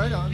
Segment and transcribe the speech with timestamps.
[0.00, 0.32] right on.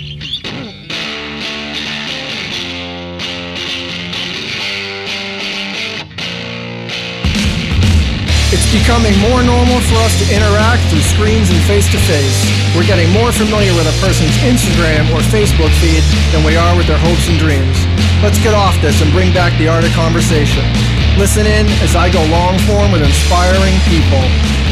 [8.54, 12.38] It's becoming more normal for us to interact through screens and face to face.
[12.78, 16.86] We're getting more familiar with a person's Instagram or Facebook feed than we are with
[16.86, 17.74] their hopes and dreams.
[18.22, 20.62] Let's get off this and bring back the art of conversation.
[21.18, 24.22] Listen in as I go long form with inspiring people.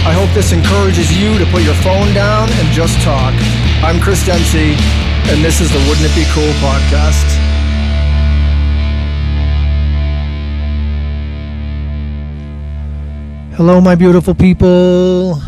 [0.06, 3.34] I hope this encourages you to put your phone down and just talk.
[3.84, 4.76] I'm Chris Dempsey,
[5.30, 7.28] and this is the Wouldn't It Be Cool podcast.
[13.56, 15.38] Hello, my beautiful people.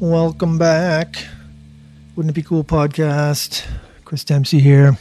[0.00, 1.24] Welcome back.
[2.16, 3.64] Wouldn't it be cool podcast?
[4.04, 4.98] Chris Dempsey here.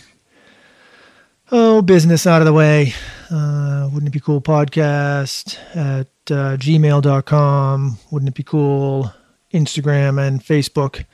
[1.51, 2.93] Oh, business out of the way.
[3.31, 7.97] Uh, wouldn't it be cool podcast at uh, gmail.com.
[8.11, 9.11] Wouldn't it be cool?
[9.51, 11.05] Instagram and Facebook.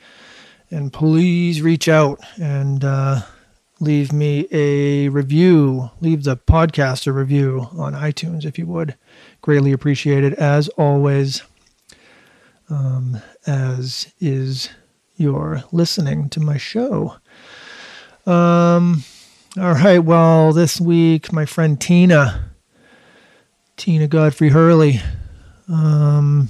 [0.72, 3.20] And please reach out and uh,
[3.78, 5.90] leave me a review.
[6.00, 8.96] Leave the podcast a review on iTunes if you would
[9.42, 11.42] greatly appreciated as always,
[12.70, 14.70] um, as is
[15.16, 17.16] your listening to my show.
[18.24, 19.04] Um,
[19.58, 22.50] all right, well, this week, my friend Tina,
[23.76, 25.02] Tina Godfrey Hurley.
[25.68, 26.48] Um,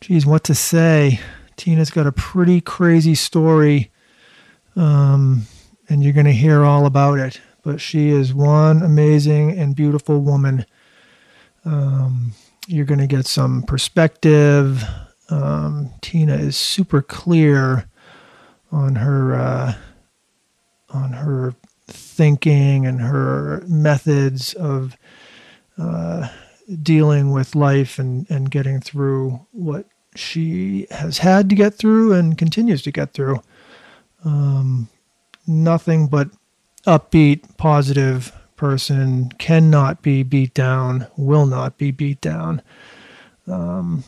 [0.00, 1.20] geez, what to say?
[1.60, 3.90] Tina's got a pretty crazy story,
[4.76, 5.42] um,
[5.90, 7.40] and you're going to hear all about it.
[7.62, 10.64] But she is one amazing and beautiful woman
[11.64, 12.32] um,
[12.66, 14.82] you're going to get some perspective.
[15.28, 17.86] Um, Tina is super clear
[18.72, 19.74] on her uh,
[20.88, 21.54] on her
[21.86, 24.96] thinking and her methods of
[25.76, 26.28] uh,
[26.82, 32.36] dealing with life and, and getting through what she has had to get through and
[32.36, 33.42] continues to get through.
[34.24, 34.88] Um,
[35.46, 36.30] nothing but
[36.86, 42.60] upbeat, positive person cannot be beat down, will not be beat down.
[43.46, 44.04] Um,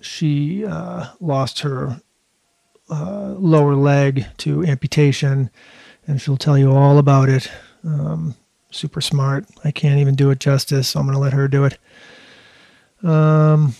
[0.00, 2.00] she uh, lost her
[2.90, 5.50] uh, lower leg to amputation,
[6.06, 7.50] and she'll tell you all about it.
[7.84, 8.34] Um,
[8.70, 9.46] super smart.
[9.64, 11.78] I can't even do it justice, so I'm going to let her do it.
[13.02, 13.74] Um,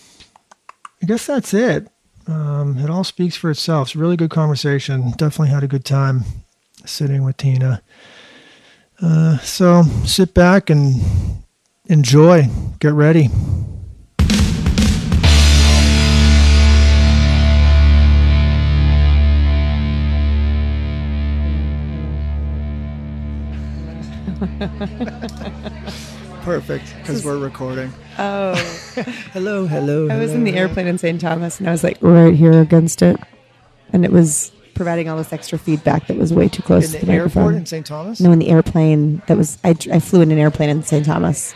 [1.01, 1.87] I guess that's it.
[2.27, 3.89] Um, it all speaks for itself.
[3.89, 5.11] It's a really good conversation.
[5.11, 6.23] Definitely had a good time
[6.85, 7.81] sitting with Tina.
[9.01, 10.95] Uh, so sit back and
[11.85, 12.47] enjoy.
[12.79, 13.29] Get ready.
[26.49, 27.93] Perfect, because we're recording.
[28.17, 28.55] Oh.
[29.33, 30.09] hello, hello.
[30.09, 31.21] I was in the airplane in St.
[31.21, 33.19] Thomas and I was like right here against it.
[33.93, 37.05] And it was providing all this extra feedback that was way too close in to
[37.05, 37.55] the, the airport microphone.
[37.55, 37.85] in St.
[37.85, 38.19] Thomas.
[38.19, 41.05] No, in the airplane that was I, I flew in an airplane in St.
[41.05, 41.53] Thomas,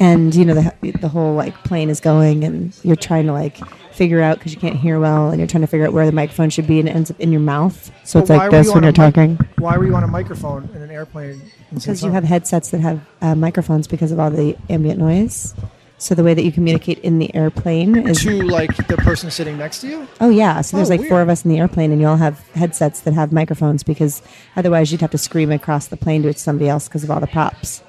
[0.00, 3.58] and you know the the whole like plane is going, and you're trying to like
[3.92, 6.12] figure out because you can't hear well, and you're trying to figure out where the
[6.12, 7.90] microphone should be, and it ends up in your mouth.
[8.04, 9.76] So it's But why like were this you when on you're a mic- talking Why
[9.78, 11.40] were you on a microphone in an airplane?
[11.72, 15.54] because you have headsets that have uh, microphones because of all the ambient noise.
[15.98, 19.56] So the way that you communicate in the airplane is to like the person sitting
[19.58, 20.08] next to you.
[20.20, 21.22] Oh yeah, so there's Oh, like four weird.
[21.22, 24.22] of us in the airplane, and you all have headsets that have microphones because
[24.56, 27.26] otherwise you'd have to scream across the plane to somebody else because of all the
[27.28, 27.82] props.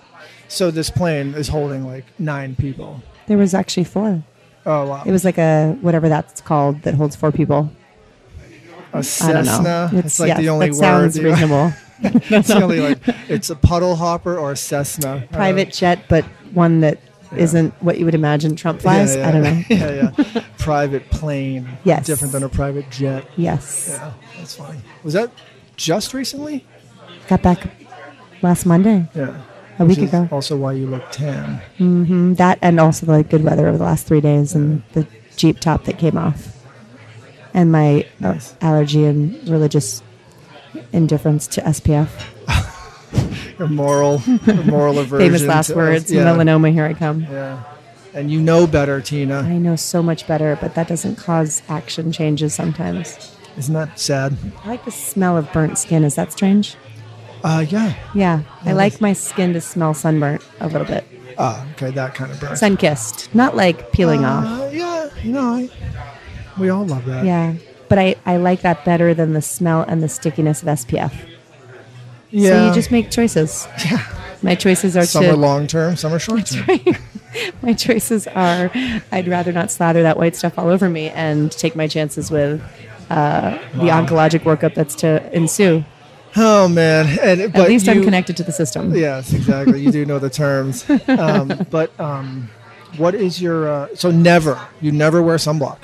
[0.47, 3.01] So this plane is holding like nine people.
[3.27, 4.23] There was actually four.
[4.65, 5.03] Oh wow!
[5.05, 7.71] It was like a whatever that's called that holds four people.
[8.93, 9.43] a I Cessna.
[9.43, 9.89] don't know.
[9.99, 10.79] It's, like yes, the only that word.
[10.79, 11.73] sounds reasonable.
[12.01, 12.97] it's the only like
[13.29, 15.27] it's a puddle hopper or a Cessna.
[15.31, 16.99] Uh, Private jet, but one that
[17.31, 19.15] not what you would imagine Trump flies.
[19.15, 19.27] Yeah, yeah.
[19.27, 19.63] I don't know.
[19.69, 20.43] yeah, yeah.
[20.57, 21.67] Private plane.
[21.83, 22.05] Yes.
[22.05, 23.25] Different than a private jet.
[23.37, 24.79] Yes, Yeah, that's funny.
[25.03, 25.31] Was that
[25.75, 26.65] just recently?
[27.27, 27.67] got back
[28.41, 29.41] last Monday, Yeah.
[29.79, 30.27] A week ago.
[30.31, 31.61] Also, why you look tan.
[31.79, 35.59] Mm, That and also the good weather over the last three days and the Jeep
[35.59, 36.55] top that came off,
[37.53, 38.55] and my Nice.
[38.61, 40.01] allergy and religious
[40.93, 42.09] indifference to SPF.
[43.59, 45.27] Your moral, your moral aversion.
[45.29, 46.11] Famous last words.
[46.11, 46.25] Yeah.
[46.25, 47.21] Melanoma, here I come.
[47.23, 47.63] yeah.
[48.13, 49.39] And you know better, Tina.
[49.39, 53.33] I know so much better, but that doesn't cause action changes sometimes.
[53.57, 54.37] Isn't that sad?
[54.63, 56.03] I like the smell of burnt skin.
[56.03, 56.75] Is that strange?
[57.45, 57.93] Uh, yeah.
[58.15, 61.05] Yeah, I like my skin to smell sunburnt a little bit.
[61.37, 62.55] Ah, okay, that kind of burn.
[62.55, 64.45] Sun kissed, not like peeling off.
[64.45, 65.69] Uh, yeah, you know, I,
[66.57, 67.23] we all love that.
[67.23, 67.53] Yeah,
[67.87, 71.13] but I, I like that better than the smell and the stickiness of SPF.
[72.31, 72.49] yeah.
[72.49, 73.67] So you just make choices.
[73.85, 74.03] yeah.
[74.41, 76.79] My choices are Some are long term, some are short term.
[77.61, 78.71] my choices are
[79.11, 82.59] I'd rather not slather that white stuff all over me and take my chances with
[83.11, 85.83] uh, the oncologic workup that's to ensue.
[86.37, 88.93] Oh man, and At least I'm connected to the system.
[88.95, 89.81] Yes, exactly.
[89.81, 90.85] You do know the terms.
[91.07, 92.49] Um, but um,
[92.97, 95.77] what is your uh, so never you never wear sunblock?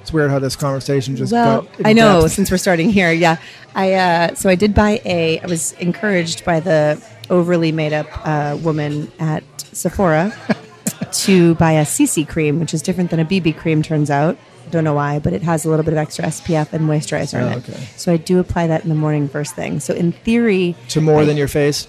[0.00, 2.32] It's weird how this conversation just Well, got I know depth.
[2.34, 3.36] since we're starting here, yeah.
[3.74, 5.40] I uh, so I did buy a.
[5.40, 10.32] I was encouraged by the overly made up uh, woman at Sephora
[11.12, 13.82] to buy a CC cream, which is different than a BB cream.
[13.82, 14.36] Turns out,
[14.70, 17.44] don't know why, but it has a little bit of extra SPF and moisturizer in
[17.52, 17.68] Oh, it.
[17.68, 17.88] okay.
[17.96, 19.80] So I do apply that in the morning first thing.
[19.80, 21.86] So in theory, to more I- than your face.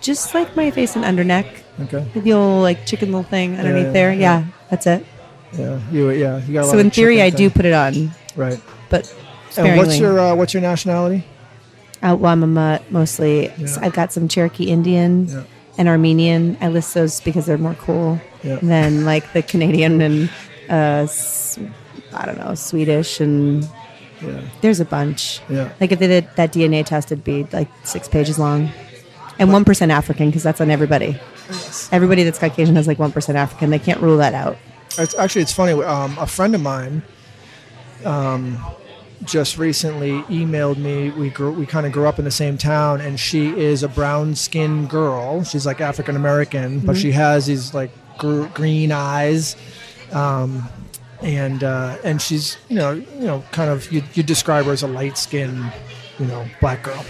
[0.00, 1.46] just like my face and under neck,
[1.82, 2.04] Okay.
[2.14, 4.12] the old like chicken little thing underneath yeah, there.
[4.12, 4.20] yeah.
[4.20, 5.04] Yeah, that's it.
[5.58, 5.78] Yeah.
[5.92, 6.10] You.
[6.10, 6.40] Yeah.
[6.46, 6.66] You got.
[6.66, 8.60] So in theory, I do put it on, Right.
[8.90, 9.12] but
[9.56, 11.24] And what's your uh, what's your nationality?
[12.02, 13.50] Uh, well, I'm a mostly.
[13.56, 13.78] Yeah.
[13.80, 15.42] I've got some Cherokee Indian Yeah.
[15.78, 16.56] and Armenian.
[16.60, 18.58] I list those because they're more cool Yeah.
[18.62, 20.30] than like the Canadian and
[20.68, 21.06] uh,
[22.16, 23.68] I don't know Swedish and
[24.22, 24.40] Yeah.
[24.62, 25.40] there's a bunch.
[25.48, 25.70] Yeah.
[25.80, 28.70] Like if they did that DNA test, it'd be like six pages long,
[29.38, 31.18] and one percent African because that's on everybody.
[31.92, 33.70] Everybody that's Caucasian has like one percent African.
[33.70, 34.56] They can't rule that out.
[34.98, 35.72] It's actually it's funny.
[35.82, 37.02] Um, a friend of mine,
[38.04, 38.58] um,
[39.24, 41.10] just recently emailed me.
[41.10, 43.88] We grew, we kind of grew up in the same town, and she is a
[43.88, 45.44] brown skinned girl.
[45.44, 49.56] She's like African American, but she has these like gr- green eyes,
[50.12, 50.68] um,
[51.22, 54.82] and uh, and she's you know you know kind of you you describe her as
[54.82, 55.72] a light skinned
[56.18, 57.04] you know black girl,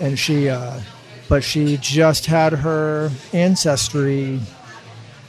[0.00, 0.48] and she.
[0.48, 0.80] Uh,
[1.28, 4.38] but she just had her ancestry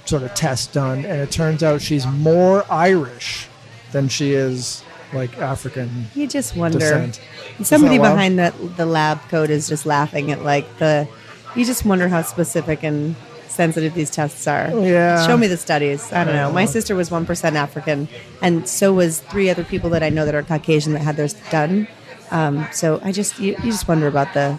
[0.05, 3.47] sort of test done, and it turns out she's more Irish
[3.91, 6.77] than she is like African You just wonder.
[6.77, 7.19] descent.
[7.63, 11.07] Somebody behind the, the lab coat is just laughing at like the.
[11.55, 13.15] You just wonder how specific and
[13.57, 14.69] sensitive these tests are.
[14.79, 15.25] Yeah.
[15.27, 16.01] Show me the studies.
[16.13, 16.51] I don't know.
[16.51, 18.07] My sister was one percent African,
[18.41, 21.35] and so was three other people that I know that are Caucasian that had theirs
[21.51, 21.87] done.
[22.31, 24.57] Um, so I just you, you just wonder about the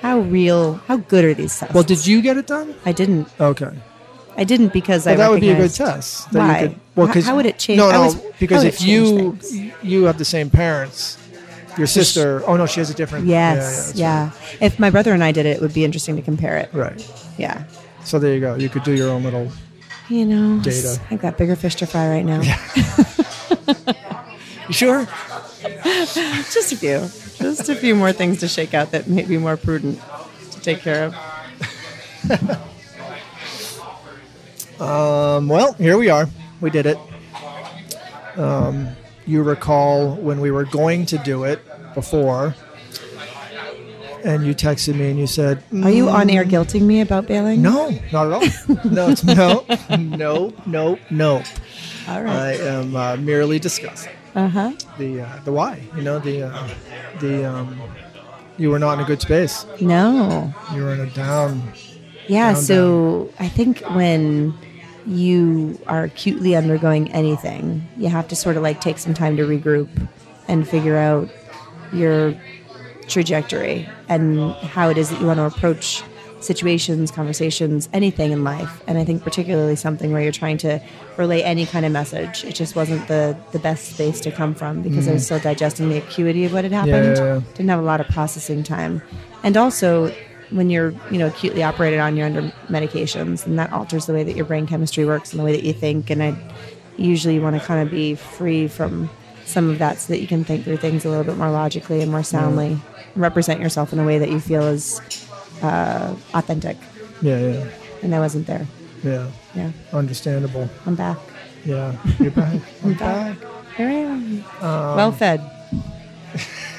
[0.00, 1.74] how real, how good are these tests?
[1.74, 2.74] Well, did you get it done?
[2.84, 3.28] I didn't.
[3.40, 3.70] Okay.
[4.36, 6.32] I didn't because Well, I that would be a good test.
[6.32, 6.60] Why?
[6.68, 9.72] Could, well, How- how would it change- No, no, is- because if you things?
[9.82, 11.18] you have the same parents,
[11.78, 12.42] your sister.
[12.46, 13.26] Oh no, she has a different.
[13.26, 14.66] Yes, yeah, yeah.
[14.66, 16.70] If my brother and I did it, it would be interesting to compare it.
[16.72, 16.92] yeah, right.
[16.96, 17.10] Right.
[17.38, 17.64] Yeah.
[18.04, 18.54] So there you go.
[18.56, 19.50] You could do your own little.
[20.08, 21.00] You know, Data.
[21.10, 22.42] I've got bigger fish to fry right now.
[24.68, 25.06] You sure?
[25.84, 26.98] Just a few.
[27.38, 30.00] Just a few more things to shake out that may be more prudent
[30.52, 31.16] to take care of.
[34.80, 36.28] Um, well, here we are.
[36.60, 36.98] We did it.
[38.36, 38.88] Um,
[39.26, 41.60] you recall when we were going to do it
[41.94, 42.56] before,
[44.24, 47.62] and you texted me and you said, Are you on air guilting me about bailing?
[47.62, 48.90] "No, not at all.
[48.90, 51.42] no, it's, no, no, no, no.
[52.08, 54.72] All I am uh, merely discussing Uh huh.
[54.98, 55.80] the uh, the why.
[55.96, 56.68] You know, the uh,
[57.20, 57.80] the um,
[58.58, 59.64] you were not in a good space.
[59.80, 60.52] No.
[60.74, 61.62] You were in a down.
[62.28, 62.52] Yeah.
[62.52, 64.54] Down, So I think when
[65.06, 69.42] you are acutely undergoing anything, you have to sort of like take some time to
[69.44, 69.88] regroup
[70.48, 71.28] and figure out
[71.92, 72.34] your
[73.08, 76.02] trajectory and how it is that you want to approach
[76.40, 78.82] situations, conversations, anything in life.
[78.86, 80.80] And I think particularly something where you're trying to
[81.16, 82.44] relay any kind of message.
[82.44, 85.26] It just wasn't the the best space to come from because I was mm.
[85.26, 87.16] still digesting the acuity of what had happened.
[87.16, 87.40] yeah, yeah.
[87.54, 89.02] Didn't have a lot of processing time.
[89.42, 90.12] And also
[90.50, 94.22] when you're, you know, acutely operated on, you're under medications and that alters the way
[94.22, 96.10] that your brain chemistry works and the way that you think.
[96.10, 96.36] And I
[96.96, 99.08] usually want to kind of be free from
[99.44, 102.00] some of that so that you can think through things a little bit more logically
[102.00, 102.78] and more soundly.
[103.14, 105.00] Represent yourself in a way that you feel is
[105.62, 106.76] uh, authentic.
[107.20, 107.68] Yeah, yeah,
[108.02, 108.66] And I wasn't there.
[109.04, 109.30] yeah.
[109.54, 109.70] Yeah.
[109.92, 110.68] Understandable.
[110.86, 111.18] I'm back.
[111.64, 112.58] Yeah, you're back.
[112.84, 113.36] I'm back.
[113.76, 114.44] Here I am.
[114.60, 115.40] Um, well fed.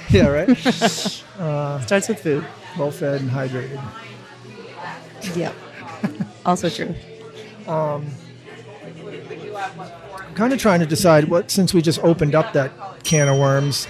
[0.09, 0.55] Yeah, right.
[0.57, 2.45] Starts with food.
[2.77, 3.81] well fed and hydrated.
[5.35, 5.55] Yep.
[6.45, 6.93] also true.
[7.67, 8.05] Um,
[10.35, 12.71] kind of trying to decide what since we just opened up that
[13.03, 13.87] can of worms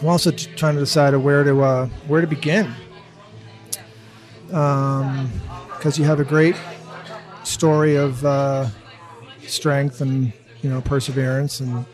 [0.00, 2.72] i'm also trying to decide where to uh, where to begin.
[4.46, 6.56] Because you have a great
[7.42, 8.68] story of uh,
[9.46, 10.32] strength and
[10.62, 11.84] you know perseverance and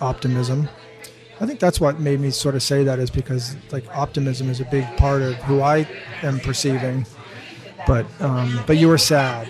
[0.00, 0.68] optimism.
[1.40, 4.60] I think that's what made me sort of say that is because like optimism is
[4.60, 5.88] a big part of who i
[6.22, 7.06] am perceiving.
[7.86, 9.48] But um, but you were sad.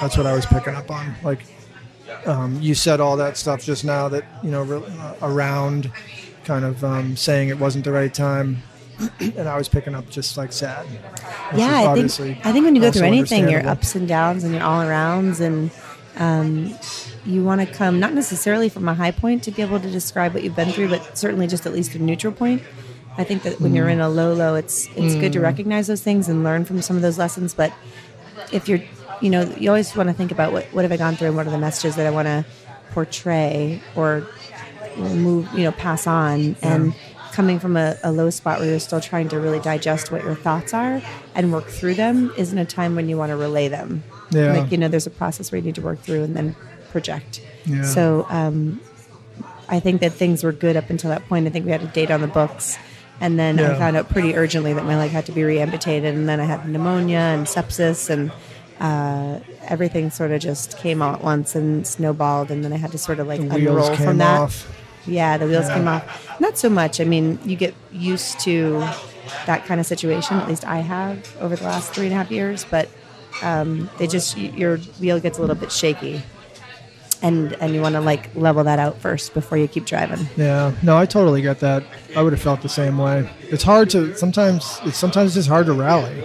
[0.00, 1.14] That's what i was picking up on.
[1.22, 1.40] Like
[2.26, 5.90] um, you said all that stuff just now that you know re- uh, around
[6.44, 8.62] kind of um, saying it wasn't the right time
[9.18, 10.86] and i was picking up just like sad
[11.56, 14.54] yeah, I think I think when you go through anything, your ups and downs and
[14.54, 15.70] your all arounds, and
[16.16, 16.76] um,
[17.24, 20.34] you want to come not necessarily from a high point to be able to describe
[20.34, 22.62] what you've been through, but certainly just at least a neutral point.
[23.16, 26.02] I think that when you're in a low low, it's it's good to recognize those
[26.02, 27.54] things and learn from some of those lessons.
[27.54, 27.72] But
[28.52, 28.80] if you're,
[29.20, 31.36] you know, you always want to think about what what have I gone through and
[31.36, 32.44] what are the messages that I want to
[32.90, 34.26] portray or
[34.96, 36.94] move, you know, pass on and.
[37.32, 40.36] Coming from a, a low spot where you're still trying to really digest what your
[40.36, 41.02] thoughts are
[41.34, 44.04] and work through them isn't a time when you want to relay them.
[44.30, 44.52] Yeah.
[44.52, 46.54] Like, you know, there's a process where you need to work through and then
[46.92, 47.42] project.
[47.66, 47.82] Yeah.
[47.82, 48.80] So um,
[49.68, 51.48] I think that things were good up until that point.
[51.48, 52.78] I think we had a date on the books.
[53.20, 56.14] And then I found out pretty urgently that my leg had to be reamputated.
[56.14, 58.30] And then I had pneumonia and sepsis, and
[58.78, 62.52] uh, everything sort of just came all at once and snowballed.
[62.52, 64.40] And then I had to sort of like unroll from that.
[64.40, 64.70] off.
[65.06, 66.40] Yeah, the wheels came off.
[66.40, 67.00] Not so much.
[67.00, 68.80] I mean, you get used to
[69.46, 70.36] that kind of situation.
[70.38, 72.64] At least I have over the last three and a half years.
[72.64, 72.88] But
[73.42, 76.22] um, they just your wheel gets a little bit shaky,
[77.22, 80.26] and and you want to like level that out first before you keep driving.
[80.36, 81.84] Yeah, no, I totally get that.
[82.16, 83.28] I would have felt the same way.
[83.50, 84.80] It's hard to sometimes.
[84.84, 86.24] It's sometimes just hard to rally.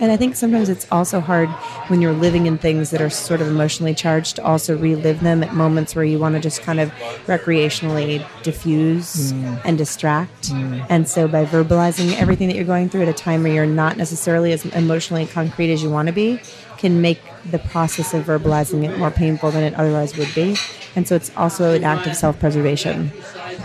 [0.00, 1.48] And I think sometimes it's also hard
[1.88, 5.42] when you're living in things that are sort of emotionally charged to also relive them
[5.42, 6.90] at moments where you want to just kind of
[7.26, 9.60] recreationally diffuse mm.
[9.64, 10.50] and distract.
[10.50, 10.86] Mm.
[10.88, 13.96] And so by verbalizing everything that you're going through at a time where you're not
[13.96, 16.40] necessarily as emotionally concrete as you want to be
[16.78, 20.56] can make the process of verbalizing it more painful than it otherwise would be.
[20.94, 23.10] And so it's also an act of self-preservation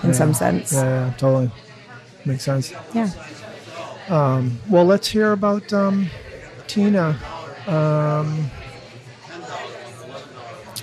[0.04, 0.74] in some sense.
[0.74, 1.52] Yeah, yeah, totally
[2.26, 2.74] makes sense.
[2.94, 3.10] yeah.
[4.10, 6.10] Um, well, let's hear about um,
[6.68, 7.18] Tina.
[7.68, 8.50] Um,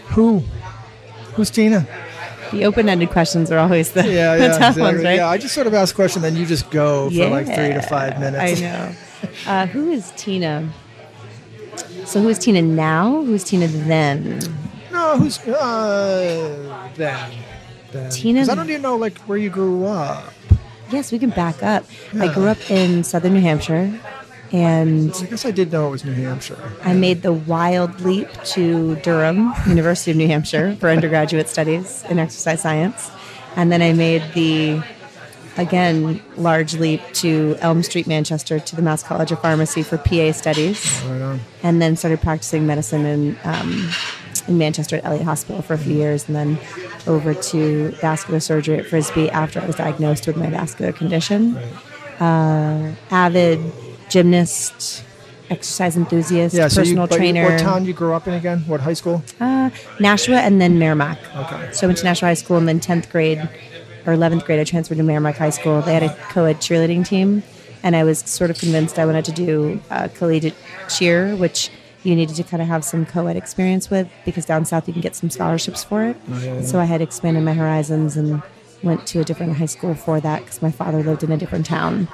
[0.09, 0.39] who?
[1.35, 1.87] Who's Tina?
[2.53, 4.83] The open-ended questions are always the, Yeah, the yeah, tough exactly.
[4.83, 5.17] ones, right?
[5.17, 7.73] Yeah, I just sort of ask a question, then you just go for like three
[7.73, 8.61] to five minutes.
[8.61, 8.93] I know.
[9.47, 10.69] Uh, who is Tina?
[12.07, 13.23] So who is Tina now?
[13.23, 14.41] Who's Tina then?
[14.91, 17.31] No, who's uh, then?
[17.93, 18.11] then.
[18.11, 20.33] Tina- I don't even know like where you grew up.
[20.91, 21.85] Yes, we can back up.
[22.19, 23.93] I grew up in southern New Hampshire,
[24.53, 26.59] and I guess I did know it was New Hampshire.
[26.83, 32.19] I made the wild leap to Durham, University of New Hampshire, for undergraduate studies in
[32.19, 33.11] exercise science.
[33.57, 34.83] And then I made the,
[35.57, 40.33] again, large leap to Elm Street, Manchester, to the Mass College of Pharmacy for PA
[40.33, 41.03] studies.
[41.05, 43.91] Right and then started practicing medicine in um,
[44.49, 46.59] in Manchester at Elliot Hospital for a few years, and then
[47.07, 51.57] over to vascular surgery at Frisbie after I was diagnosed with my vascular condition.
[52.19, 53.61] Uh, avid
[54.11, 55.03] gymnast,
[55.49, 57.45] exercise enthusiast, Yeah, so you, personal you- trainer.
[57.51, 58.61] what town you grew up in again?
[58.67, 59.23] What high school?
[59.41, 61.19] Uh, Nashua and then Merrimack.
[61.37, 61.73] Okay.
[61.73, 63.39] So I went to Nashua High School and then 10th grade
[64.07, 65.81] or 11th grade I transferred to Merrimack High School.
[65.83, 67.43] They had a co-ed cheerleading team
[67.83, 70.55] and I was sort of convinced I wanted to do uh, collegiate
[70.89, 71.71] cheer, which
[72.03, 75.03] you needed to kind of have some co-ed experience with because down south you can
[75.03, 76.17] get some scholarships for it.
[76.31, 76.63] Oh, yeah, yeah.
[76.63, 78.43] So I had expanded my horizons and
[78.83, 81.67] went to a different high school for that because my father lived in a different
[81.67, 82.09] town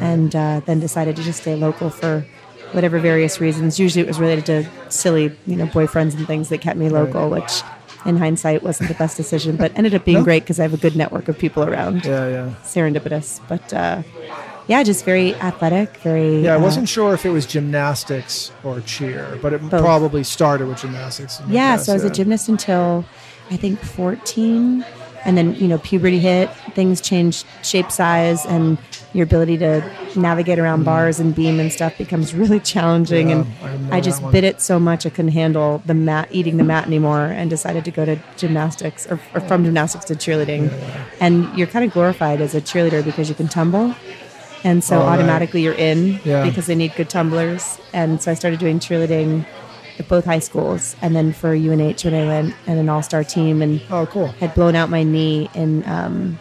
[0.00, 2.24] and uh, then decided to just stay local for
[2.72, 3.78] whatever various reasons.
[3.78, 7.28] Usually it was related to silly, you know, boyfriends and things that kept me local,
[7.28, 7.62] which
[8.04, 10.24] in hindsight wasn't the best decision, but ended up being No.
[10.24, 12.04] great because I have a good network of people around.
[12.04, 12.54] Yeah, yeah.
[12.64, 13.40] Serendipitous.
[13.46, 14.02] But uh,
[14.66, 16.42] yeah, just very athletic, very.
[16.42, 19.82] Yeah, I uh, wasn't sure if it was gymnastics or cheer, but it Both.
[19.82, 21.40] probably started with gymnastics.
[21.48, 23.04] Yeah, guess, so I was a gymnast until
[23.50, 24.84] I think 14.
[25.24, 28.76] And then, you know, puberty hit, things change shape, size, and
[29.12, 29.82] your ability to
[30.16, 33.28] navigate around bars and beam and stuff becomes really challenging.
[33.30, 36.56] Yeah, and I I just bit it so much I couldn't handle the mat, eating
[36.56, 40.72] the mat anymore, and decided to go to gymnastics or, or from gymnastics to cheerleading.
[41.20, 43.94] And you're kind of glorified as a cheerleader because you can tumble.
[44.64, 45.14] And so Oh, right.
[45.18, 46.44] automatically you're in Yeah.
[46.44, 47.78] because they need good tumblers.
[47.92, 49.44] And so I started doing cheerleading
[49.98, 53.60] at both high schools, and then for UNH when I went and an all-star team,
[53.62, 54.28] and Oh, cool.
[54.28, 56.38] had blown out my knee in um,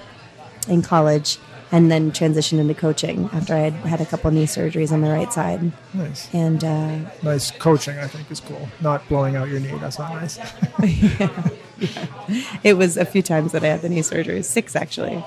[0.68, 1.38] in college,
[1.72, 5.10] and then transitioned into coaching after I had had a couple knee surgeries on the
[5.10, 6.30] right side, Nice.
[6.34, 8.68] and uh, Nice coaching, I think, is cool.
[8.82, 9.78] Not blowing out your knee.
[9.80, 10.38] That's not nice.
[12.64, 15.24] it was a few times that I had the knee surgeries, six actually,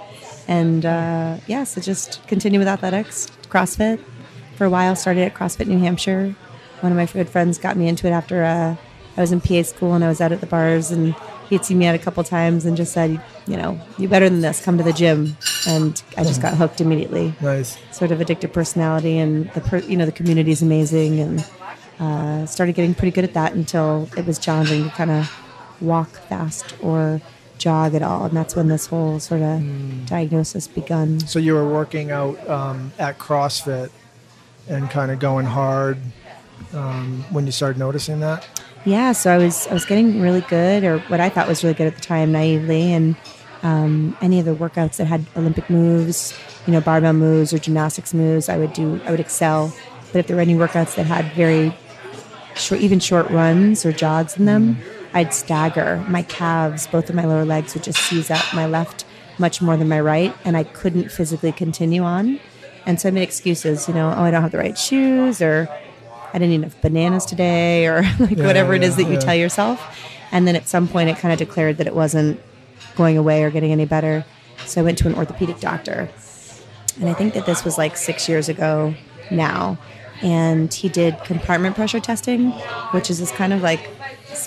[0.48, 4.00] and uh, yeah, so just continue with athletics, CrossFit
[4.56, 4.94] for a while.
[4.96, 6.34] Started at CrossFit New Hampshire.
[6.80, 8.76] One of my good friends got me into it after uh,
[9.16, 11.14] I was in PA school and I was out at the bars and
[11.48, 14.40] he'd seen me out a couple times and just said, you know, you better than
[14.40, 14.64] this.
[14.64, 15.36] Come to the gym,
[15.68, 17.34] and I just got hooked immediately.
[17.40, 17.78] nice.
[17.92, 21.50] Sort of addictive personality, and the per, you know the community is amazing, and
[22.00, 25.30] uh, started getting pretty good at that until it was challenging to kind of
[25.80, 27.20] walk fast or
[27.58, 31.20] jog at all, and that's when this whole sort of diagnosis begun.
[31.20, 33.90] So you were working out um, at CrossFit
[34.68, 35.98] and kind of going hard
[36.74, 38.46] um, when you started noticing that.
[38.84, 41.74] yeah, so I was I was getting really good, or what I thought was really
[41.74, 43.16] good at the time, naively, and
[43.62, 46.34] um, any of the workouts that had Olympic moves,
[46.66, 49.00] you know, barbell moves or gymnastics moves, I would do.
[49.04, 49.74] I would excel.
[50.12, 51.74] But if there were any workouts that had very
[52.54, 54.78] short, even short runs or jogs in them,
[55.12, 56.04] I'd stagger.
[56.08, 59.06] My calves, both of my lower legs, would just seize up my left
[59.38, 62.38] much more than my right, and I couldn't physically continue on.
[62.86, 65.68] And so I made excuses, you know, oh, I don't have the right shoes, or
[66.34, 69.14] I didn't eat enough bananas today, or like Yeah, whatever it is yeah, that you
[69.14, 69.20] yeah.
[69.20, 69.80] tell yourself.
[70.32, 72.40] And then at some point, it kind of declared that it wasn't
[72.96, 74.24] going away or getting any better.
[74.66, 76.08] So I went to an orthopedic doctor.
[77.00, 78.94] And I think that this was like six years ago
[79.30, 79.78] now.
[80.22, 82.50] And he did compartment pressure testing,
[82.92, 83.80] which is this kind of like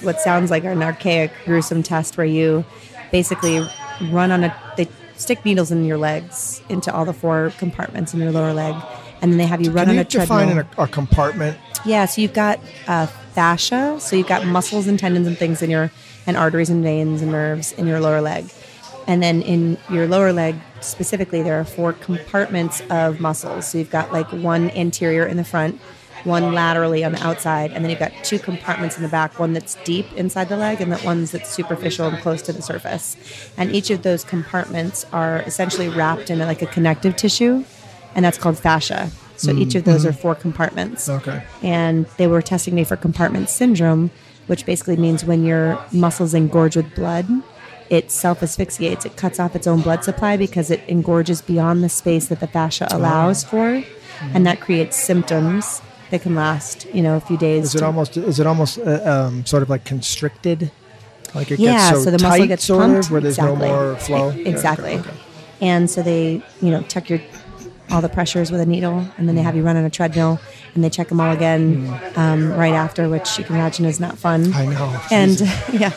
[0.01, 2.65] what sounds like an archaic, gruesome test where you
[3.11, 3.65] basically
[4.11, 8.19] run on a, they stick needles in your legs into all the four compartments in
[8.19, 8.75] your lower leg.
[9.21, 10.59] And then they have you run Can on you a define treadmill.
[10.59, 11.57] in a, a compartment?
[11.87, 15.69] Yeah, so you've got uh, fascia, so you've got muscles and tendons and things in
[15.69, 15.89] your,
[16.25, 18.51] and arteries and veins and nerves in your lower leg.
[19.07, 23.69] And then in your lower leg specifically, there are four compartments of muscles.
[23.69, 25.79] So you've got like one anterior in the front,
[26.25, 29.53] one laterally on the outside, and then you've got two compartments in the back, one
[29.53, 33.15] that's deep inside the leg and that one's that's superficial and close to the surface.
[33.55, 37.63] And each of those compartments are essentially wrapped in like a connective tissue,
[38.13, 39.09] and that's called fascia.
[39.37, 41.43] So each of those are four compartments Okay.
[41.63, 44.09] and they were testing me for compartment syndrome,
[44.47, 47.27] which basically means when your muscles engorge with blood,
[47.89, 49.05] it self asphyxiates.
[49.05, 52.47] It cuts off its own blood supply because it engorges beyond the space that the
[52.47, 53.83] fascia allows for,
[54.33, 57.65] and that creates symptoms that can last, you know, a few days.
[57.65, 60.71] Is it almost is it almost uh, um, sort of like constricted?
[61.35, 63.67] Like it yeah, gets so, so the tight, muscle gets pumped of, where there's exactly.
[63.67, 64.31] no more flow.
[64.31, 64.93] E- Yeah, Exactly.
[64.95, 65.17] okay, okay.
[65.59, 67.19] And so they, you know, tuck your
[67.89, 70.39] all the pressures with a needle, and then they have you run on a treadmill,
[70.75, 74.17] and they check them all again um, right after, which you can imagine is not
[74.17, 74.53] fun.
[74.53, 75.01] I know.
[75.11, 75.39] And
[75.71, 75.93] yeah,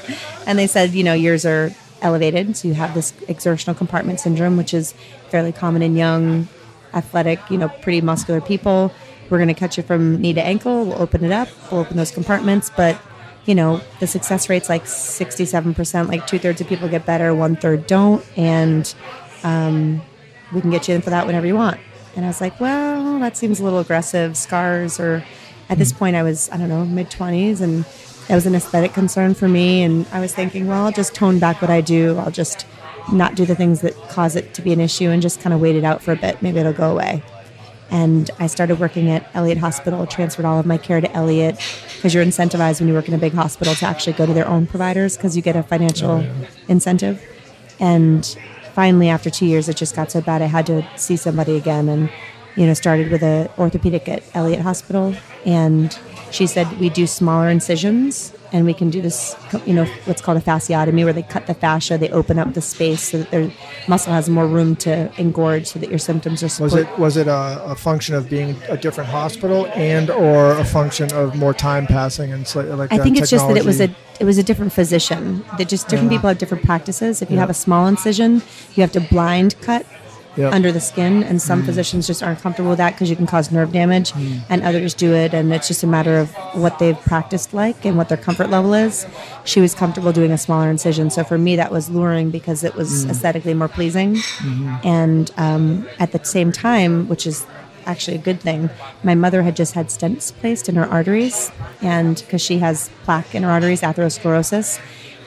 [0.47, 1.71] and they said, you know, yours are
[2.03, 4.95] elevated, so you have this exertional compartment syndrome, which is
[5.29, 6.49] fairly common in young,
[6.95, 8.93] athletic, you know, pretty muscular people.
[9.29, 10.87] We're going to cut you from knee to ankle.
[10.87, 11.49] We'll open it up.
[11.71, 13.01] We'll open those compartments, but
[13.47, 16.09] you know, the success rate's like sixty-seven percent.
[16.09, 18.93] Like two thirds of people get better, one third don't, and
[19.43, 20.03] um,
[20.53, 21.81] we can get you in for that whenever you want.
[22.17, 24.37] And I was like, well, that seems a little aggressive.
[24.37, 25.25] Scars, or
[25.69, 27.85] at this point, I was, I don't know, mid 20s, and
[28.29, 29.83] that was an aesthetic concern for me.
[29.83, 32.19] And I was thinking, well, I'll just tone back what I do.
[32.19, 32.67] I'll just
[33.13, 35.61] not do the things that cause it to be an issue and just kind of
[35.61, 36.43] wait it out for a bit.
[36.43, 37.23] Maybe it'll go away.
[37.91, 41.57] And I started working at Elliot Hospital, transferred all of my care to Elliot
[41.97, 44.47] because you're incentivized when you work in a big hospital to actually go to their
[44.47, 47.21] own providers because you get a financial oh, incentive.
[47.81, 48.37] And
[48.81, 51.87] finally, after two years, it just got so bad I had to see somebody again.
[51.87, 52.09] And
[52.57, 55.15] you know, started with a orthopedic at Elliot Hospital,
[55.45, 55.99] and
[56.31, 59.37] she said we do smaller incisions, and we can do this,
[59.67, 62.61] you know, what's called a fasciotomy, where they cut the fascia, they open up the
[62.61, 63.51] space so that their
[63.89, 67.29] muscle has more room to engorge, so that your symptoms are Was it was it
[67.29, 71.87] a, a function of being a different hospital and or a function of more time
[71.87, 74.43] passing and so, like I think it's just that it was a it was a
[74.43, 75.45] different physician.
[75.57, 76.19] That just different Yeah.
[76.19, 77.23] people have different practices.
[77.23, 77.41] If you Yeah.
[77.41, 78.43] have a small incision,
[78.75, 79.87] you have to blind cut
[80.37, 80.53] Yep.
[80.55, 81.41] under the skin, and Mm.
[81.41, 84.13] some physicians just aren't comfortable with that because you can cause nerve damage,
[84.49, 87.97] and others do it, and it's just a matter of what they've practiced like and
[87.97, 89.07] what their comfort level is.
[89.45, 92.75] She was comfortable doing a smaller incision, so for me that was luring because it
[92.77, 93.11] was Mm.
[93.11, 94.75] aesthetically more pleasing, Mm-hmm.
[94.87, 97.45] and um, at the same time, which is
[97.87, 98.71] actually a good thing.
[99.03, 101.51] My mother had just had stents placed in her arteries,
[101.83, 104.79] and because she has plaque in her arteries, atherosclerosis.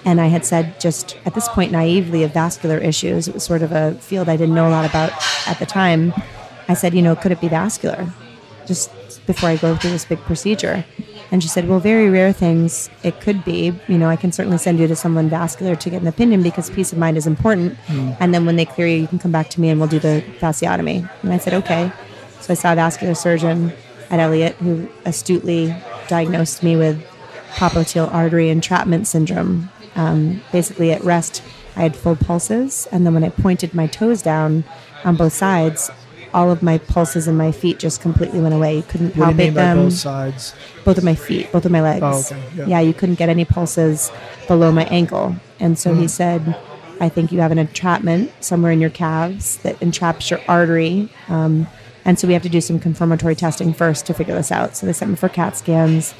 [0.05, 3.27] And I had said, just at this point, naively, of vascular issues.
[3.27, 5.11] It was sort of a field I didn't know a lot about
[5.47, 6.13] at the time.
[6.67, 8.11] I said, you know, could it be vascular?
[8.65, 8.91] Just
[9.25, 10.85] before I go through this big procedure.
[11.31, 13.73] And she said, well, very rare things, it could be.
[13.87, 16.69] You know, I can certainly send you to someone vascular to get an opinion because
[16.69, 17.75] peace of mind is important.
[17.87, 18.17] Mm.
[18.19, 19.99] And then when they clear you, you can come back to me and we'll do
[19.99, 21.09] the fasciotomy.
[21.23, 21.91] And I said, okay.
[22.41, 23.73] So I saw a vascular surgeon
[24.09, 25.75] at Elliot who astutely
[26.07, 27.03] diagnosed me with
[27.53, 29.69] popliteal artery entrapment syndrome.
[29.95, 31.43] Um, basically, at rest,
[31.75, 34.63] I had full pulses, and then when I pointed my toes down
[35.03, 35.89] on both sides,
[36.33, 38.77] all of my pulses in my feet just completely went away.
[38.77, 39.77] You couldn't What you palpate by them.
[39.77, 40.55] both sides?
[40.83, 42.31] Both of my feet, both of my legs.
[42.31, 42.79] Oh, okay, yeah.
[42.79, 44.11] you couldn't get any pulses
[44.47, 45.35] below my ankle.
[45.59, 46.01] And so Hmm.
[46.01, 46.55] he said,
[46.99, 51.09] I think you have an entrapment somewhere in your calves that entraps your artery.
[51.29, 51.67] Um,
[52.05, 54.75] and so we have to do some confirmatory testing first to figure this out.
[54.75, 56.13] So they sent me for CAT scans.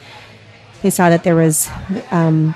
[0.83, 1.69] They saw that there was
[2.11, 2.53] um,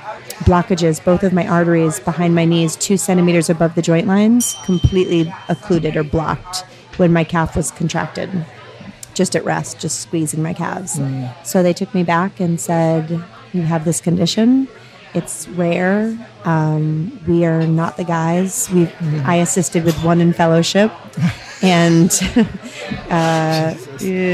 [0.47, 5.31] blockages, both of my arteries behind my knees, two centimeters above the joint lines, completely
[5.49, 6.61] occluded or blocked
[6.95, 8.45] when my calf was contracted
[9.13, 11.01] just at rest, just squeezing my calves.
[11.43, 14.69] So they took me back and said, you have this condition.
[15.13, 16.17] It's rare.
[16.45, 18.69] Um, we are not the guys.
[18.69, 18.87] We
[19.25, 20.91] I assisted with one in fellowship,
[21.63, 22.11] and
[23.09, 23.73] uh,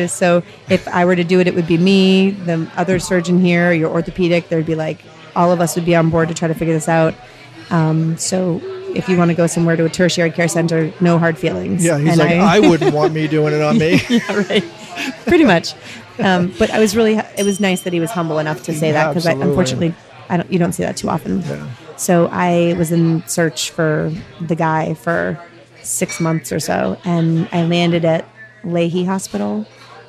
[0.08, 3.72] so if I were to do it, it would be me, the other surgeon here,
[3.72, 4.50] your orthopedic.
[4.50, 5.00] There'd be like
[5.36, 7.14] all of us would be on board to try to figure this out.
[7.70, 8.62] Um, so
[8.96, 11.84] if you want to go somewhere to a tertiary care center, no hard feelings.
[11.84, 14.02] Yeah, he's And like, I, wouldn't want me doing it on me.
[14.10, 14.64] yeah, right.
[15.26, 15.74] Pretty much.
[16.20, 18.92] Um, but I was really, it was nice that he was humble enough to say
[18.92, 19.96] that because unfortunately,
[20.30, 21.42] I don't, you don't see that too often.
[21.42, 21.70] Yeah.
[21.98, 25.40] So I was in search for the guy for
[25.82, 28.28] six months or so, and I landed at
[28.64, 29.66] Lahey Hospital,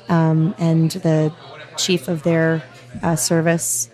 [0.09, 1.33] um, and the
[1.77, 2.63] chief of their
[3.03, 3.89] uh, service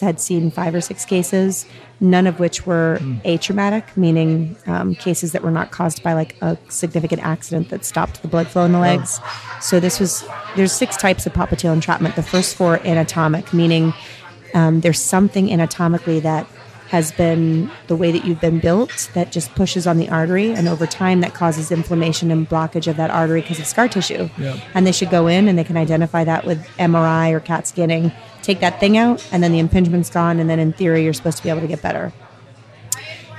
[0.00, 1.66] had seen five or six cases,
[2.00, 6.56] none of which were atraumatic, meaning um, cases that were not caused by like a
[6.68, 9.20] significant accident that stopped the blood flow in the legs.
[9.60, 10.24] So this was
[10.56, 12.16] there's six types of popliteal entrapment.
[12.16, 13.94] The first four anatomic, meaning
[14.54, 16.46] um, there's something anatomically that
[16.88, 20.68] has been the way that you've been built that just pushes on the artery and
[20.68, 24.60] over time that causes inflammation and blockage of that artery because of scar tissue Yeah.
[24.74, 28.12] and they should go in and they can identify that with mri or cat scanning
[28.42, 31.36] take that thing out and then the impingement's gone and then in theory you're supposed
[31.38, 32.12] to be able to get better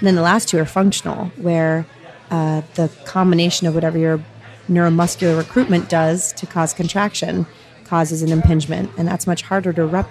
[0.03, 1.85] and then the last two are functional, where
[2.29, 4.21] uh, the combination of whatever your
[4.69, 7.45] neuromuscular recruitment does to cause contraction
[7.85, 8.91] causes an impingement.
[8.97, 10.09] And that's much harder to rep-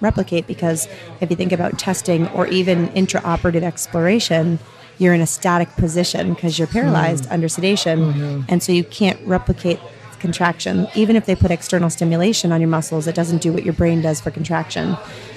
[0.00, 0.88] replicate because
[1.20, 4.58] if you think about testing or even intraoperative exploration,
[4.96, 8.46] you're in a static position because you're paralyzed under sedation.
[8.48, 9.80] And so you can't replicate
[10.20, 10.86] contraction.
[10.94, 14.00] Even if they put external stimulation on your muscles, it doesn't do what your brain
[14.02, 14.96] does for contraction.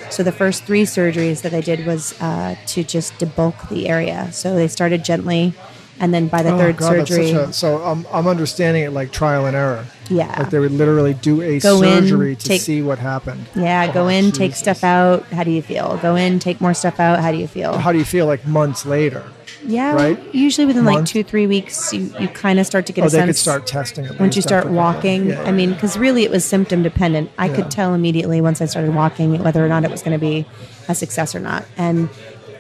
[0.09, 4.31] So the first three surgeries that I did was uh, to just debulk the area.
[4.31, 5.53] So they started gently,
[5.99, 9.11] and then by the Oh, third God, surgery, a- so I'm, I'm understanding it like
[9.11, 9.85] trial and error.
[10.09, 10.33] Yeah.
[10.39, 13.45] Like they would literally do a Go in, surgery to take- see what happened.
[13.53, 15.23] yeah, go Oh, in, take stuff out.
[15.25, 15.97] How do you feel?
[16.01, 17.19] Go in, take more stuff out.
[17.19, 17.77] How do you feel?
[17.77, 19.23] How do you feel like months later?
[19.65, 20.35] Yeah, right?
[20.35, 23.09] usually within like two, three weeks, you, you kind of start to get Oh, a
[23.09, 23.27] they sense.
[23.27, 24.19] could start testing it.
[24.19, 27.55] once you start walking Yeah, i mean because really it was symptom dependent i Yeah.
[27.55, 30.45] could tell immediately once i started walking whether or not it was going to be
[30.87, 32.09] a success or not and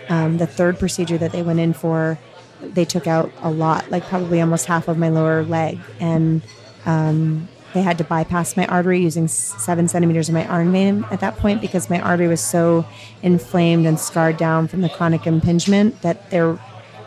[0.09, 2.17] um, the third procedure that they went in for
[2.61, 6.41] they took out a lot like probably almost half of my lower leg and
[6.85, 11.19] um, they had to bypass my artery using seven centimeters of my arm vein at
[11.21, 12.85] that point because my artery was so
[13.21, 16.59] inflamed and scarred down from the chronic impingement that there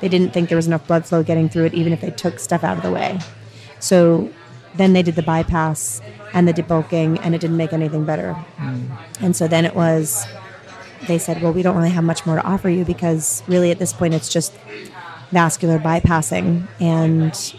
[0.03, 2.39] they didn't think there was enough blood flow getting through it even if they took
[2.39, 3.19] stuff out of the way
[3.81, 4.31] so
[4.75, 6.01] then they did the bypass
[6.33, 8.37] and the debulking, and it didn't make anything better.
[9.21, 10.27] And so then it was,
[11.07, 13.79] they said, well, we don't really have much more to offer you because really at
[13.79, 14.55] this point it's just
[15.31, 17.55] vascular bypassing and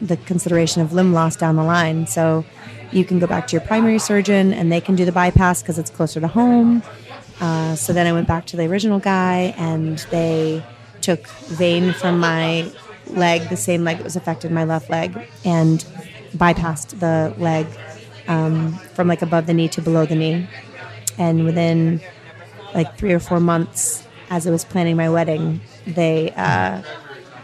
[0.00, 2.06] the consideration of limb loss down the line.
[2.06, 2.44] So
[2.90, 5.78] you can go back to your primary surgeon and they can do the bypass because
[5.78, 6.82] it's closer to home.
[7.40, 10.64] Uh, so then I went back to the original guy and they
[11.06, 12.68] took vein from my
[13.06, 15.84] leg, the same leg that was affected, my left leg, and
[16.36, 17.64] bypassed the leg
[18.26, 20.48] um, from like above the knee to below the knee.
[21.16, 22.00] And within
[22.74, 26.82] like three or four months, as I was planning my wedding, they uh,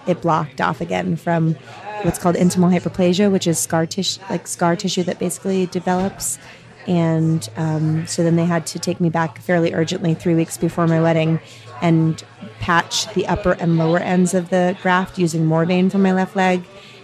[0.09, 1.55] it blocked off again from
[2.03, 6.41] what's called intimal hyperplasia, which is scar tissue, like scar tissue that basically develops.
[6.89, 10.89] And um, so then they had to take me back fairly urgently three weeks before
[10.89, 11.39] my wedding
[11.81, 12.25] and
[12.63, 16.63] patch the upper and lower ends of the graft using Morphine from my left leg.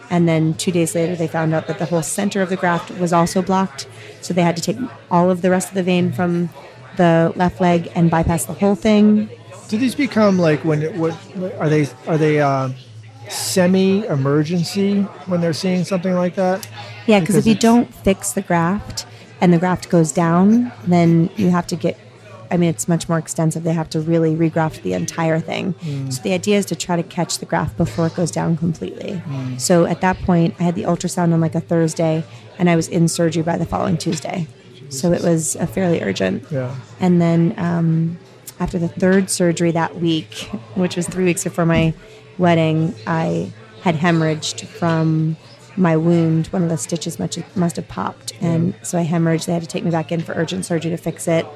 [0.08, 2.90] And then two days later, they found out that the whole center of the graft
[2.92, 3.86] was also blocked.
[4.22, 4.78] So they had to take
[5.10, 6.48] all of the rest of the vein from
[6.96, 9.28] the left leg and bypass the whole thing.
[9.68, 10.82] Do these become like when?
[10.82, 11.14] it- What
[11.58, 11.86] are they?
[12.06, 12.70] Are they uh,
[13.28, 16.66] semi-emergency when they're seeing something like that?
[17.06, 19.06] Yeah, because if you don't fix the graft
[19.40, 21.98] and the graft goes down, then you have to get.
[22.50, 23.62] I mean, it's much more extensive.
[23.62, 25.74] They have to really regraft the entire thing.
[26.10, 29.22] So the idea is to try to catch the graft before it goes down completely.
[29.58, 32.24] So at that point, I had the ultrasound on like a Thursday,
[32.58, 34.46] and I was in surgery by the following Tuesday.
[34.88, 36.44] So it was a fairly urgent.
[36.50, 36.74] Yeah.
[36.98, 38.18] And then um,
[38.58, 40.34] after the third surgery that week,
[40.74, 41.92] which was three weeks before my
[42.38, 45.36] wedding, I had hemorrhaged from
[45.76, 46.46] my wound.
[46.48, 48.32] One of the stitches must have, must have popped.
[48.40, 49.46] And so I hemorrhaged.
[49.46, 51.46] They had to take me back in for urgent surgery to fix it.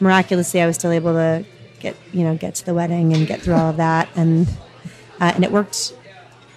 [0.00, 1.44] Miraculously, I was still able to
[1.80, 4.08] get, you know, get to the wedding and get through all of that.
[4.16, 4.48] And,
[5.20, 5.94] uh, and it worked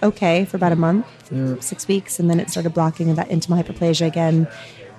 [0.02, 1.06] okay for about a month,
[1.62, 4.48] six weeks, and then it started blocking that intimal hyperplasia again.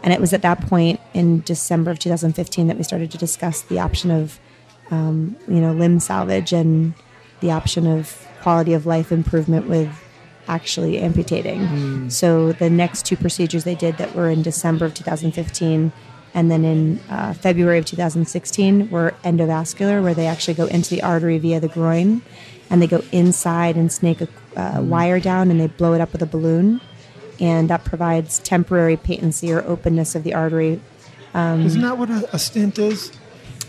[0.02, 3.62] And it was at that point in December of 2015 that we started to discuss
[3.62, 4.40] the option of,
[4.92, 6.94] um, you know, limb salvage and
[7.40, 9.90] the option of quality of life improvement with
[10.48, 12.10] actually amputating.
[12.10, 15.94] So the next two procedures they did that were in December of 2015
[16.34, 21.04] And then in uh, February of 2016, we're endovascular, where they actually go into the
[21.04, 22.22] artery via the groin,
[22.70, 26.12] and they go inside and snake a uh, wire down, and they blow it up
[26.12, 26.82] with a balloon,
[27.40, 30.82] and that provides temporary patency or openness of the artery.
[31.36, 33.12] Isn't that what a, a stint is?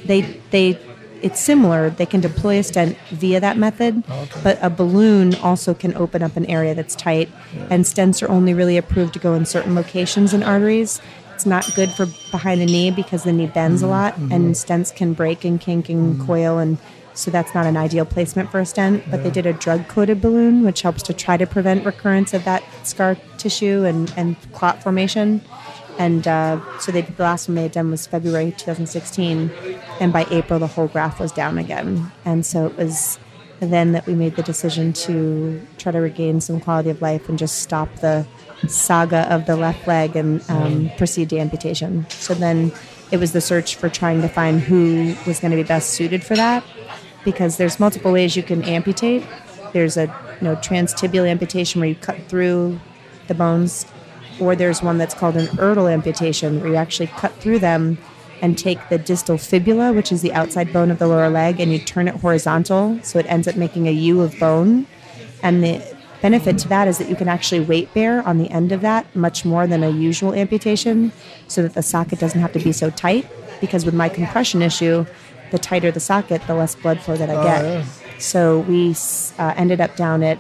[0.04, 0.78] They they
[1.22, 1.88] it's similar.
[1.88, 4.40] They can deploy a stent via that method, Okay.
[4.42, 7.30] but a balloon also can open up an area that's tight.
[7.70, 11.00] And stents are only really approved to go in certain locations in arteries.
[11.34, 13.92] It's not good for behind the knee because the knee bends a mm-hmm.
[13.92, 14.50] lot, and mm-hmm.
[14.52, 16.26] stents can break and kink and mm-hmm.
[16.26, 16.78] coil, and
[17.12, 19.04] so that's not an ideal placement for a stent.
[19.10, 22.62] But they did a drug-coated balloon, which helps to try to prevent recurrence of that
[22.84, 25.40] scar tissue and, and clot formation.
[25.98, 29.50] And uh, so they, the last one they had done was February 2016,
[30.00, 32.12] and by April the whole graft was down again.
[32.24, 33.18] And so it was
[33.60, 37.38] then that we made the decision to try to regain some quality of life and
[37.38, 38.26] just stop the
[38.66, 42.06] saga of the left leg and um, proceed to amputation.
[42.10, 42.72] So then
[43.10, 46.24] it was the search for trying to find who was going to be best suited
[46.24, 46.64] for that,
[47.24, 49.26] because there's multiple ways you can amputate.
[49.72, 50.06] There's a
[50.40, 52.80] you know transtibial amputation where you cut through
[53.26, 53.86] the bones
[54.40, 57.98] or there's one that's called an Ertl amputation where you actually cut through them
[58.42, 61.72] and take the distal fibula, which is the outside bone of the lower leg, and
[61.72, 64.86] you turn it horizontal so it ends up making a U of bone.
[65.42, 65.93] And the
[66.24, 69.04] benefit to that is that you can actually weight bear on the end of that
[69.14, 71.12] much more than a usual amputation
[71.48, 73.26] so that the socket doesn't have to be so tight.
[73.60, 75.04] Because with my compression issue,
[75.50, 77.62] the tighter the socket, the less blood flow that I get.
[77.62, 77.84] yeah.
[78.18, 78.96] So we
[79.38, 80.38] uh, ended up down at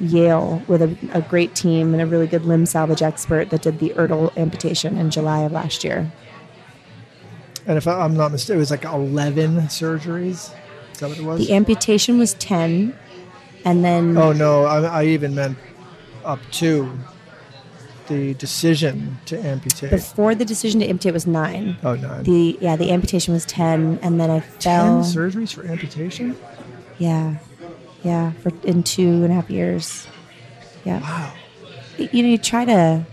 [0.00, 3.78] Yale with a, a great team and a really good limb salvage expert that did
[3.78, 6.10] the Ertl amputation in July of last year.
[7.66, 10.50] And if I, I'm not mistaken, it was like 11 surgeries.
[10.92, 11.46] Is that what it was?
[11.46, 12.96] The amputation was 10,
[13.64, 14.64] and then oh, no.
[14.64, 15.58] I, I even meant
[16.24, 16.90] up to
[18.08, 19.90] the decision to amputate.
[19.90, 21.78] before the decision to amputate was 9.
[21.82, 22.22] oh, nine.
[22.22, 25.02] The yeah, the amputation was 10, and then I fell.
[25.02, 25.30] 10 fell.
[25.30, 26.36] surgeries for amputation?
[26.98, 27.38] Yeah,
[28.02, 30.06] yeah, for in two and a half years.
[30.84, 31.00] Yeah.
[31.00, 31.32] Wow.
[31.98, 33.04] You know, you try to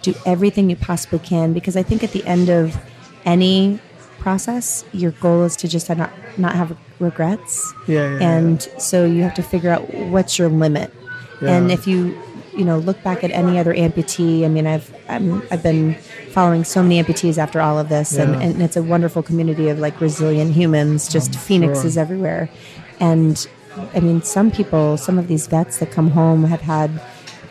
[0.00, 2.76] do everything you possibly can because I think at the end of
[3.24, 3.80] any
[4.22, 7.72] process, your goal is to just not not have regrets.
[7.86, 10.92] Yeah, yeah, and so you have to figure out what's your limit.
[11.40, 12.16] And if you
[12.56, 15.94] you know look back at any other amputee, I mean, I've I'm, I've been
[16.30, 18.40] following so many amputees after all of this, and, Yeah.
[18.40, 22.02] and it's a wonderful community of like resilient humans, just phoenixes sure.
[22.02, 22.48] everywhere.
[23.00, 23.34] And
[23.94, 26.90] I mean, some people, some of these vets that come home have had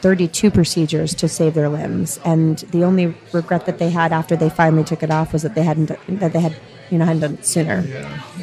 [0.02, 4.50] 32 procedures to save their limbs, and the only regret that they had after they
[4.50, 5.88] finally took it off was that they hadn't
[6.20, 6.56] that they had
[6.90, 7.86] you know hadn't done it sooner.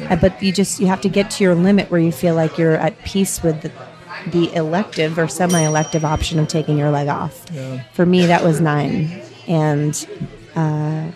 [0.09, 2.57] Uh, But you just you have to get to your limit where you feel like
[2.57, 3.71] you're at peace with the,
[4.27, 7.45] the elective or semi-elective option of taking your leg off.
[7.51, 7.83] Yeah.
[7.93, 9.93] For me, that was nine, and
[10.55, 11.11] uh,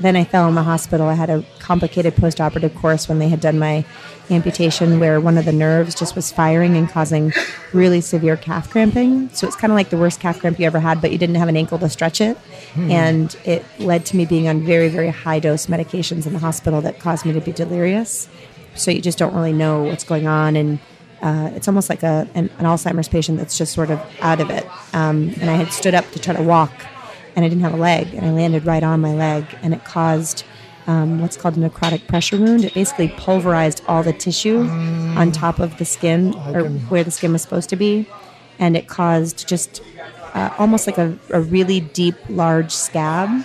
[0.00, 1.06] then I fell in the hospital.
[1.08, 3.84] I had a complicated post-operative course when they had done my
[4.30, 7.32] amputation, where one of the nerves just was firing and causing
[7.72, 9.28] really severe calf cramping.
[9.30, 11.36] So it's kind of like the worst calf cramp you ever had, but you didn't
[11.36, 12.38] have an ankle to stretch it,
[12.76, 16.80] and it led to me being on very, very high dose medications in the hospital
[16.82, 18.28] that caused me to be delirious.
[18.74, 20.78] So you just don't really know what's going on, and
[21.22, 24.48] uh, it's almost like a, an, an Alzheimer's patient that's just sort of out of
[24.48, 24.64] it.
[24.94, 26.72] Um, and I had stood up to try to walk,
[27.34, 29.84] and I didn't have a leg, and I landed right on my leg, and it
[29.84, 30.44] caused
[30.86, 32.64] um, what's called a necrotic pressure wound.
[32.64, 34.60] It basically pulverized all the tissue
[35.16, 38.06] on top of the skin, or where the skin was supposed to be,
[38.58, 39.82] and it caused just
[40.34, 43.44] uh, almost like a, a really deep, large scab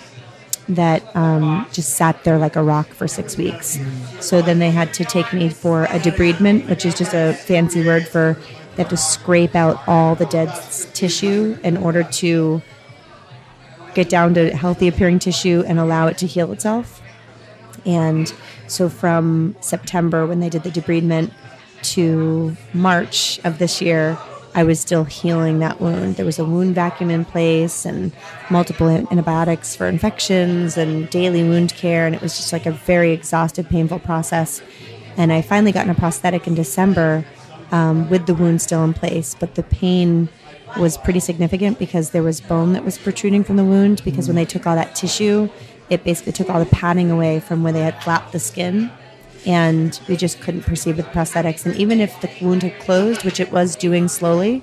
[0.68, 3.78] that um, just sat there like a rock for six weeks.
[4.20, 7.84] So then they had to take me for a debridement, which is just a fancy
[7.84, 8.36] word for
[8.74, 12.60] they have to scrape out all the dead s- tissue in order to
[13.94, 17.00] get down to healthy appearing tissue and allow it to heal itself.
[17.84, 18.32] And
[18.66, 21.32] so from September, when they did the debridement,
[21.82, 24.18] to March of this year,
[24.54, 26.16] I was still healing that wound.
[26.16, 28.10] There was a wound vacuum in place and
[28.48, 32.06] multiple antibiotics for infections and daily wound care.
[32.06, 34.62] And it was just like a very exhaustive, painful process.
[35.16, 37.24] And I finally got in a prosthetic in December
[37.70, 39.36] um, with the wound still in place.
[39.38, 40.30] But the pain
[40.78, 44.00] was pretty significant because there was bone that was protruding from the wound.
[44.04, 45.50] Because when they took all that tissue,
[45.90, 48.90] it basically took all the padding away from where they had flapped the skin
[49.46, 51.64] and we just couldn't proceed with prosthetics.
[51.64, 54.62] And even if the wound had closed, which it was doing slowly,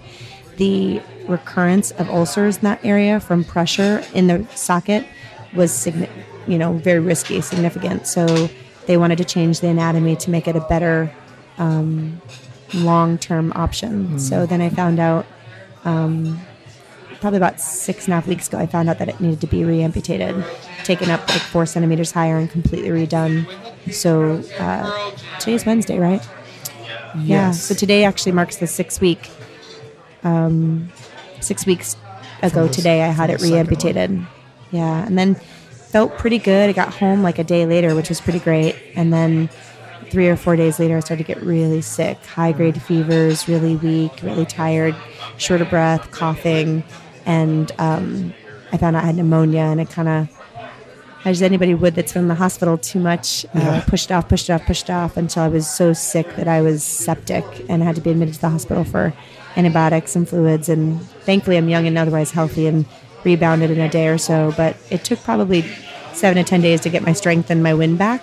[0.58, 5.08] the recurrence of ulcers in that area from pressure in the socket
[5.56, 5.88] was,
[6.48, 8.08] you know, very risky, significant.
[8.08, 8.50] So
[8.86, 11.14] they wanted to change the anatomy to make it a better
[11.58, 12.22] um,
[12.74, 14.20] long-term option.
[14.20, 15.26] So then I found out
[15.86, 16.42] um,
[17.24, 19.48] probably about six and a half weeks ago, I found out that it needed to
[19.48, 20.44] be re-amputated,
[20.84, 23.48] taken up like four centimeters higher and completely redone.
[23.94, 26.22] So uh, today's Wednesday, right?
[27.18, 27.52] Yeah.
[27.52, 29.30] So today actually marks the six week.
[30.26, 30.92] Um,
[31.40, 31.96] six weeks
[32.42, 34.28] ago the- today, I had it the second re-amputated.
[34.72, 36.70] Yeah, and then felt pretty good.
[36.70, 38.76] I got home like a day later, which was pretty great.
[38.98, 39.50] And then
[40.10, 43.78] three or four days later, I started to get really sick, high grade fevers, really
[43.78, 44.94] weak, really tired,
[45.38, 46.84] short of breath, coughing,
[47.26, 48.34] and um,
[48.72, 50.28] I found out I had pneumonia, and it kind of
[51.26, 53.84] as anybody would that's been in the hospital too much, uh, Yeah.
[53.88, 57.46] pushed off, pushed off, pushed off until I was so sick that I was septic
[57.70, 59.14] and had to be admitted to the hospital for
[59.56, 60.68] antibiotics and fluids.
[60.68, 62.86] And thankfully, I'm young and otherwise healthy and
[63.24, 64.54] rebounded in a day or so.
[64.58, 65.64] But it took probably
[66.12, 68.22] seven to 10 days to get my strength and my wind back.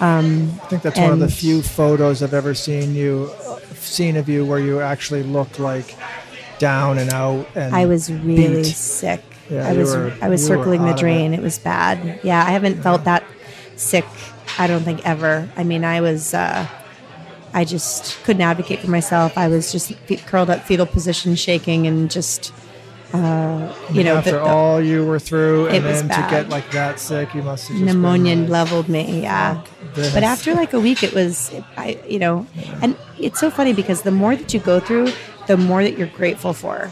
[0.00, 0.20] I
[0.68, 3.30] think that's one of the few photos I've ever seen you
[3.76, 5.94] seen of you where you actually look like
[6.58, 8.66] down and out and I was really beat.
[8.66, 9.22] sick.
[9.50, 11.34] Yeah, I was were- I was circling the drain.
[11.34, 11.38] it.
[11.40, 11.42] It.
[11.42, 12.20] was bad.
[12.22, 13.22] Yeah, I haven't felt that
[13.76, 14.06] sick.
[14.58, 15.48] I don't think ever.
[15.56, 16.32] I mean, I was.
[16.34, 16.66] Uh,
[17.52, 19.36] I just couldn't advocate for myself.
[19.38, 22.52] I was just fe- curled up, fetal position, shaking, and just.
[23.12, 26.30] Uh, you know, after the- the all you were through and It was then to
[26.30, 29.22] get like that sick you must have just pneumonia like, leveled me.
[29.22, 29.62] Yeah.
[29.94, 30.12] this.
[30.12, 32.44] But after like a week, it was, I, you know,
[32.82, 35.12] and it's so funny because the more that you go through,
[35.46, 36.88] the more that you're grateful for,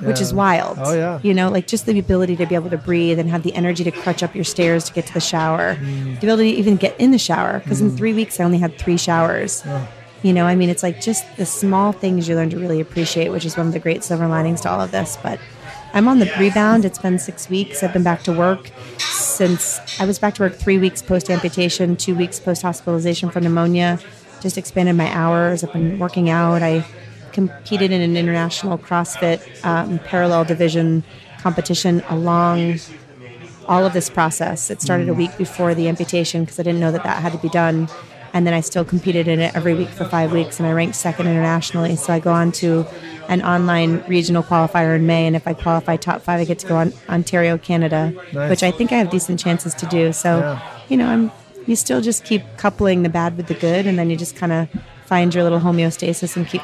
[0.00, 0.78] which is wild.
[0.80, 1.18] Oh, yeah.
[1.22, 3.84] You know, like just the ability to be able to breathe and have the energy
[3.84, 6.20] to crutch up your stairs to get to the shower, Mm.
[6.20, 7.60] be able to even get in the shower.
[7.60, 9.64] Because in three weeks, I only had three showers.
[10.22, 13.30] You know, I mean, it's like just the small things you learn to really appreciate,
[13.30, 15.16] which is one of the great silver linings to all of this.
[15.22, 15.38] But
[15.94, 16.84] I'm on the rebound.
[16.84, 17.82] It's been six weeks.
[17.82, 21.96] I've been back to work since I was back to work three weeks post amputation,
[21.96, 23.98] two weeks post hospitalization for pneumonia.
[24.40, 25.64] Just expanded my hours.
[25.64, 26.62] I've been working out.
[26.62, 26.84] I
[27.40, 31.04] competed in an international CrossFit um, parallel division
[31.40, 32.78] competition along
[33.68, 34.70] all of this process.
[34.70, 37.38] It started a week before the amputation because I didn't know that that had to
[37.38, 37.88] be done.
[38.32, 40.96] And then I still competed in it every week for five weeks, and I ranked
[40.96, 41.96] second internationally.
[41.96, 42.84] So I go on to
[43.28, 46.66] an online regional qualifier in May, and if I qualify top five, I get to
[46.66, 48.50] go on Ontario, Canada, Nice.
[48.50, 50.12] which I think I have decent chances to do.
[50.12, 50.60] So, Yeah.
[50.88, 51.32] you know, I'm
[51.66, 54.52] you still just keep coupling the bad with the good, and then you just kind
[54.52, 54.68] of
[55.06, 56.62] find your little homeostasis and keep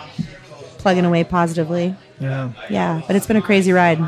[0.82, 1.94] plugging away positively.
[2.20, 3.98] yeah Yeah, but it's been a crazy ride.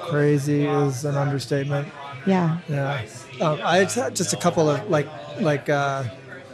[0.00, 1.88] crazy is an understatement
[2.26, 2.58] Yeah.
[2.68, 3.02] yeah
[3.40, 5.08] um, I just had just a couple of like
[5.40, 6.04] like uh,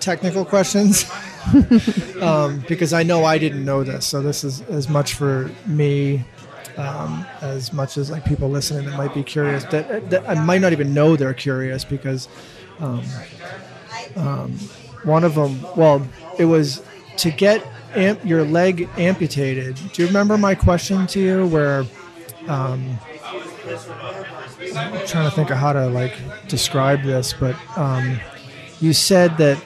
[0.00, 1.04] technical questions
[2.22, 6.24] um, because I know I didn't know this so this is as much for me
[6.76, 10.60] um, as much as like people listening that might be curious that, that I might
[10.62, 12.28] not even know they're curious because
[12.78, 13.02] um,
[14.16, 14.52] um,
[15.04, 16.06] one of them well
[16.38, 16.82] it was
[17.20, 21.84] to get amp- your leg amputated do you remember my question to you where
[22.48, 22.98] um,
[24.76, 26.16] I'm trying to think of how to like
[26.48, 28.18] describe this but um,
[28.80, 29.62] you said that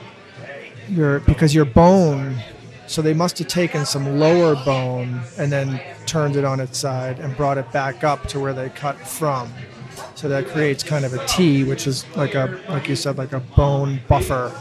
[0.88, 2.36] your because your bone
[2.86, 7.18] so they must have taken some lower bone and then turned it on its side
[7.18, 9.52] and brought it back up to where they cut from.
[10.14, 13.32] So that creates kind of a T, which is like a like you said, like
[13.32, 14.52] a bone buffer,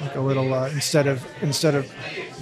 [0.00, 1.92] like a little uh, instead of instead of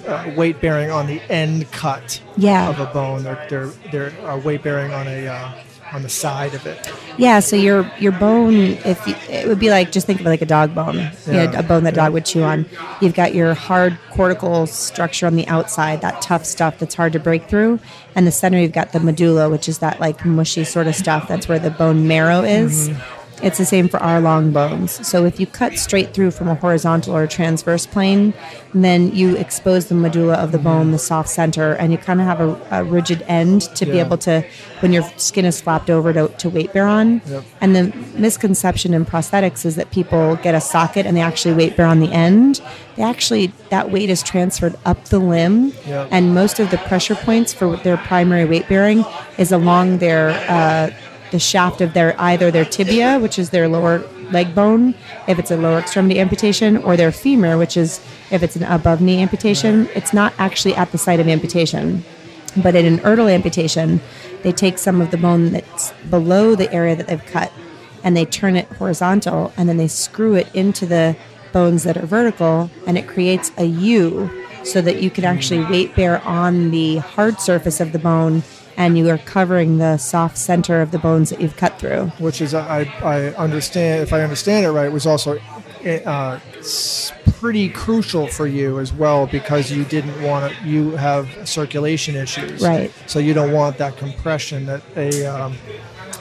[0.07, 2.69] uh, weight bearing on the end cut Yeah.
[2.69, 5.51] of a bone, they're they're they're uh, weight bearing on a uh,
[5.93, 6.91] on the side of it.
[7.17, 8.53] Yeah, so your your bone,
[8.85, 11.33] if you, it would be like just think of it like a dog bone, you
[11.33, 12.65] know, a bone that dog would chew on.
[13.01, 17.19] You've got your hard cortical structure on the outside, that tough stuff that's hard to
[17.19, 17.79] break through,
[18.15, 21.27] and the center you've got the medulla, which is that like mushy sort of stuff.
[21.27, 22.89] That's where the bone marrow is.
[23.43, 25.05] It's the same for our long bones.
[25.07, 28.33] So if you cut straight through from a horizontal or a transverse plane,
[28.73, 32.25] then you expose the medulla of the bone, the soft center, and you kind of
[32.25, 34.43] have a, a rigid end to be able to,
[34.79, 37.21] when your skin is flapped over to, to weight bear on.
[37.27, 37.43] Yep.
[37.61, 37.83] And the
[38.17, 41.99] misconception in prosthetics is that people get a socket and they actually weight bear on
[41.99, 42.59] the end.
[42.95, 46.07] They actually, that weight is transferred up the limb, Yep.
[46.11, 49.05] and most of the pressure points for their primary weight bearing
[49.37, 50.89] is along their uh,
[51.31, 53.99] the shaft of their either their tibia, which is their lower
[54.31, 54.93] leg bone,
[55.27, 57.99] if it's a lower extremity amputation, or their femur, which is
[58.31, 59.89] if it's an above knee amputation.
[59.95, 62.03] It's not actually at the site of amputation.
[62.55, 64.01] But in an Ertl amputation,
[64.43, 67.51] they take some of the bone that's below the area that they've cut
[68.03, 71.15] and they turn it horizontal and then they screw it into the
[71.51, 74.29] bones that are vertical and it creates a U
[74.63, 78.43] so that you can actually weight bear on the hard surface of the bone
[78.77, 82.05] and you are covering the soft center of the bones that you've cut through.
[82.19, 85.39] which is I, I understand if I understand it right was also
[85.85, 86.39] uh,
[87.39, 92.61] pretty crucial for you as well because you didn't want to, you have circulation issues.
[92.61, 92.91] Right.
[93.05, 95.55] So you don't want that compression that a um,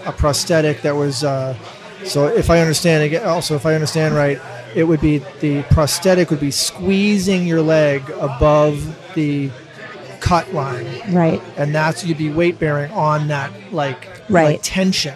[0.05, 1.25] a prosthetic that was.
[1.25, 1.57] Uh,
[2.05, 4.39] so if I understand also if I understand right,
[4.75, 9.51] it would be the prosthetic would be squeezing your leg above the
[10.27, 11.41] cut line, Right.
[11.57, 14.47] and that's you'd be weight bearing on that like Right.
[14.53, 15.15] like tension.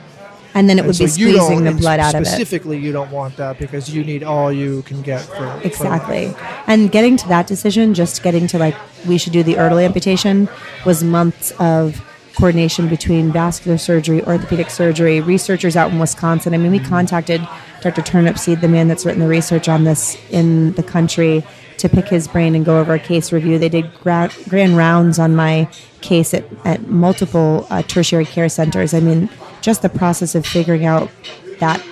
[0.54, 2.26] And then it And would so be squeezing the blood out of it.
[2.26, 6.34] Specifically, you don't want that because you need all you can get for for- Exactly.
[6.66, 8.74] And getting to that decision, just getting to like,
[9.06, 10.48] we should do the early amputation,
[10.84, 12.02] was months of
[12.40, 16.54] coordination between vascular surgery, orthopedic surgery, researchers out in Wisconsin.
[16.54, 17.46] I mean, we contacted
[17.82, 18.00] Dr.
[18.00, 21.44] Turnipseed, the man that's written the research on this in the country,
[21.76, 23.58] to pick his brain and go over a case review.
[23.58, 25.68] They did gra- grand rounds on my
[26.00, 28.94] case at, at multiple uh, tertiary care centers.
[28.94, 29.28] I mean,
[29.60, 31.10] just the process of figuring out
[31.58, 31.84] that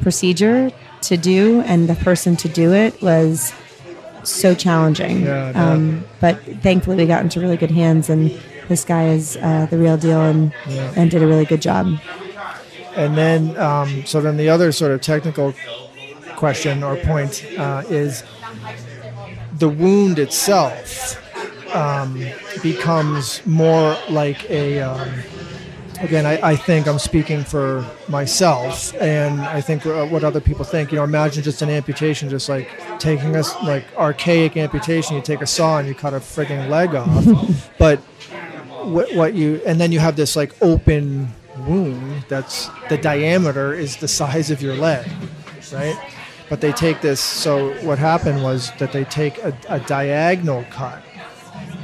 [0.00, 3.52] procedure to do and the person to do it was
[4.24, 5.22] so challenging.
[5.22, 8.30] Yeah, um, but thankfully, we got into really good hands, and
[8.68, 10.92] this guy is uh, the real deal and, Yeah.
[10.96, 11.98] and did a really good job.
[12.94, 15.54] And then, um, so then the other sort of technical
[16.36, 18.22] question or point uh, is
[19.58, 21.18] the wound itself
[21.74, 22.22] um,
[22.62, 24.80] becomes more like a.
[24.80, 25.08] Um,
[26.00, 30.64] again, I, I think I'm speaking for myself, and I think uh, what other people
[30.64, 30.90] think.
[30.92, 35.16] You know, imagine just an amputation, just like taking us like archaic amputation.
[35.16, 38.00] You take a saw and you cut a frigging leg off, but
[38.86, 41.28] what, what you and then you have this like open
[41.66, 45.06] wound that's the diameter is the size of your leg
[45.72, 45.96] right
[46.48, 51.02] but they take this so what happened was that they take a, a diagonal cut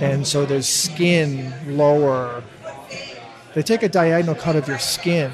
[0.00, 2.42] and so there's skin lower
[3.54, 5.30] they take a diagonal cut of your skin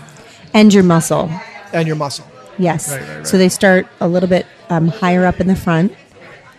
[0.53, 1.31] And your muscle.
[1.73, 2.89] and your muscle Yes.
[2.93, 3.27] Right, right, right.
[3.27, 5.93] So they start a little bit um, higher up in the front,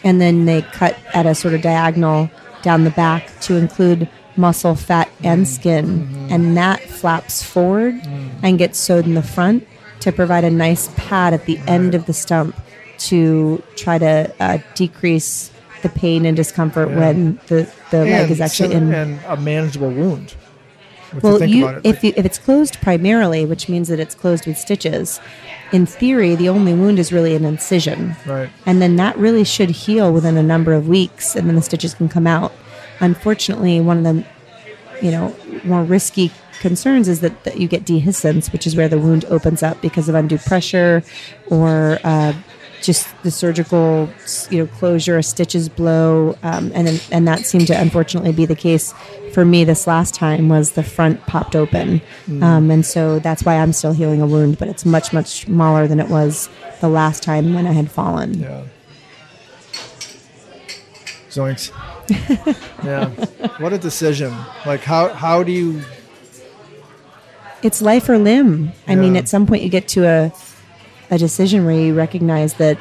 [0.04, 2.30] and then they cut at a sort of diagonal
[2.64, 5.26] down the back to include muscle, fat, Mm-hmm.
[5.28, 6.28] and skin.
[6.30, 8.30] And that flaps forward Mm.
[8.44, 9.68] and gets sewed in the front
[10.02, 12.56] to provide a nice pad at the end of the stump
[12.98, 17.00] to try to uh, decrease the pain and discomfort Yeah.
[17.00, 18.94] when the, the leg is actually sim- in.
[18.94, 20.36] and a manageable wound
[21.22, 24.46] Well, you you, it if you, if it's closed primarily, which means that it's closed
[24.48, 25.20] with stitches,
[25.72, 29.70] in theory, the only wound is really an incision, right and then that really should
[29.70, 32.52] heal within a number of weeks, and then the stitches can come out.
[33.00, 34.26] Unfortunately, one of the
[35.02, 38.98] you know more risky concerns is that, that you get dehiscence, which is where the
[38.98, 41.04] wound opens up because of undue pressure
[41.48, 42.34] or uh,
[42.82, 44.10] just the surgical
[44.50, 48.56] you know closure, stitches blow, um, and then, and that seemed to unfortunately be the
[48.56, 48.94] case
[49.34, 50.50] for me this last time.
[50.50, 52.02] Was the front popped open,
[52.42, 55.88] um, and so that's why I'm still healing a wound, but it's much much smaller
[55.88, 56.50] than it was
[56.82, 58.40] the last time when I had fallen.
[58.40, 58.64] Yeah.
[61.30, 61.72] Zoinks.
[62.84, 63.10] Yeah.
[63.58, 64.34] What a decision.
[64.66, 65.82] Like how how do you
[67.64, 68.74] it's life or limb.
[68.88, 70.34] I mean, at some point you get to a
[71.10, 72.78] a decision where you recognize that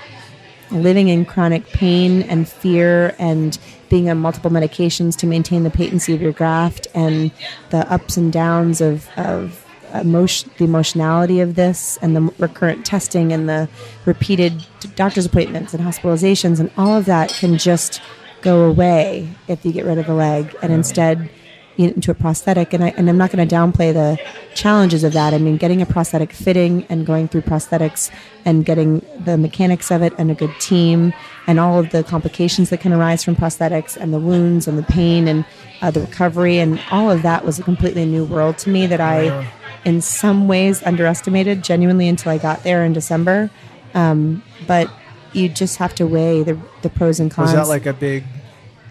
[0.71, 3.59] living in chronic pain and fear and
[3.89, 7.31] being on multiple medications to maintain the patency of your graft and
[7.71, 9.65] the ups and downs of, of
[9.95, 13.69] emotion, the emotionality of this and the recurrent testing and the
[14.05, 14.67] repeated
[14.97, 18.01] doctor's appointments and hospitalizations and all of that can just
[18.45, 21.31] go away if you get rid of a leg and instead
[21.77, 22.73] into a prosthetic.
[22.73, 24.19] And, I, and I'm not going to downplay the
[24.55, 25.35] challenges of that.
[25.35, 28.11] I mean, getting a prosthetic fitting and going through prosthetics
[28.45, 31.13] and getting the mechanics of it and a good team
[31.47, 34.85] and all of the complications that can arise from prosthetics and the wounds and the
[34.85, 35.45] pain and
[35.83, 39.01] uh, the recovery and all of that was a completely new world to me that
[39.01, 39.51] I,
[39.85, 43.51] in some ways, underestimated genuinely until I got there in December.
[43.95, 44.91] Um, but
[45.35, 47.53] you just have to weigh the, the pros and cons.
[47.53, 48.25] was that like a big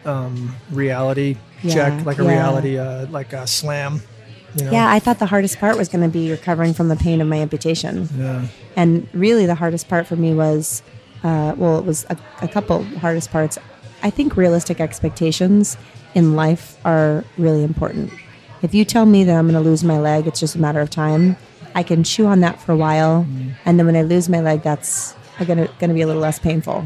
[0.06, 2.30] um, reality Yeah, check, like a yeah.
[2.30, 4.02] reality uh, like a slam?
[4.56, 4.72] You know?
[4.72, 7.28] Yeah, I thought the hardest part was going to be recovering from the pain of
[7.28, 8.08] my amputation.
[8.16, 8.46] Yeah.
[8.76, 10.84] And really, the hardest part for me was,
[11.24, 13.58] uh, well, it was a, a couple hardest parts.
[14.04, 15.76] I think realistic expectations
[16.14, 18.12] in life are really important.
[18.62, 20.82] If you tell me that I'm going to lose my leg, it's just a matter
[20.82, 21.36] of time.
[21.74, 23.26] I can chew on that for a while,
[23.66, 25.16] and then when I lose my leg, that's
[25.46, 26.86] going to going to be a little less painful.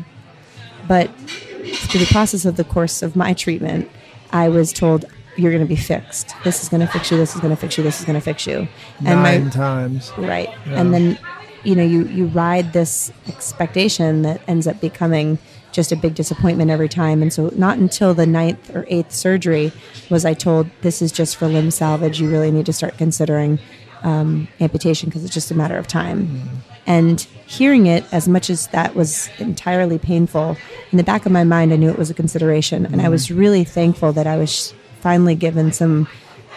[0.87, 3.89] But through the process of the course of my treatment,
[4.31, 5.05] I was told
[5.35, 6.33] you're going to be fixed.
[6.43, 7.17] This is going to fix you.
[7.17, 7.83] This is going to fix you.
[7.83, 8.67] This is going to fix you.
[9.05, 10.11] And my Nine times.
[10.17, 11.17] right and then
[11.63, 15.37] you know you you ride this expectation that ends up becoming
[15.71, 19.71] just a big disappointment every time and so not until the ninth or eighth surgery
[20.09, 23.59] was i told this is just for limb salvage you really need to start considering
[24.03, 26.41] um, amputation because it's just a matter of time
[26.87, 30.57] And hearing it, as much as that was entirely painful,
[30.91, 32.85] in the back of my mind, I knew it was a consideration.
[32.85, 33.37] And I was mm.
[33.37, 36.07] really thankful that I was finally given some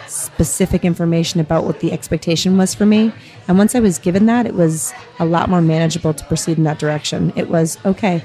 [0.07, 3.13] specific information about what the expectation was for me.
[3.47, 6.63] And once I was given that, it was a lot more manageable to proceed in
[6.63, 7.33] that direction.
[7.35, 8.23] It was okay,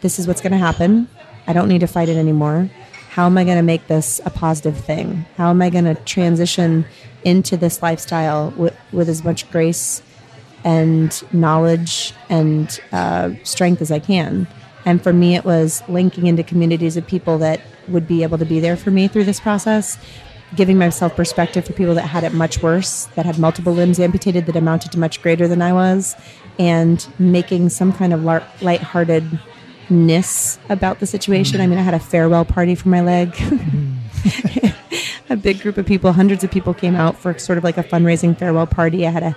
[0.00, 1.08] this is what's going to happen.
[1.46, 2.70] I don't need to fight it anymore.
[3.10, 5.24] How am I going to make this a positive thing?
[5.36, 6.84] How am I going to transition
[7.24, 10.02] into this lifestyle with, with as much grace
[10.66, 14.46] and knowledge and uh, strength as I can?
[14.84, 18.44] And for me, it was linking into communities of people that would be able to
[18.44, 19.96] be there for me through this process,
[20.54, 24.46] giving myself perspective for people that had it much worse, that had multiple limbs amputated
[24.46, 26.14] that amounted to much greater than I was,
[26.58, 31.60] and making some kind of lar- lightheartedness about the situation.
[31.60, 33.34] I mean, I had a farewell party for my leg.
[35.28, 37.84] a big group of people, hundreds of people came out for sort of like a
[37.84, 39.06] fundraising farewell party.
[39.06, 39.36] I had a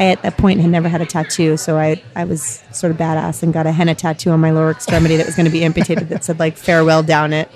[0.00, 2.96] I at that point had never had a tattoo, so I I was sort of
[2.96, 5.62] badass and got a henna tattoo on my lower extremity that was going to be
[5.62, 7.50] amputated that said like farewell down it,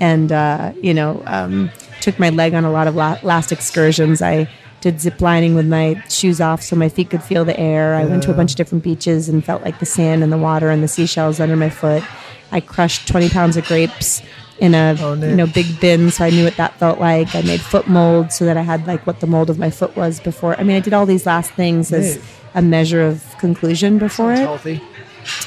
[0.00, 1.70] and uh, you know um,
[2.00, 4.22] took my leg on a lot of la- last excursions.
[4.22, 4.48] I
[4.80, 7.94] did zip lining with my shoes off so my feet could feel the air.
[7.94, 10.38] I went to a bunch of different beaches and felt like the sand and the
[10.38, 12.02] water and the seashells under my foot.
[12.50, 14.22] I crushed 20 pounds of grapes
[14.60, 17.34] in a Oh, you know big bin, so I knew what that felt like.
[17.34, 19.96] I made foot molds so that I had like what the mold of my foot
[19.96, 20.54] was before.
[20.58, 22.24] I mean, I did all these last things as Neat.
[22.54, 24.44] a measure of conclusion before It's it.
[24.44, 24.82] healthy.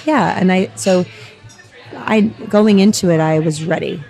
[0.06, 1.06] Yeah, and I so
[1.96, 4.04] I going into it, I was ready.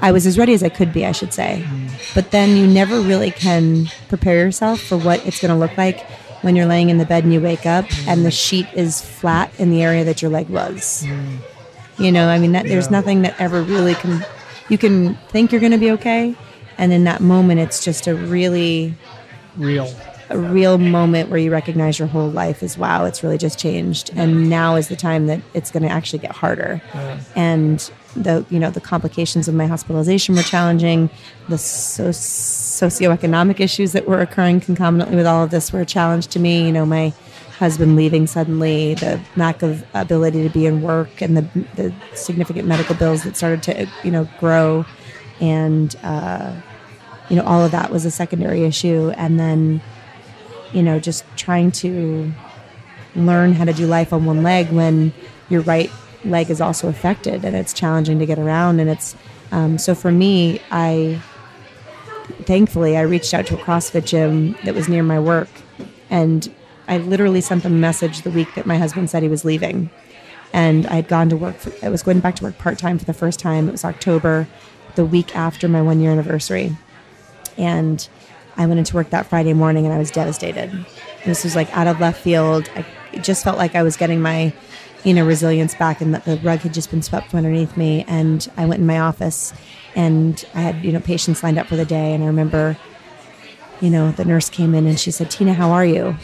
[0.00, 1.62] I was as ready as I could be, I should say.
[1.62, 1.88] Hmm.
[2.14, 6.08] But then you never really can prepare yourself for what it's going to look like
[6.42, 8.34] when you're laying in the bed and you wake up and the hmm.
[8.34, 11.04] sheet is flat in the area that your leg was.
[11.04, 11.36] Hmm.
[11.98, 14.24] You know, I mean, that, there's nothing that ever really can.
[14.68, 16.36] You can think you're going to be okay,
[16.76, 18.94] and in that moment, it's just a really
[19.56, 19.92] Real.
[20.30, 24.10] a real moment where you recognize your whole life is wow, it's really just changed,
[24.14, 26.80] and now is the time that it's going to actually get harder.
[27.34, 31.10] And the you know the complications of my hospitalization were challenging.
[31.48, 36.28] The so- socioeconomic issues that were occurring concomitantly with all of this were a challenge
[36.28, 36.64] to me.
[36.66, 37.12] You know my
[37.58, 41.42] husband leaving suddenly, the lack of ability to be in work, and the,
[41.76, 44.84] the significant medical bills that started to you know grow,
[45.40, 46.54] and uh,
[47.28, 49.80] you know all of that was a secondary issue, and then
[50.72, 52.32] you know, just trying to
[53.14, 55.12] learn how to do life on one leg when
[55.48, 55.90] your right
[56.24, 58.80] leg is also affected and it's challenging to get around.
[58.80, 59.16] And it's
[59.50, 61.20] um, so for me, I
[62.42, 65.48] thankfully I reached out to a CrossFit gym that was near my work,
[66.10, 66.52] and
[66.88, 69.90] I literally sent them a message the week that my husband said he was leaving.
[70.52, 71.56] And I had gone to work.
[71.56, 73.68] For, I was going back to work part time for the first time.
[73.68, 74.48] It was October,
[74.94, 76.76] the week after my one year anniversary
[77.58, 78.08] and
[78.56, 80.86] I went into work that Friday morning and I was devastated.
[81.26, 82.70] This was like out of left field.
[82.74, 84.52] I it just felt like I was getting my,
[85.02, 88.04] you know, resilience back and that the rug had just been swept from underneath me.
[88.06, 89.54] And I went in my office
[89.94, 92.12] and I had, you know, patients lined up for the day.
[92.12, 92.76] And I remember,
[93.80, 96.16] you know, the nurse came in and she said, Tina, how are you?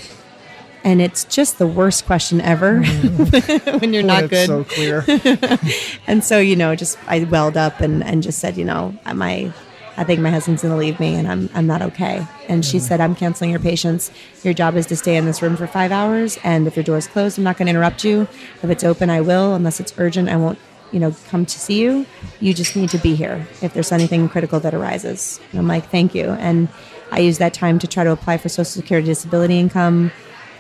[0.85, 3.81] And it's just the worst question ever mm.
[3.81, 4.47] when you're not It's good.
[4.47, 5.05] so clear.
[6.07, 9.53] And so, you know, just I welled up and, and just said, you know, my
[9.97, 12.27] I think my husband's gonna leave me and I'm I'm not okay.
[12.49, 12.81] And she mm.
[12.83, 14.11] said, I'm canceling your patients.
[14.43, 17.07] Your job is to stay in this room for five hours and if your door's
[17.07, 18.23] closed, I'm not gonna interrupt you.
[18.63, 20.59] If it's open, I will, unless it's urgent, I won't,
[20.93, 22.05] you know, come to see you.
[22.41, 25.41] You just need to be here if there's anything critical that arises.
[25.51, 26.31] And I'm like, thank you.
[26.31, 26.69] And
[27.11, 30.13] I used that time to try to apply for Social Security disability income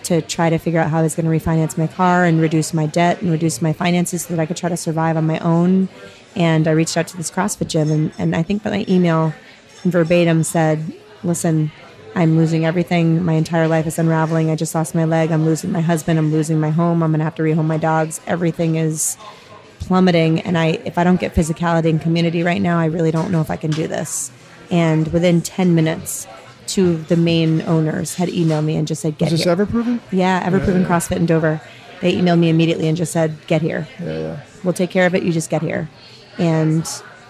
[0.05, 2.72] to try to figure out how I was going to refinance my car and reduce
[2.72, 5.38] my debt and reduce my finances so that I could try to survive on my
[5.40, 5.88] own.
[6.36, 9.32] And I reached out to this CrossFit gym, and, and I think my email
[9.82, 10.92] verbatim said,
[11.22, 11.70] Listen,
[12.14, 13.24] I'm losing everything.
[13.24, 14.50] My entire life is unraveling.
[14.50, 15.30] I just lost my leg.
[15.30, 16.18] I'm losing my husband.
[16.18, 17.02] I'm losing my home.
[17.02, 18.20] I'm going to have to rehome my dogs.
[18.26, 19.16] Everything is
[19.80, 23.30] plummeting and I if I don't get physicality and community right now, I really don't
[23.30, 24.30] know if I can do this.
[24.70, 26.26] And within 10 minutes,
[26.66, 29.52] two of the main owners had emailed me and just said, "Get Is this here."
[30.10, 31.60] yeah, Ever Proven CrossFit in Dover.
[32.00, 33.88] They emailed me immediately and just said, "Get here.
[34.00, 34.40] Yeah, yeah.
[34.62, 35.22] We'll take care of it.
[35.22, 35.88] You just get here."
[36.38, 36.86] And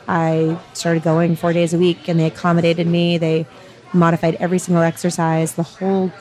[0.09, 3.19] I started going four days a week, and they accommodated me.
[3.19, 3.47] They
[3.93, 5.55] modified every single exercise.
[5.55, 6.13] The whole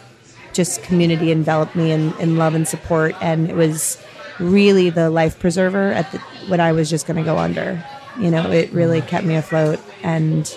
[0.54, 4.02] just community enveloped me in, in love and support, and it was
[4.40, 7.84] really the life preserver at the, when I was just going to go under.
[8.20, 9.08] You know, it really mm.
[9.08, 10.56] kept me afloat, and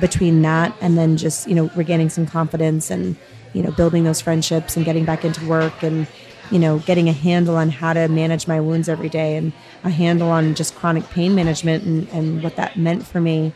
[0.00, 3.16] between that and then just you know regaining some confidence and
[3.52, 6.06] you know building those friendships and getting back into work and
[6.50, 9.52] you know getting a handle on how to manage my wounds every day and
[9.84, 13.52] a handle on just chronic pain management and, and what that meant for me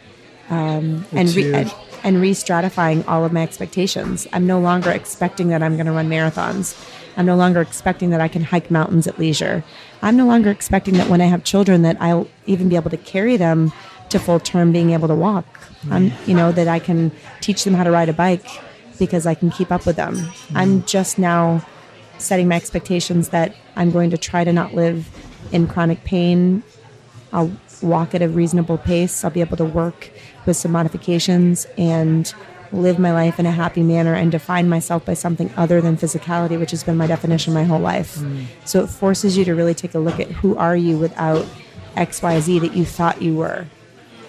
[0.51, 1.75] um, and, re- and
[2.05, 6.09] and re-stratifying all of my expectations i'm no longer expecting that i'm going to run
[6.09, 6.77] marathons
[7.17, 9.65] I'm no longer expecting that I can hike mountains at leisure.
[10.03, 12.99] I'm no longer expecting that when I have children that I'll even be able to
[12.99, 13.73] carry them
[14.11, 15.47] to full term being able to walk.
[15.91, 18.47] I'm, you know, that I can teach them how to ride a bike
[18.99, 20.31] because I can keep up with them.
[20.55, 20.87] I'm mm.
[20.87, 21.67] just now
[22.19, 25.09] setting my expectations that I'm going to try to not live
[25.53, 26.63] in chronic pain.
[27.33, 29.25] I'll walk at a reasonable pace.
[29.25, 30.11] I'll be able to work
[30.47, 32.33] with some modifications and
[32.73, 36.59] live my life in a happy manner and define myself by something other than physicality,
[36.59, 38.17] which has been my definition my whole life.
[38.17, 38.47] Mm.
[38.65, 41.47] So it forces you to really take a look at who are you without
[41.97, 43.67] XYZ that you thought you were.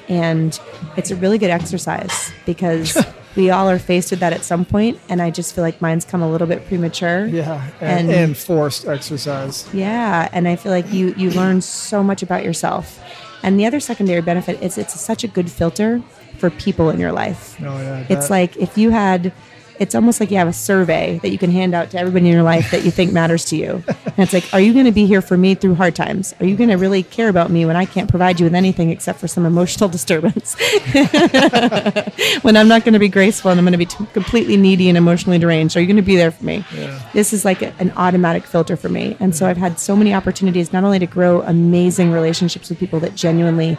[0.09, 0.57] And
[0.95, 2.97] it's a really good exercise because
[3.35, 6.05] we all are faced with that at some point, and I just feel like mine's
[6.05, 7.25] come a little bit premature.
[7.27, 9.67] Yeah, and, And- and forced exercise.
[9.73, 12.99] Yeah, and I feel like you you learn so much about yourself.
[13.43, 16.01] And the other secondary benefit is it's such a good filter
[16.37, 17.55] for people in your life.
[17.61, 19.31] Oh yeah, It's like if you had
[19.79, 22.33] it's almost like you have a survey that you can hand out to everybody in
[22.33, 23.83] your life that you think matters to you.
[23.87, 26.33] And it's like, are you going to be here for me through hard times?
[26.39, 28.89] Are you going to really care about me when I can't provide you with anything
[28.89, 30.55] except for some emotional disturbance?
[32.41, 34.89] when I'm not going to be graceful and I'm going to be t- completely needy
[34.89, 36.65] and emotionally deranged, are you going to be there for me?
[36.73, 36.99] Yeah.
[37.13, 39.15] This is like a, an automatic filter for me.
[39.19, 42.99] And so I've had so many opportunities not only to grow amazing relationships with people
[43.01, 43.77] that genuinely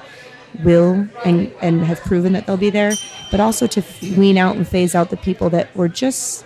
[0.65, 2.93] will and, and have proven that they'll be there,
[3.31, 3.83] but also to
[4.17, 6.45] wean out and phase out the people that were just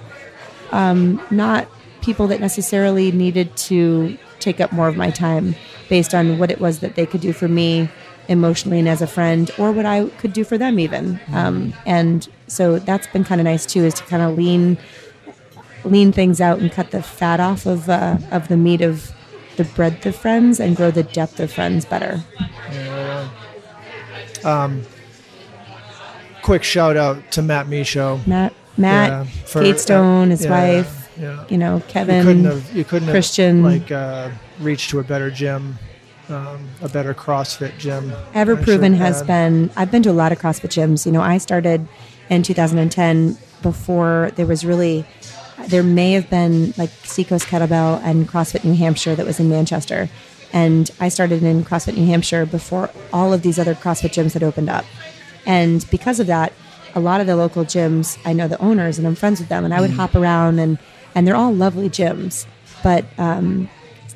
[0.73, 1.69] um, not
[2.01, 5.55] people that necessarily needed to take up more of my time
[5.89, 7.89] based on what it was that they could do for me
[8.29, 11.21] emotionally and as a friend or what I could do for them even.
[11.33, 14.79] Um, and so that's been kind of nice too, is to kind of lean
[15.85, 19.13] lean things out and cut the fat off of uh, of the meat of
[19.57, 22.23] the breadth of friends and grow the depth of friends better.
[26.43, 28.25] Quick shout out to Matt Micho.
[28.27, 31.45] Matt, Matt, Yeah, for- Kate Stone, his yeah, wife, Yeah.
[31.49, 32.17] you know, Kevin.
[32.19, 33.63] You couldn't have you couldn't Christian.
[33.65, 34.29] have like uh,
[34.61, 35.79] reached to a better gym,
[36.29, 38.13] um, a better CrossFit gym.
[38.35, 39.27] Ever Proven has had.
[39.27, 41.07] been, I've been to a lot of CrossFit gyms.
[41.07, 41.87] You know, I started
[42.31, 45.05] in 2010 before there was really,
[45.69, 50.09] there may have been like Seacoast Kettlebell and CrossFit New Hampshire that was in Manchester.
[50.53, 54.43] And I started in CrossFit New Hampshire before all of these other CrossFit gyms had
[54.43, 54.85] opened up.
[55.47, 56.53] And because of that,
[56.95, 59.65] a lot of the local gyms, I know the owners and I'm friends with them,
[59.65, 60.79] and I would hop around and,
[61.15, 62.47] and they're all lovely gyms.
[62.83, 63.71] But um,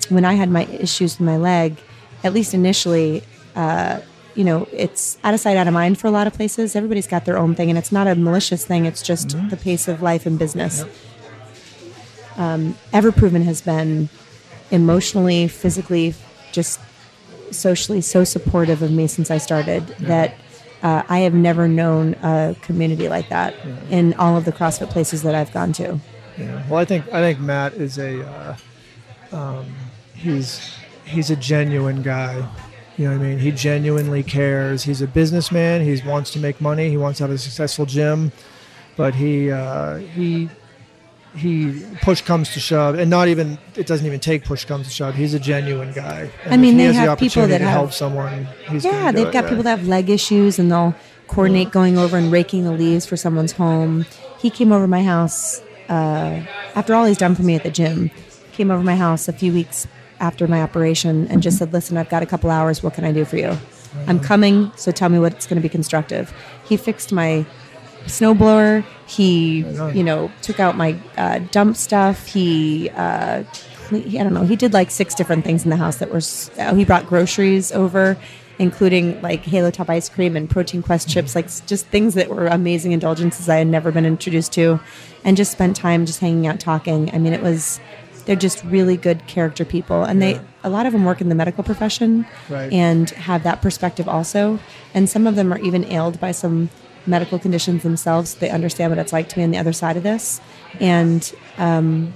[0.09, 1.79] when I had my issues with my leg,
[2.23, 3.23] at least initially,
[3.55, 4.01] uh,
[4.35, 6.77] you know, it's out of sight, out of mind for a lot of places.
[6.77, 8.85] Everybody's got their own thing, and it's not a malicious thing.
[8.85, 10.85] It's just the pace of life and business.
[12.37, 14.11] Um, Ever Proven has been
[14.71, 16.15] emotionally, physically,
[16.53, 16.81] just
[17.51, 20.35] socially so supportive of me since I started that
[20.83, 23.55] uh, I have never known a community like that
[23.91, 25.99] in all of the CrossFit places that I've gone to.
[26.39, 26.63] Yeah.
[26.69, 28.57] Well, I think I think Matt is a uh,
[29.33, 29.75] um,
[30.15, 30.61] he's
[31.05, 32.47] he's a genuine guy.
[32.97, 33.39] You know what I mean?
[33.39, 34.85] He genuinely cares.
[34.85, 35.83] He's a businessman.
[35.83, 36.89] He wants to make money.
[36.89, 38.33] He wants to have a successful gym,
[38.97, 40.49] but he uh, he
[41.37, 44.93] he push comes to shove, and not even it doesn't even take push comes to
[44.93, 45.15] shove.
[45.15, 46.31] He's a genuine guy.
[46.45, 48.47] And I mean, they has the have people that have- help someone.
[48.71, 49.49] He's Yeah, they've it, got yeah.
[49.51, 50.95] people that have leg issues and they'll
[51.29, 54.07] coordinate going over and raking the leaves for someone's home.
[54.39, 56.41] He came over my house uh,
[56.75, 58.11] after all he's done for me at the gym.
[58.53, 59.87] Came over my house a few weeks
[60.21, 62.83] after my operation and just said, "Listen, I've got a couple hours.
[62.83, 63.57] What can I do for you?
[64.07, 66.33] I'm coming, so tell me what's going to be constructive."
[66.69, 67.45] He fixed my
[68.07, 68.85] snowblower.
[69.07, 69.59] He,
[69.95, 72.27] you know, took out my uh, dump stuff.
[72.27, 73.45] He, uh,
[73.87, 74.45] cle- I don't know.
[74.45, 76.21] He did like six different things in the house that were.
[76.59, 78.17] Uh, he brought groceries over,
[78.59, 82.47] including like Halo Top ice cream and Protein Quest chips, like just things that were
[82.47, 84.81] amazing indulgences I had never been introduced to,
[85.25, 87.15] and just spent time just hanging out, talking.
[87.15, 87.81] I mean, it was.
[88.25, 91.35] They're just really good character people, and they a lot of them work in the
[91.37, 92.73] medical profession Right.
[92.73, 94.59] and have that perspective also.
[94.95, 96.69] And some of them are even ailed by some
[97.07, 98.35] medical conditions themselves.
[98.37, 100.41] They understand what it's like to be on the other side of this.
[100.81, 102.13] And um,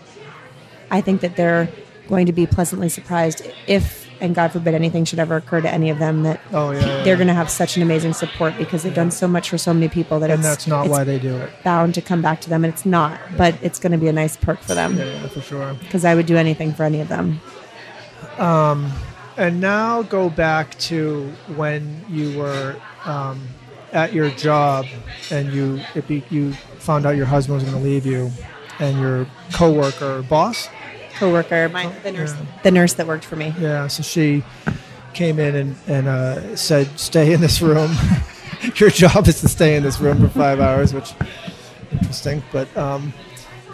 [0.90, 1.68] I think that they're
[2.08, 5.88] going to be pleasantly surprised if, and God forbid, anything should ever occur to any
[5.90, 7.14] of them, that Oh, yeah, yeah, they're yeah.
[7.14, 9.88] going to have such an amazing support because they've done so much for so many
[9.88, 11.50] people that and it's, that's not why they do it.
[11.64, 12.64] bound to come back to them.
[12.64, 15.28] And it's not, but it's going to be a nice perk for them Yeah, yeah,
[15.28, 15.74] for sure.
[15.74, 17.40] because I would do anything for any of them.
[19.36, 23.40] And now go back to when you were um,
[23.92, 24.86] at your job
[25.30, 28.30] and you it be, you found out your husband was going to leave you,
[28.78, 30.68] and your coworker boss,
[31.18, 33.54] Coworker, my, the nurse, the nurse that worked for me.
[33.60, 34.42] yeah, so she
[35.12, 37.90] came in and and uh, said, "Stay in this room.
[38.76, 41.12] your job is to stay in this room for five hours," which
[41.92, 43.12] interesting, but um,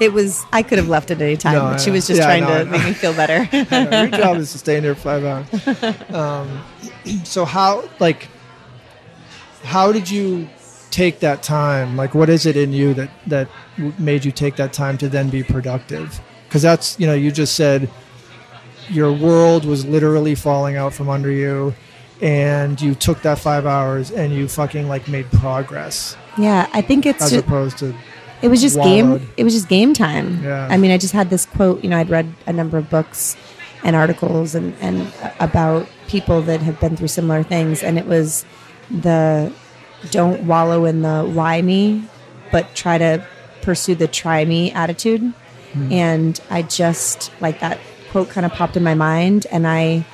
[0.00, 0.44] it was.
[0.52, 2.64] I could have left at any time, No, but she was just Yeah, trying know,
[2.64, 3.48] to make me feel better.
[3.96, 6.14] Your job is to stay in there for five hours.
[6.14, 6.62] Um,
[7.24, 8.28] so how like
[9.66, 10.48] how did you
[10.90, 11.96] take that time?
[11.96, 13.48] Like, what is it in you that that
[13.98, 16.20] made you take that time to then be productive?
[16.48, 17.90] Because that's you know you just said
[18.88, 21.74] your world was literally falling out from under you,
[22.22, 27.06] and you took that five hours and you fucking like made progress yeah, I think
[27.06, 27.94] it's as just, opposed to
[28.42, 29.20] it was just wallowed.
[29.20, 29.32] game.
[29.36, 30.42] It was just game time.
[30.42, 30.68] Yeah.
[30.70, 31.82] I mean, I just had this quote.
[31.82, 33.36] You know, I'd read a number of books
[33.82, 35.10] and articles and and
[35.40, 38.44] about people that have been through similar things, and it was
[38.90, 39.52] the
[40.10, 42.04] don't wallow in the why me,
[42.52, 43.26] but try to
[43.62, 45.32] pursue the try me attitude.
[45.72, 45.92] Hmm.
[45.92, 47.78] And I just like that
[48.10, 50.06] quote kind of popped in my mind, and I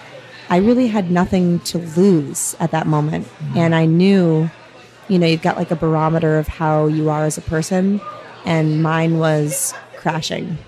[0.49, 3.59] I really had nothing to lose at that moment, hmm.
[3.59, 4.51] and I knew
[5.09, 8.01] you know, you've got like a barometer of how you are as a person,
[8.45, 10.59] and mine was crashing.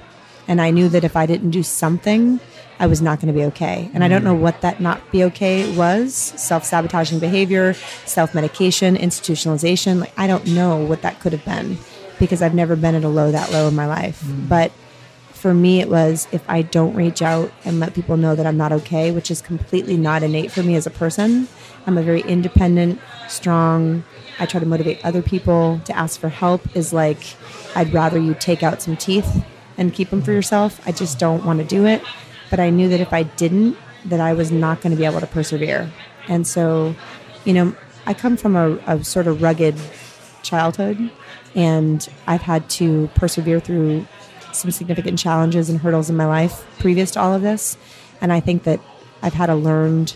[0.47, 2.41] And I knew that if I didn't do something,
[2.79, 3.91] I was not going to be okay.
[3.95, 8.97] And I don't know what that not be okay was self sabotaging behavior, self medication,
[8.97, 10.01] institutionalization.
[10.01, 11.79] Like, I don't know what that could have been
[12.19, 14.23] because I've never been at a low that low in my life.
[14.23, 14.49] Mm.
[14.49, 14.73] But
[15.33, 18.57] for me, it was if I don't reach out and let people know that I'm
[18.57, 21.49] not okay, which is completely not innate for me as a person.
[21.87, 22.99] I'm a very independent,
[23.29, 24.05] strong,
[24.39, 27.37] I try to motivate other people to ask for help, is like,
[27.77, 29.45] I'd rather you take out some teeth
[29.77, 30.37] and keep them for mm.
[30.37, 30.81] yourself.
[30.87, 32.03] I just don't want to do it.
[32.55, 35.19] But I knew that if I didn't, that I was not going to be able
[35.19, 35.91] to persevere.
[36.29, 36.95] And so,
[37.45, 37.75] you know,
[38.07, 39.75] I come from a, a sort of rugged
[40.45, 41.11] childhood
[41.57, 44.07] and I've had to persevere through
[44.53, 47.77] some significant challenges and hurdles in my life previous to all of this.
[48.21, 48.79] And I think that
[49.21, 50.15] I've had a learned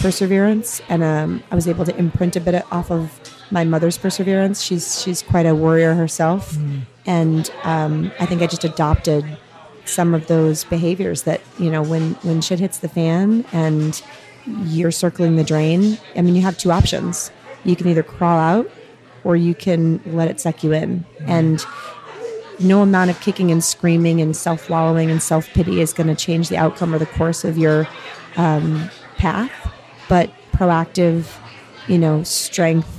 [0.00, 3.20] perseverance and um, I was able to imprint a bit off of
[3.52, 4.60] my mother's perseverance.
[4.60, 6.58] She's she's quite a warrior herself,
[7.06, 9.38] and um, I think I just adopted
[9.88, 14.02] some of those behaviors that you know when when shit hits the fan and
[14.64, 15.98] you're circling the drain.
[16.14, 17.30] I mean, you have two options.
[17.64, 18.70] You can either crawl out
[19.24, 21.04] or you can let it suck you in.
[21.20, 21.64] And
[22.60, 26.14] no amount of kicking and screaming and self wallowing and self pity is going to
[26.14, 27.88] change the outcome or the course of your
[28.36, 29.52] um, path.
[30.08, 31.26] But proactive,
[31.88, 32.92] you know, strength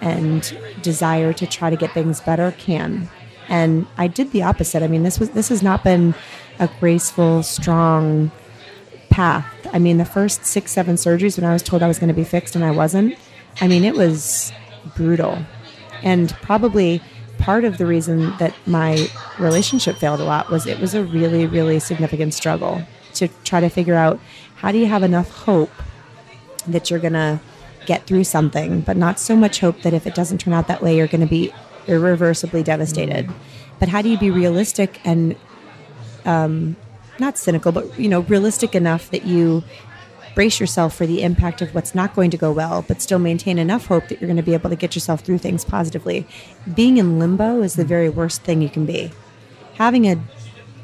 [0.00, 3.08] and desire to try to get things better can.
[3.48, 4.82] And I did the opposite.
[4.82, 6.14] I mean, this was this has not been
[6.58, 8.30] a graceful, strong
[9.10, 9.46] path.
[9.72, 12.14] I mean, the first six, seven surgeries when I was told I was going to
[12.14, 13.14] be fixed and I wasn't,
[13.60, 14.52] I mean, it was
[14.96, 15.38] brutal.
[16.02, 17.00] And probably
[17.38, 21.46] part of the reason that my relationship failed a lot was it was a really,
[21.46, 22.82] really significant struggle
[23.14, 24.18] to try to figure out
[24.56, 25.70] how do you have enough hope
[26.66, 27.40] that you're going to
[27.86, 30.82] get through something, but not so much hope that if it doesn't turn out that
[30.82, 31.52] way, you're going to be
[31.86, 33.30] irreversibly devastated.
[33.78, 35.36] But how do you be realistic and
[36.24, 36.76] um,
[37.18, 39.62] not cynical, but you know, realistic enough that you
[40.34, 43.58] brace yourself for the impact of what's not going to go well, but still maintain
[43.58, 46.26] enough hope that you're going to be able to get yourself through things positively.
[46.74, 49.10] Being in limbo is the very worst thing you can be.
[49.74, 50.22] Having a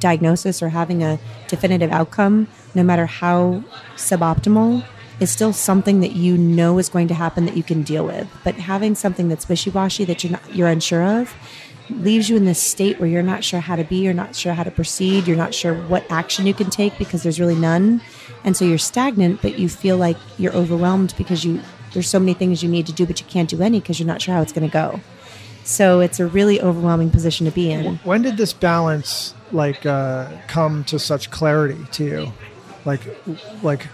[0.00, 3.62] diagnosis or having a definitive outcome, no matter how
[3.96, 4.84] suboptimal,
[5.22, 8.28] is still something that you know is going to happen that you can deal with.
[8.42, 11.32] But having something that's wishy-washy that you're not you're unsure of
[11.88, 14.54] leaves you in this state where you're not sure how to be, you're not sure
[14.54, 18.00] how to proceed, you're not sure what action you can take because there's really none.
[18.44, 21.60] And so you're stagnant, but you feel like you're overwhelmed because you
[21.92, 24.06] there's so many things you need to do but you can't do any because you're
[24.06, 25.00] not sure how it's going to go.
[25.64, 27.96] So it's a really overwhelming position to be in.
[27.98, 32.32] When did this balance like uh, come to such clarity to you?
[32.84, 33.00] Like,
[33.62, 33.86] like,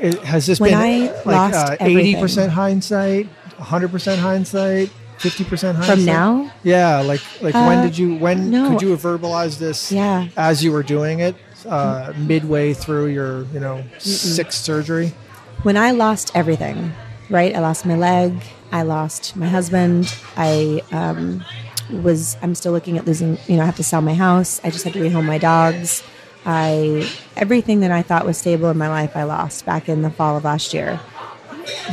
[0.00, 3.26] it, has this When been I like uh, eighty percent hindsight,
[3.58, 5.96] hundred percent hindsight, fifty percent hindsight?
[5.98, 6.52] From now?
[6.62, 8.70] Yeah, like like when Uh, did you when no.
[8.70, 9.90] could you have verbalized this?
[9.92, 10.28] Yeah.
[10.36, 11.34] as you were doing it,
[11.66, 15.12] uh, midway through your you know sixth surgery.
[15.62, 16.92] when I lost everything,
[17.30, 17.54] right?
[17.54, 18.32] I lost my leg.
[18.70, 20.14] I lost my husband.
[20.36, 21.42] I um,
[21.90, 22.36] was.
[22.42, 23.38] I'm still looking at losing.
[23.46, 24.60] You know, I have to sell my house.
[24.62, 26.02] I just had to rehome my dogs.
[26.50, 30.10] I everything that I thought was stable in my life, I lost back in the
[30.10, 30.98] fall of last year.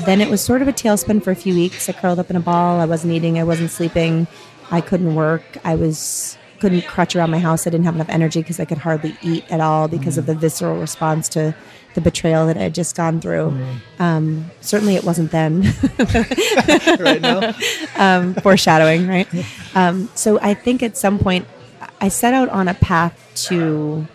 [0.06, 1.90] Then it was sort of a tailspin for a few weeks.
[1.90, 2.80] I curled up in a ball.
[2.80, 3.38] I wasn't eating.
[3.38, 4.28] I wasn't sleeping.
[4.72, 5.44] I couldn't work.
[5.66, 7.68] I was couldn't crutch around my house.
[7.68, 10.34] I didn't have enough energy because I could hardly eat at all because of the
[10.34, 11.54] visceral response to
[11.94, 13.58] the betrayal that I had just gone through.
[14.00, 15.64] Um, certainly, it wasn't then.
[17.00, 17.54] right now,
[17.98, 19.28] um, foreshadowing, right?
[19.76, 21.46] Um, so I think at some point
[22.00, 24.08] I set out on a path to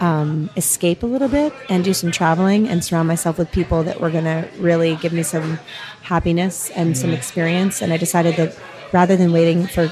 [0.00, 4.00] um, escape a little bit and do some traveling and surround myself with people that
[4.00, 5.58] were going to really give me some
[6.02, 7.82] happiness and some experience.
[7.82, 8.58] And I decided that
[8.92, 9.90] rather than waiting for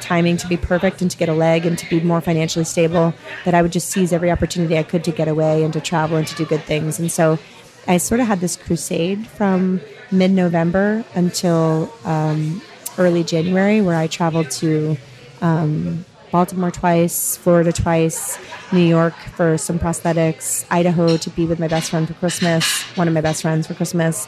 [0.00, 3.14] timing to be perfect and to get a leg and to be more financially stable
[3.44, 6.16] that I would just seize every opportunity I could to get away and to travel
[6.16, 6.98] and to do good things.
[6.98, 7.38] And so
[7.86, 12.62] I sort of had this crusade from mid November until um,
[12.96, 14.96] early January where I traveled to
[15.40, 18.38] um, Baltimore twice, Florida twice,
[18.72, 23.08] New York for some prosthetics, Idaho to be with my best friend for Christmas, one
[23.08, 24.26] of my best friends for Christmas,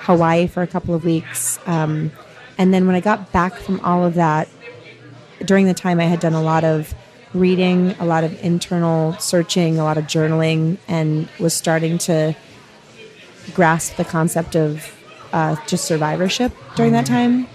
[0.00, 1.58] Hawaii for a couple of weeks.
[1.66, 2.12] Um,
[2.58, 4.48] and then when I got back from all of that,
[5.44, 6.94] during the time I had done a lot of
[7.32, 12.36] reading, a lot of internal searching, a lot of journaling, and was starting to
[13.54, 14.94] grasp the concept of
[15.32, 17.46] uh, just survivorship during that time.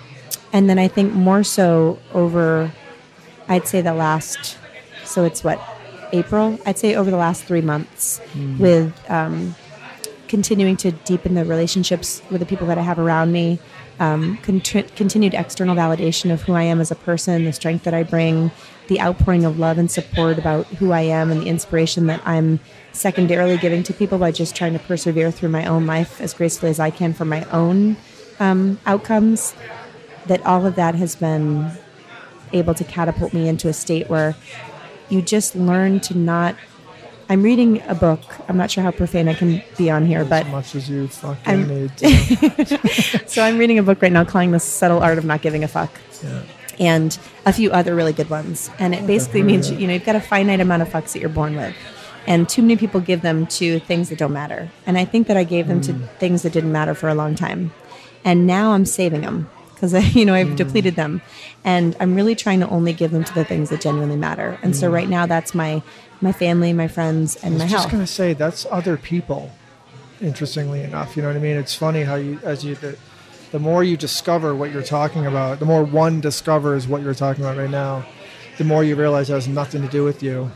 [0.53, 2.71] And then I think more so over,
[3.47, 4.57] I'd say the last,
[5.03, 5.59] so it's what,
[6.13, 6.59] April?
[6.65, 8.21] I'd say over the last three months
[8.59, 9.55] with um,
[10.27, 13.59] continuing to deepen the relationships with the people that I have around me,
[13.99, 17.93] um, contri- continued external validation of who I am as a person, the strength that
[17.93, 18.51] I bring,
[18.87, 22.59] the outpouring of love and support about who I am, and the inspiration that I'm
[22.91, 26.71] secondarily giving to people by just trying to persevere through my own life as gracefully
[26.71, 27.97] as I can for my own
[28.39, 29.55] um, outcomes.
[30.27, 31.71] That all of that has been
[32.53, 34.35] able to catapult me into a state where
[35.09, 36.55] you just learn to not.
[37.27, 38.19] I'm reading a book.
[38.47, 41.07] I'm not sure how profane I can be on here, but as much as you
[41.07, 43.27] fucking I'm- need to.
[43.27, 45.67] so I'm reading a book right now calling The Subtle Art of Not Giving a
[45.67, 45.91] Fuck.
[46.23, 46.43] Yeah.
[46.77, 48.69] And a few other really good ones.
[48.79, 51.19] And it oh, basically means, you know, you've got a finite amount of fucks that
[51.19, 51.73] you're born with.
[52.27, 54.69] And too many people give them to things that don't matter.
[54.85, 56.09] And I think that I gave them to mm.
[56.17, 57.71] things that didn't matter for a long time.
[58.23, 61.21] And now I'm saving them because, you know, I've depleted them.
[61.63, 64.57] And I'm really trying to only give them to the things that genuinely matter.
[64.63, 65.83] And so right now that's my
[66.21, 67.59] my family, my friends, and my health.
[67.59, 67.91] I my was just health.
[67.91, 69.51] gonna say that's other people.
[70.21, 71.57] Interestingly enough, you know what I mean.
[71.57, 72.97] It's funny how you, as you, the,
[73.51, 77.43] the more you discover what you're talking about, the more one discovers what you're talking
[77.43, 78.05] about right now,
[78.57, 80.49] the more you realize it has nothing to do with you.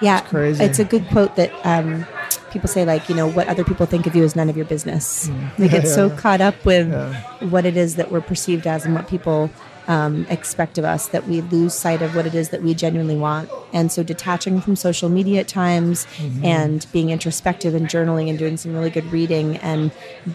[0.00, 0.64] Yeah, it's crazy.
[0.64, 2.06] It's a good quote that um,
[2.50, 4.66] people say, like, you know, what other people think of you is none of your
[4.66, 5.28] business.
[5.58, 5.84] We get Mm.
[5.86, 6.16] Yeah, so yeah.
[6.16, 7.14] caught up with Yeah.
[7.48, 9.50] what it is that we're perceived as and what people
[9.88, 13.16] um, expect of us that we lose sight of what it is that we genuinely
[13.16, 13.48] want.
[13.72, 16.44] And so, detaching from social media at times Mm-hmm.
[16.44, 19.90] and being introspective and journaling and doing some really good reading and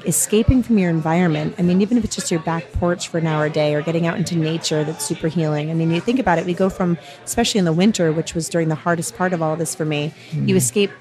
[0.05, 1.55] escaping from your environment.
[1.57, 3.81] I mean, even if it's just your back porch for an hour a day or
[3.81, 5.71] getting out into nature, that's super healing.
[5.71, 8.49] I mean, you think about it, we go from, especially in the winter, which was
[8.49, 10.91] during the hardest part of all this for me, you escape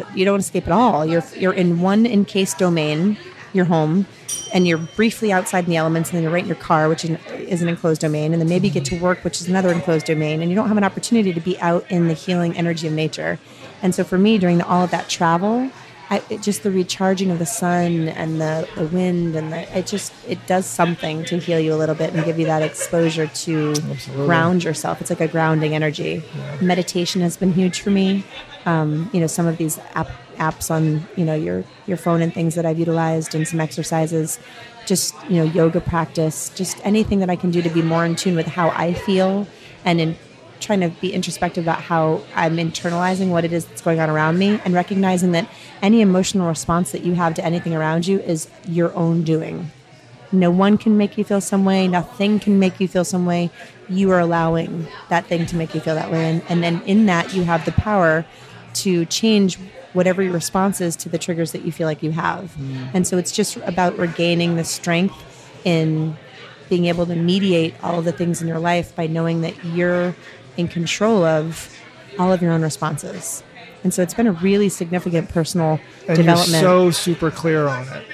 [0.00, 1.06] at, you don't escape at all.
[1.06, 3.16] You're you're in one encased domain,
[3.52, 4.06] your home,
[4.52, 7.04] and you're briefly outside in the elements, and then you're right in your car, which
[7.04, 10.06] is, an enclosed domain, and then maybe you get to work, which is another enclosed
[10.06, 12.92] domain, and you don't have an opportunity to be out in the healing energy of
[12.92, 13.38] nature.
[13.82, 15.70] And so for me, during the, all of that travel,
[16.10, 19.86] I, it just the recharging of the sun and the, the wind and the, it
[19.86, 23.26] just it does something to heal you a little bit and give you that exposure
[23.26, 24.26] to Absolutely.
[24.26, 25.00] ground yourself.
[25.00, 26.22] It's like a grounding energy.
[26.60, 28.24] Meditation has been huge for me.
[28.66, 32.32] Um, you know, some of these app, apps on you know your your phone and
[32.32, 34.38] things that I've utilized and some exercises.
[34.86, 36.50] Just you know, yoga practice.
[36.50, 39.46] Just anything that I can do to be more in tune with how I feel
[39.84, 40.16] and in
[40.60, 44.38] trying to be introspective about how I'm internalizing what it is that's going on around
[44.38, 45.48] me and recognizing that
[45.82, 49.70] any emotional response that you have to anything around you is your own doing.
[50.32, 51.86] No one can make you feel some way.
[51.86, 53.50] Nothing can make you feel some way.
[53.88, 56.24] You are allowing that thing to make you feel that way.
[56.24, 58.24] And, and then in that, you have the power
[58.74, 59.58] to change
[59.92, 62.54] whatever your response is to the triggers that you feel like you have.
[62.58, 62.90] Mm.
[62.94, 65.14] And so it's just about regaining the strength
[65.64, 66.16] in
[66.68, 70.14] being able to mediate all of the things in your life by knowing that you're
[70.56, 71.74] in control of
[72.18, 73.42] all of your own responses.
[73.82, 76.50] And so it's been a really significant personal And development.
[76.50, 78.06] you're so super clear on it.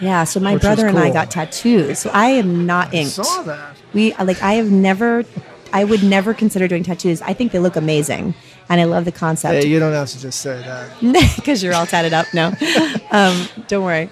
[0.00, 2.00] Yeah, so my brother and I got tattoos.
[2.00, 3.12] So I am not I inked.
[3.12, 3.76] saw that.
[3.92, 5.24] We like I have never
[5.72, 7.22] I would never consider doing tattoos.
[7.22, 8.34] I think they look amazing
[8.68, 9.66] and I love the Hey, concept.
[9.66, 10.90] you don't have to just say that.
[11.36, 12.26] Because you're all tatted up.
[12.34, 12.48] No,
[13.10, 14.08] um, don't worry.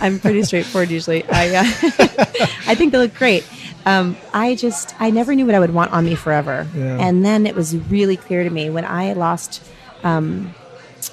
[0.00, 1.24] I'm pretty straightforward usually.
[1.28, 1.64] I, uh,
[2.66, 3.46] I think they look great.
[3.86, 6.66] Um, I just, I never knew what I would want on me forever.
[6.74, 6.98] Yeah.
[7.00, 9.62] And then it was really clear to me when I lost
[10.02, 10.54] um,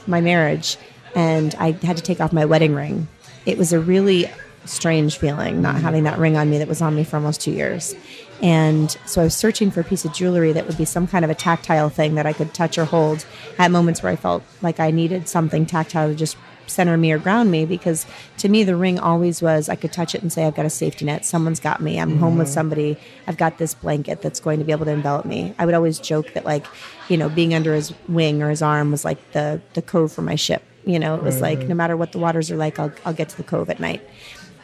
[0.07, 0.77] my marriage
[1.15, 3.07] and I had to take off my wedding ring.
[3.45, 4.29] It was a really
[4.65, 7.51] strange feeling not having that ring on me that was on me for almost two
[7.51, 7.93] years.
[8.41, 11.23] And so I was searching for a piece of jewelry that would be some kind
[11.23, 13.25] of a tactile thing that I could touch or hold
[13.59, 16.37] at moments where I felt like I needed something tactile to just
[16.67, 18.05] center me or ground me because
[18.37, 20.69] to me the ring always was I could touch it and say I've got a
[20.69, 21.25] safety net.
[21.25, 21.99] Someone's got me.
[21.99, 22.53] I'm home with mm-hmm.
[22.53, 22.97] somebody.
[23.27, 25.53] I've got this blanket that's going to be able to envelop me.
[25.59, 26.65] I would always joke that like
[27.09, 30.21] you know being under his wing or his arm was like the the cove for
[30.21, 31.15] my ship you know?
[31.15, 33.43] It was like no matter what the waters are like I'll, I'll get to the
[33.43, 34.01] cove at night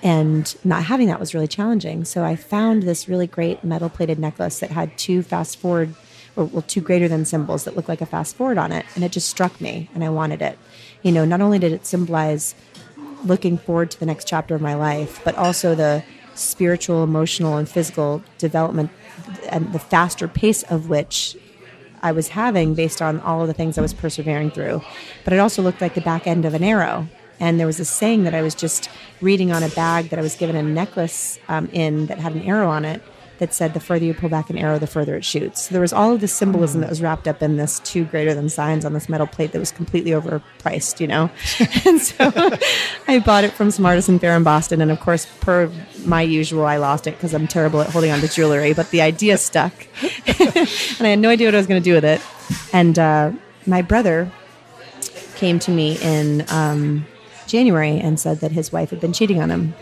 [0.03, 2.05] and not having that was really challenging.
[2.05, 5.95] So I found this really great metal plated necklace that had two fast forward,
[6.35, 9.03] or well, two greater than symbols that looked like a fast forward on it, and
[9.03, 10.57] it just struck me, and I wanted it.
[11.01, 12.55] You know, not only did it symbolize
[13.23, 16.03] looking forward to the next chapter of my life, but also the
[16.35, 18.91] spiritual, emotional, and physical development
[19.49, 21.35] and the faster pace of which
[22.01, 24.81] I was having based on all of the things I was persevering through.
[25.23, 27.07] But it also looked like the back end of an arrow.
[27.39, 28.89] And there was a saying that I was just
[29.21, 32.41] reading on a bag that I was given a necklace um, in that had an
[32.41, 33.01] arrow on it
[33.39, 35.63] that said, the further you pull back an arrow, the further it shoots.
[35.63, 38.33] So there was all of this symbolism that was wrapped up in this two greater
[38.33, 41.29] than signs on this metal plate that was completely overpriced, you know?
[41.85, 42.31] and so
[43.07, 44.81] I bought it from some artisan fair in Boston.
[44.81, 45.71] And of course, per
[46.05, 49.01] my usual, I lost it because I'm terrible at holding on to jewelry, but the
[49.01, 49.73] idea stuck.
[50.25, 52.21] and I had no idea what I was going to do with it.
[52.73, 53.31] And uh,
[53.65, 54.31] my brother
[55.35, 57.05] came to me in um,
[57.47, 59.73] January and said that his wife had been cheating on him.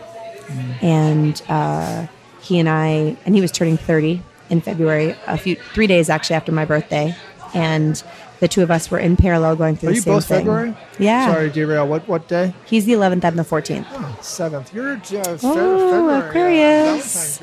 [0.80, 2.06] And uh,
[2.40, 6.36] he and I, and he was turning 30 in February, a few, three days actually
[6.36, 7.14] after my birthday.
[7.54, 8.00] And
[8.40, 10.38] the two of us were in parallel going through Are the you same both thing.
[10.40, 10.76] February?
[10.98, 11.32] Yeah.
[11.32, 11.88] Sorry, derail.
[11.88, 12.52] What what day?
[12.66, 13.86] He's the 11th, I'm the 14th.
[13.90, 14.72] Oh, seventh.
[14.74, 16.28] You're uh, Fe- Oh, February.
[16.28, 17.40] Aquarius.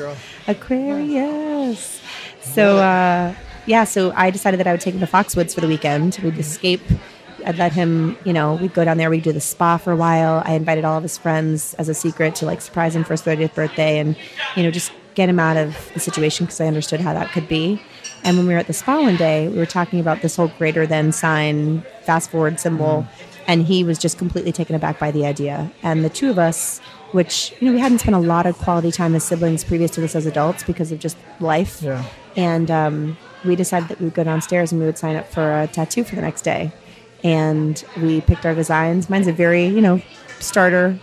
[0.47, 2.01] Aquarius.
[2.41, 3.33] So, uh,
[3.65, 6.19] yeah, so I decided that I would take him to Foxwoods for the weekend.
[6.23, 6.81] We'd escape.
[7.45, 9.95] I'd let him, you know, we'd go down there, we'd do the spa for a
[9.95, 10.41] while.
[10.45, 13.21] I invited all of his friends as a secret to like surprise him for his
[13.21, 14.15] 30th birthday and,
[14.55, 17.47] you know, just get him out of the situation because I understood how that could
[17.47, 17.81] be.
[18.23, 20.47] And when we were at the spa one day, we were talking about this whole
[20.57, 23.05] greater than sign, fast forward symbol.
[23.47, 25.69] And he was just completely taken aback by the idea.
[25.83, 26.79] And the two of us,
[27.11, 30.01] which, you know, we hadn't spent a lot of quality time as siblings previous to
[30.01, 31.81] this as adults because of just life.
[31.81, 32.05] Yeah.
[32.37, 35.61] And um, we decided that we would go downstairs and we would sign up for
[35.61, 36.71] a tattoo for the next day.
[37.23, 39.09] And we picked our designs.
[39.09, 40.01] Mine's a very, you know,
[40.39, 40.99] starter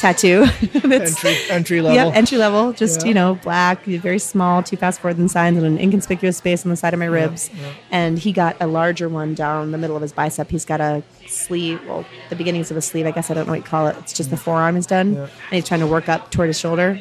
[0.00, 0.46] tattoo.
[0.84, 1.94] Entry entry level.
[2.06, 3.08] Yep, entry level, just Yeah.
[3.08, 6.70] you know, black, very small, two fast forward than signs, and an inconspicuous space on
[6.70, 7.50] the side of my ribs.
[7.54, 7.70] yeah.
[7.90, 10.50] And he got a larger one down the middle of his bicep.
[10.50, 13.06] He's got a sleeve, well, the beginnings of a sleeve.
[13.06, 13.96] I guess I don't know what you call it.
[13.98, 15.20] It's just the forearm is done, Yeah.
[15.22, 17.00] and he's trying to work up toward his shoulder.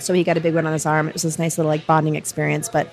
[0.00, 1.08] So he got a big one on his arm.
[1.08, 2.68] It was this nice little like bonding experience.
[2.68, 2.88] But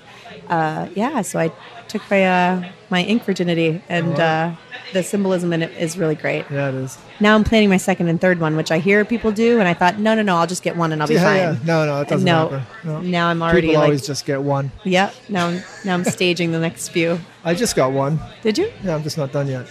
[0.49, 1.51] uh, yeah, so I
[1.87, 4.51] took my uh, my ink virginity, and uh,
[4.93, 6.45] the symbolism in it is really great.
[6.49, 6.97] yeah, it is.
[7.19, 9.73] Now I'm planning my second and third one, which I hear people do, and I
[9.73, 11.37] thought, no, no, no, I'll just get one and I'll be yeah, fine.
[11.37, 11.57] yeah.
[11.65, 12.67] No, no, it doesn't no, happen.
[12.83, 13.01] No.
[13.01, 14.71] now I'm already People like, always just get one.
[14.83, 15.13] yep.
[15.29, 17.19] Now, I'm, now I'm staging the next few.
[17.43, 18.19] I just got one.
[18.41, 18.71] Did you?
[18.83, 19.67] Yeah, I'm just not done yet.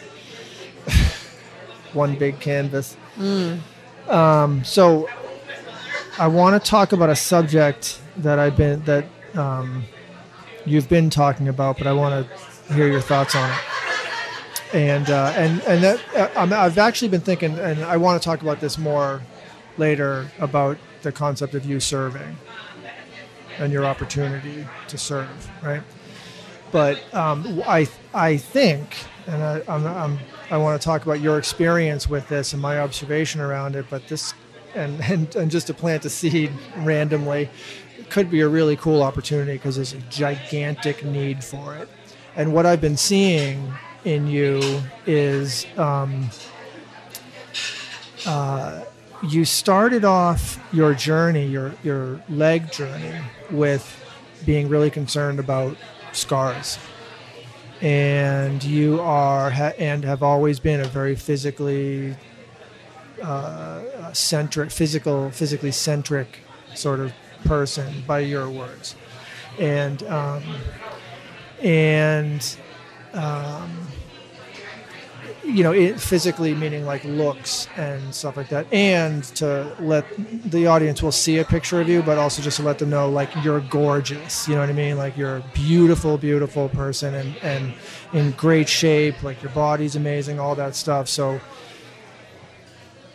[1.92, 2.96] One big canvas.
[3.16, 3.60] Mm.
[4.08, 5.08] Um, so,
[6.18, 9.04] I want to talk about a subject that I've been that
[9.34, 9.84] um,
[10.64, 13.56] you've been talking about, but I want to hear your thoughts on it.
[14.74, 18.28] And uh, and and that uh, I'm, I've actually been thinking, and I want to
[18.28, 19.22] talk about this more
[19.78, 22.36] later about the concept of you serving
[23.58, 25.82] and your opportunity to serve, right?
[26.74, 28.96] but um, I I think,
[29.28, 30.18] and I, I'm, I'm,
[30.50, 33.86] I want to talk about your experience with this and my observation around it.
[33.88, 34.34] But this,
[34.74, 37.48] and and, and just to plant a seed randomly,
[38.10, 41.88] could be a really cool opportunity because there's a gigantic need for it.
[42.34, 43.72] And what I've been seeing
[44.04, 46.30] in you is um,
[48.26, 48.84] uh,
[49.28, 54.00] you started off your journey, your your leg journey, with
[54.44, 55.76] being really concerned about
[56.12, 56.78] scars.
[57.80, 62.16] And you are ha- and have always been a very physically
[63.22, 66.40] uh, centric physical physically centric
[66.74, 67.12] sort of
[67.44, 68.94] person by your words.
[69.58, 70.42] And um,
[71.62, 72.56] and
[73.12, 73.86] um,
[75.44, 80.06] you know it physically meaning like looks and stuff like that and to let
[80.50, 83.10] the audience will see a picture of you but also just to let them know
[83.10, 84.96] like you're gorgeous you know what i mean?
[84.96, 87.74] Like you're a beautiful beautiful person and and
[88.12, 91.08] in great shape like your body's amazing all that stuff.
[91.08, 91.40] So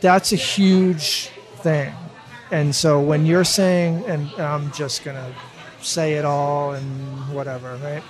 [0.01, 1.93] that's a huge thing.
[2.51, 5.33] And so when you're saying and i'm just gonna
[5.81, 8.03] say it all and whatever right?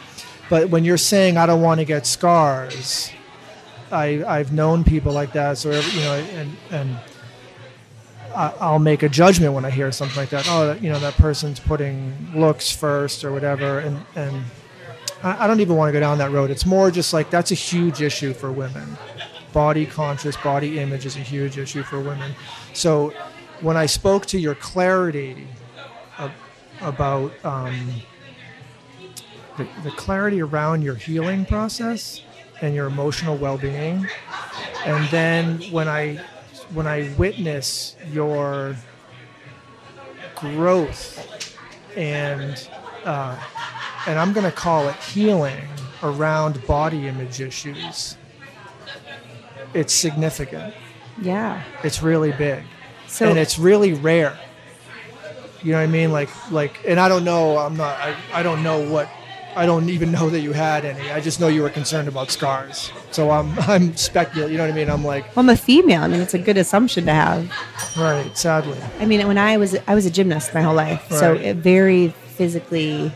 [0.49, 3.11] But when you're saying i don't want to get scars
[3.92, 6.98] I, I've known people like that, so you know, and and
[8.36, 10.46] I'll make a judgment when I hear something like that.
[10.48, 14.44] Oh, you know, that person's putting looks first or whatever, and and
[15.24, 16.52] I, I don't even want to go down that road.
[16.52, 18.98] It's more just like that's a huge issue for women.
[19.52, 22.34] Body conscious, body image is a huge issue for women.
[22.74, 23.14] So
[23.62, 25.48] when I spoke to your clarity
[26.82, 27.76] about um,
[29.58, 32.22] the, the clarity around your healing process
[32.62, 34.07] and your emotional well-being
[34.86, 36.16] and then when i
[36.74, 38.76] when i witness your
[40.36, 41.55] growth
[41.95, 42.70] and
[43.05, 43.38] uh,
[44.07, 45.62] and I'm going to call it healing
[46.03, 48.18] around body image issues.
[49.74, 50.74] It's significant.
[51.22, 51.64] Yeah.
[51.84, 52.64] It's really big,
[53.07, 54.38] So and it's really rare.
[55.62, 56.12] You know what I mean?
[56.12, 57.57] Like like, and I don't know.
[57.57, 57.99] I'm not.
[57.99, 59.10] I, I don't know what.
[59.60, 61.12] I don't even know that you had any.
[61.12, 62.91] I just know you were concerned about scars.
[63.12, 64.53] So I'm I'm speculating.
[64.53, 64.89] You know what I mean?
[64.89, 66.01] I'm like, well, I'm a female.
[66.03, 67.51] I mean, it's a good assumption to have.
[67.97, 68.36] right.
[68.38, 71.41] Sadly, I mean, when I was I was a gymnast my whole life, so Right.
[71.41, 73.12] it very physically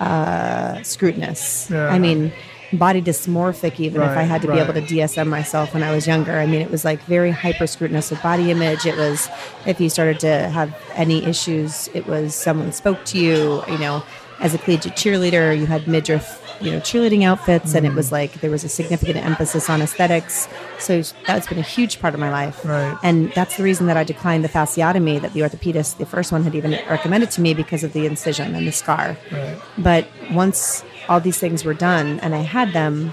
[0.00, 1.70] uh, scrutinous.
[1.70, 1.88] Yeah.
[1.88, 2.32] I mean,
[2.74, 3.80] body dysmorphic.
[3.80, 4.82] Even if I had to be able to.
[4.82, 8.22] DSM myself when I was younger, I mean, it was like very hyper scrutinous of
[8.22, 8.84] body image.
[8.84, 9.28] It was
[9.64, 13.62] if you started to have any issues, it was someone spoke to you.
[13.66, 14.02] You know,
[14.40, 16.42] as a collegiate cheerleader, you had midriff.
[16.58, 17.96] You know, cheerleading outfits, and it Mm.
[17.96, 20.48] was like there was a significant emphasis on aesthetics.
[20.78, 22.64] So that's been a huge part of my life.
[22.64, 22.96] Right.
[23.02, 26.44] And that's the reason that I declined the fasciotomy that the orthopedist, the first one,
[26.44, 29.18] had even recommended to me because of the incision and the scar.
[29.30, 29.58] right.
[29.76, 33.12] But once all these things were done and I had them,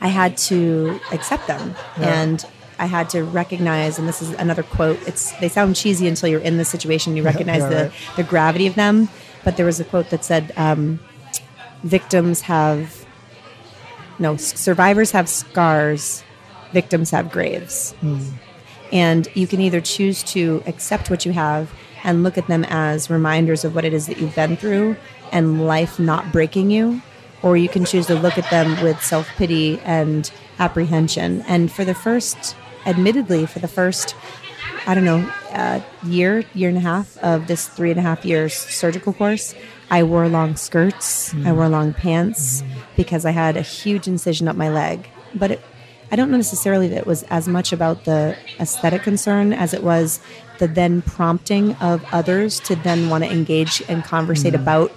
[0.00, 1.74] I had to accept them.
[1.98, 2.22] Yeah.
[2.22, 2.44] And
[2.78, 4.98] I had to recognize, and this is another quote.
[5.06, 7.16] It's they sound cheesy until you're in the situation.
[7.16, 7.92] You recognize yeah, the, right.
[8.16, 9.08] the gravity of them.
[9.44, 11.00] But there was a quote that said, um,
[11.82, 13.04] "Victims have
[14.18, 16.22] no survivors have scars,
[16.72, 17.94] victims have graves."
[18.92, 21.70] And you can either choose to accept what you have
[22.04, 24.96] and look at them as reminders of what it is that you've been through
[25.30, 27.00] and life not breaking you,
[27.42, 31.42] or you can choose to look at them with self pity and apprehension.
[31.48, 32.54] And for the first,
[32.86, 34.14] admittedly, for the first,
[34.86, 38.24] I don't know, uh, year, year and a half of this three and a half
[38.24, 39.54] years surgical course,
[39.90, 42.64] I wore long skirts, I wore long pants
[42.96, 45.08] because I had a huge incision up my leg.
[45.34, 45.60] But it,
[46.10, 49.82] I don't know necessarily that it was as much about the aesthetic concern as it
[49.84, 50.20] was
[50.58, 54.92] the then prompting of others to then want to engage and conversate about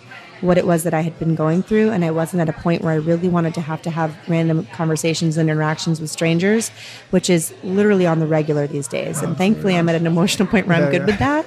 [0.46, 1.92] what it was that I had been going through.
[1.92, 4.66] And I wasn't at a point where I really wanted to have to have random
[4.68, 6.70] conversations and interactions with strangers,
[7.10, 9.22] which is literally on the regular these days.
[9.22, 11.46] And thankfully, I'm at an emotional point where I'm good with that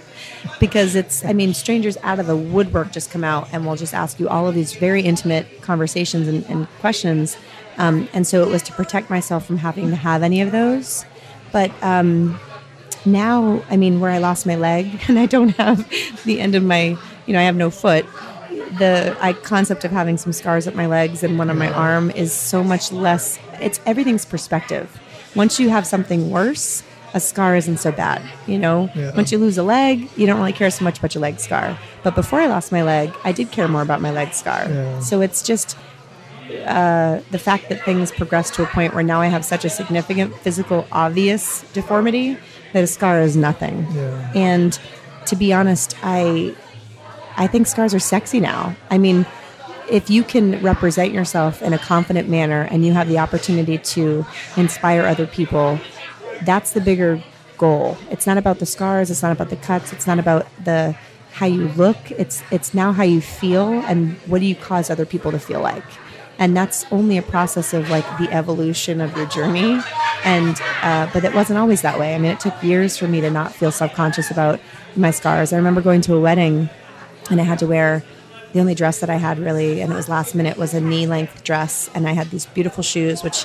[0.60, 3.94] because it's, I mean, strangers out of the woodwork just come out and will just
[3.94, 7.36] ask you all of these very intimate conversations and, and questions.
[7.76, 11.04] Um, and so it was to protect myself from having to have any of those.
[11.52, 12.38] But um,
[13.04, 15.88] now, I mean, where I lost my leg and I don't have
[16.24, 16.96] the end of my,
[17.26, 18.04] you know, I have no foot.
[18.78, 22.10] The I, concept of having some scars at my legs and one on my arm
[22.12, 23.38] is so much less.
[23.60, 25.00] It's everything's perspective.
[25.34, 26.82] Once you have something worse,
[27.14, 28.20] a scar isn't so bad.
[28.46, 29.14] You know, Yeah.
[29.16, 31.78] once you lose a leg, you don't really care so much about your leg scar.
[32.02, 34.66] But before I lost my leg, I did care more about my leg scar.
[34.68, 35.00] Yeah.
[35.00, 35.76] So it's just
[36.66, 39.70] uh, the fact that things progress to a point where now I have such a
[39.70, 42.36] significant physical, obvious deformity
[42.72, 43.86] that a scar is nothing.
[43.94, 44.30] Yeah.
[44.34, 44.78] And
[45.26, 46.54] to be honest, I
[47.38, 48.74] I think scars are sexy now.
[48.90, 49.24] I mean,
[49.88, 54.26] if you can represent yourself in a confident manner and you have the opportunity to
[54.56, 55.78] inspire other people,
[56.42, 57.22] that's the bigger
[57.56, 57.96] goal.
[58.10, 60.96] It's not about the scars, it's not about the cuts, it's not about the
[61.32, 61.96] how you look.
[62.10, 65.60] It's it's now how you feel and what do you cause other people to feel
[65.60, 65.84] like.
[66.40, 69.80] And that's only a process of like the evolution of your journey.
[70.24, 72.14] And uh, but it wasn't always that way.
[72.14, 74.60] I mean, it took years for me to not feel self conscious about
[74.96, 75.52] my scars.
[75.52, 76.68] I remember going to a wedding
[77.30, 78.02] and I had to wear
[78.52, 81.06] the only dress that I had really, and it was last minute, was a knee
[81.06, 83.44] length dress, and I had these beautiful shoes, which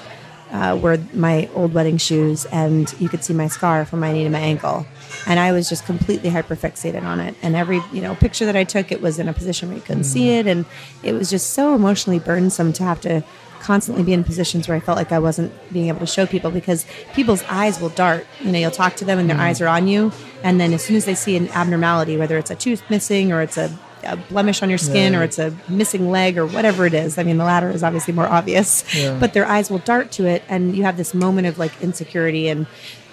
[0.51, 4.23] uh, were my old wedding shoes, and you could see my scar from my knee
[4.23, 4.85] to my ankle,
[5.25, 7.35] and I was just completely hyperfixated on it.
[7.41, 9.83] And every you know picture that I took, it was in a position where you
[9.83, 10.65] couldn't see it, and
[11.01, 13.23] it was just so emotionally burdensome to have to
[13.63, 16.51] constantly be in positions where I felt like I wasn't being able to show people
[16.51, 18.25] because people's eyes will dart.
[18.41, 20.11] You know, you'll talk to them and their eyes are on you,
[20.43, 23.41] and then as soon as they see an abnormality, whether it's a tooth missing or
[23.41, 23.71] it's a,
[24.03, 25.19] a blemish on your skin Yeah.
[25.19, 28.13] or it's a missing leg or whatever it is, I mean, the latter is obviously
[28.13, 29.17] more obvious, Yeah.
[29.19, 32.49] but their eyes will dart to it, and you have this moment of like insecurity
[32.49, 32.67] and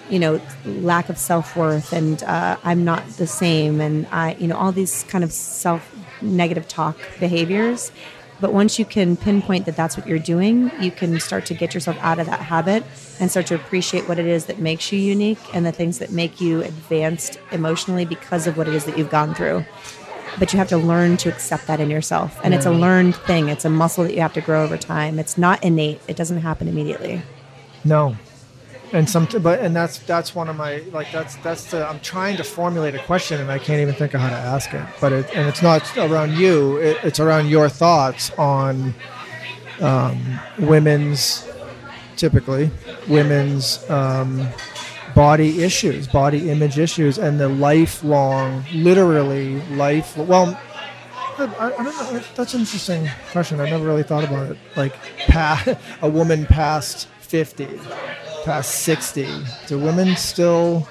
[0.09, 4.57] you know lack of self-worth and uh, i'm not the same and i you know
[4.57, 5.81] all these kind of self
[6.21, 7.93] negative talk behaviors
[8.41, 11.73] but once you can pinpoint that that's what you're doing you can start to get
[11.73, 12.83] yourself out of that habit
[13.21, 16.11] and start to appreciate what it is that makes you unique and the things that
[16.11, 19.63] make you advanced emotionally because of what it is that you've gone through.
[20.39, 22.39] But you have to learn to accept that in yourself.
[22.43, 23.49] And it's a learned thing.
[23.49, 25.19] It's a muscle that you have to grow over time.
[25.19, 26.01] It's not innate.
[26.07, 27.21] It doesn't happen immediately.
[27.83, 28.15] No,
[28.93, 32.37] and some, but and that's that's one of my like that's that's the I'm trying
[32.37, 34.85] to formulate a question and I can't even think of how to ask it.
[34.99, 36.77] But it and it's not around you.
[36.77, 38.93] It, it's around your thoughts on
[39.79, 41.47] um, women's,
[42.17, 42.69] typically
[43.07, 44.47] women's um,
[45.15, 50.15] body issues, body image issues, and the lifelong, literally life.
[50.17, 50.59] Well,
[51.37, 52.21] I, I don't know.
[52.35, 53.59] That's an interesting question.
[53.59, 54.57] I never really thought about it.
[54.75, 54.93] Like,
[55.27, 57.67] pa- a woman past fifty,
[58.43, 59.27] past sixty,
[59.67, 60.87] do women still?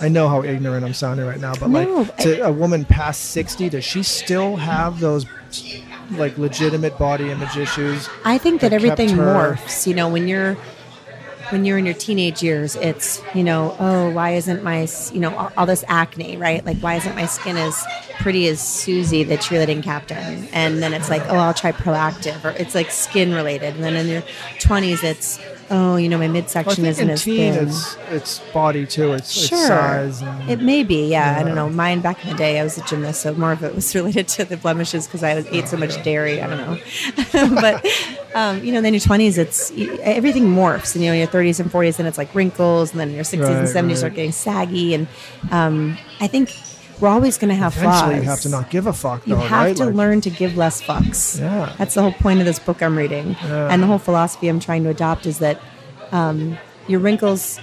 [0.00, 3.26] I know how ignorant I'm sounding right now, but No, like, to a woman past
[3.26, 5.24] sixty, does she still have those
[6.12, 8.08] like legitimate body image issues?
[8.24, 9.86] I think that that everything morphs.
[9.86, 10.56] You know, when you're
[11.50, 15.34] when you're in your teenage years, it's you know, oh, why isn't my you know
[15.36, 16.64] all, all this acne, right?
[16.64, 17.84] Like, why isn't my skin as
[18.18, 20.48] pretty as Susie, the cheerleading captain?
[20.52, 23.74] And then it's like, oh, I'll try Proactiv, or it's like skin related.
[23.74, 24.22] And then in your
[24.58, 25.38] twenties, it's
[25.70, 27.68] oh, you know, my midsection think isn't as teen, thin.
[27.68, 29.12] it's it's body too.
[29.12, 29.58] It's, Sure.
[29.58, 30.22] it's size.
[30.22, 31.36] And, It may be, yeah.
[31.38, 31.68] I don't know.
[31.68, 34.28] Mine back in the day, I was a gymnast, so more of it was related
[34.28, 36.40] to the blemishes because I was, ate so much dairy.
[36.40, 37.86] I don't know, but
[38.34, 39.70] um, you know, then your twenties, it's
[40.02, 40.94] everything morphs.
[40.94, 43.56] And you know, your thirties and forties, then it's like wrinkles, and then your sixties
[43.56, 43.98] and seventies, right.
[44.00, 44.94] start getting saggy.
[44.94, 45.06] And
[45.50, 46.50] um, I think
[47.00, 48.22] we're always going to have eventually, flaws.
[48.24, 49.26] you have to not give a fuck.
[49.26, 49.76] You have right?
[49.76, 51.38] to Like, learn to give less fucks.
[51.40, 51.74] Yeah.
[51.78, 53.36] That's the whole point of this book I'm reading.
[53.44, 53.68] Yeah.
[53.70, 55.60] And the whole philosophy I'm trying to adopt is that
[56.12, 56.56] um,
[56.86, 57.58] your wrinkles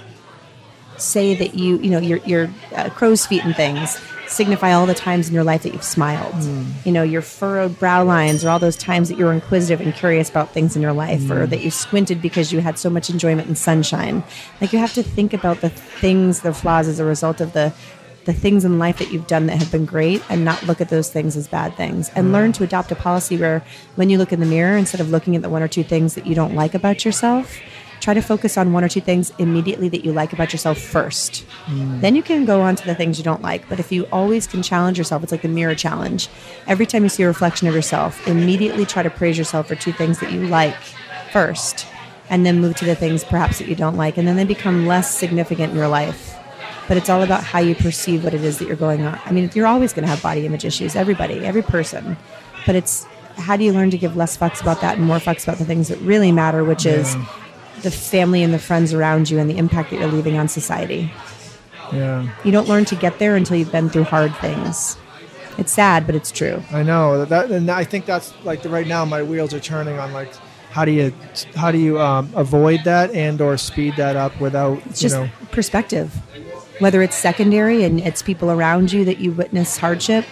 [0.98, 3.98] say that you, you know, your, your uh, crow's feet and things
[4.28, 6.32] signify all the times in your life that you've smiled.
[6.34, 6.64] Hmm.
[6.84, 9.94] You know, your furrowed brow lines are all those times that you were inquisitive and
[9.94, 11.32] curious about things in your life Hmm.
[11.32, 14.22] or that you squinted because you had so much enjoyment in sunshine.
[14.60, 17.74] Like you have to think about the things, the flaws as a result of the
[18.24, 20.88] the things in life that you've done that have been great and not look at
[20.88, 23.64] those things as bad things and learn to adopt a policy where
[23.96, 26.14] when you look in the mirror instead of looking at the one or two things
[26.14, 27.58] that you don't like about yourself
[28.02, 31.46] try to focus on one or two things immediately that you like about yourself first.
[31.66, 32.00] Mm.
[32.00, 33.68] Then you can go on to the things you don't like.
[33.68, 36.28] But if you always can challenge yourself it's like the mirror challenge.
[36.66, 39.92] Every time you see a reflection of yourself immediately try to praise yourself for two
[39.92, 40.76] things that you like
[41.32, 41.86] first
[42.28, 44.16] and then move to the things perhaps that you don't like.
[44.16, 46.36] And then they become less significant in your life
[46.88, 49.18] but it's all about how you perceive what it is that you're going on.
[49.24, 52.16] I mean, you're always going to have body image issues, everybody, every person.
[52.66, 53.06] But it's
[53.36, 55.64] how do you learn to give less fucks about that and more fucks about the
[55.64, 57.16] things that really matter, which is
[57.82, 61.12] the family and the friends around you and the impact that you're leaving on society.
[61.92, 64.96] Yeah, You don't learn to get there until you've been through hard things.
[65.58, 66.62] It's sad, but it's true.
[66.72, 69.98] I know that, and I think that's like the, right now my wheels are turning
[69.98, 70.32] on like
[70.70, 71.12] how do you
[71.54, 75.16] how do you um, avoid that and or speed that up without It's you just
[75.16, 76.14] know perspective.
[76.78, 80.24] Whether it's secondary and it's people around you that you witness hardship,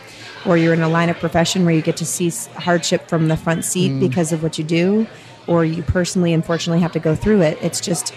[0.46, 3.36] or you're in a line of profession where you get to see hardship from the
[3.36, 4.00] front seat Mm.
[4.00, 5.06] because of what you do,
[5.46, 7.58] or you personally, unfortunately, have to go through it.
[7.60, 8.14] It's just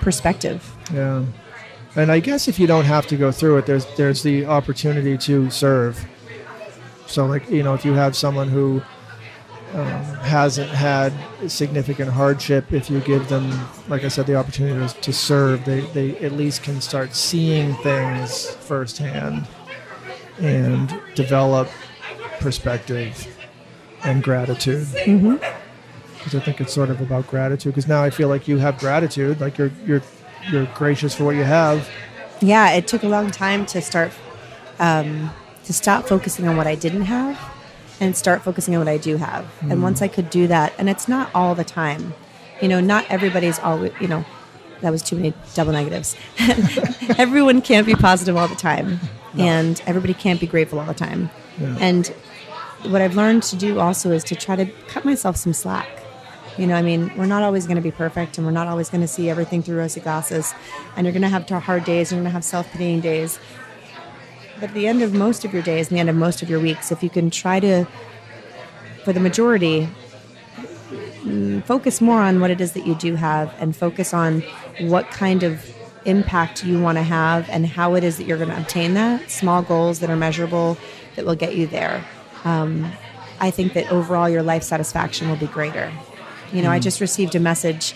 [0.00, 0.74] perspective.
[0.92, 1.24] yeah.
[1.96, 5.16] And I guess if you don't have to go through it, there's there's the opportunity
[5.18, 6.04] to serve.
[7.06, 8.82] So like you know if you have someone who
[9.74, 11.12] um, hasn't had
[11.48, 13.50] significant hardship, if you give them,
[13.88, 17.74] like I said, the opportunity to, to serve, they, they at least can start seeing
[17.76, 19.48] things firsthand
[20.40, 21.68] and develop
[22.38, 23.26] perspective
[24.04, 24.86] and gratitude.
[24.86, 25.36] Mm-hmm.
[26.18, 27.74] Because I think it's sort of about gratitude.
[27.74, 30.02] Because now I feel like you have gratitude, like you're you're
[30.50, 31.90] you're gracious for what you have.
[32.40, 34.12] Yeah, it took a long time to start
[34.78, 35.30] um,
[35.64, 37.53] to stop focusing on what I didn't have
[38.00, 39.46] and start focusing on what I do have.
[39.62, 42.14] And once I could do that, and it's not all the time,
[42.60, 44.24] you know, not everybody's always, you know,
[44.80, 46.16] that was too many double negatives.
[47.18, 49.00] Everyone can't be positive all the time,
[49.38, 51.30] and everybody can't be grateful all the time.
[51.58, 51.76] Yeah.
[51.80, 52.06] And
[52.82, 55.88] what I've learned to do also is to try to cut myself some slack.
[56.58, 58.90] You know, I mean, we're not always going to be perfect, and we're not always
[58.90, 60.54] going to see everything through rosy glasses.
[60.96, 63.38] And you're going to have hard days, you're going to have self pitying days.
[64.64, 66.48] But at the end of most of your days, and the end of most of
[66.48, 67.84] your weeks, if you can try to,
[69.04, 69.86] for the majority,
[71.22, 74.40] mm, focus more on what it is that you do have and focus on
[74.80, 75.70] what kind of
[76.06, 79.30] impact you want to have and how it is that you're going to obtain that,
[79.30, 80.78] small goals that are measurable
[81.16, 82.02] that will get you there.
[82.44, 82.90] Um,
[83.40, 85.92] I think that overall your life satisfaction will be greater.
[86.54, 87.94] You know, I just received a message,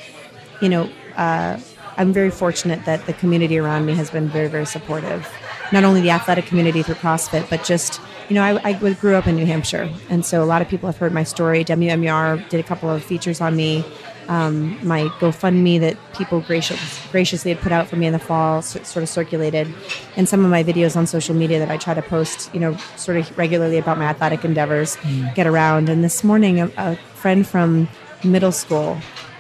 [0.60, 1.58] you know, uh,
[1.96, 5.26] I'm very fortunate that the community around me has been very, very supportive.
[5.72, 9.26] Not only the athletic community through CrossFit, but just, you know, I, I grew up
[9.26, 9.90] in New Hampshire.
[10.08, 11.64] And so a lot of people have heard my story.
[11.64, 13.84] WMUR did a couple of features on me.
[14.28, 16.78] Um, my GoFundMe that people gracious,
[17.10, 19.72] graciously had put out for me in the fall so, sort of circulated.
[20.16, 22.76] And some of my videos on social media that I try to post, you know,
[22.96, 24.98] sort of regularly about my athletic endeavors
[25.34, 25.88] get around.
[25.88, 27.88] And this morning, a, a friend from
[28.22, 28.98] middle school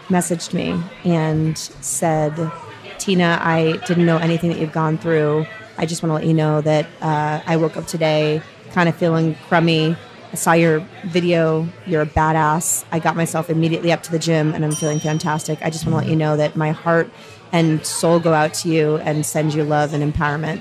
[0.08, 2.50] messaged me and said,
[2.98, 5.46] Tina, I didn't know anything that you've gone through.
[5.78, 8.42] I just want to let you know that uh, I woke up today
[8.72, 9.96] kind of feeling crummy.
[10.32, 11.66] I saw your video.
[11.86, 12.84] You're a badass.
[12.92, 15.60] I got myself immediately up to the gym and I'm feeling fantastic.
[15.62, 17.10] I just want to let you know that my heart
[17.52, 20.60] and soul go out to you and send you love and empowerment.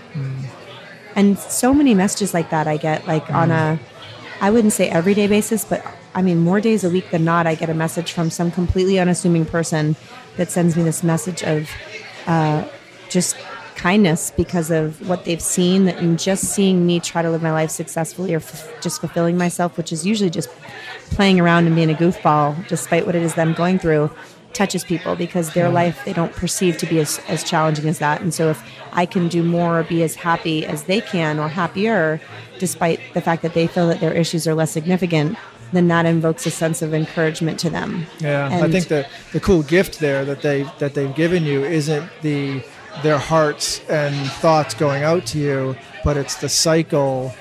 [1.15, 3.79] And so many messages like that I get like on a
[4.39, 5.83] I wouldn't say everyday basis, but
[6.13, 8.99] I mean more days a week than not I get a message from some completely
[8.99, 9.95] unassuming person
[10.37, 11.69] that sends me this message of
[12.27, 12.67] uh,
[13.09, 13.35] just
[13.77, 17.69] kindness because of what they've seen and just seeing me try to live my life
[17.69, 20.49] successfully or f- just fulfilling myself, which is usually just
[21.11, 24.11] playing around and being a goofball, despite what it is that I'm going through,
[24.53, 25.75] touches people because their mm-hmm.
[25.75, 28.19] life they don't perceive to be as, as challenging as that.
[28.19, 31.47] And so if I can do more or be as happy as they can or
[31.47, 32.19] happier,
[32.57, 35.37] despite the fact that they feel that their issues are less significant,
[35.71, 38.07] then that invokes a sense of encouragement to them.
[38.19, 42.09] Yeah, I think the the cool gift there that they that they've given you isn't
[42.21, 42.63] the
[43.03, 47.33] their hearts and thoughts going out to you, but it's the cycle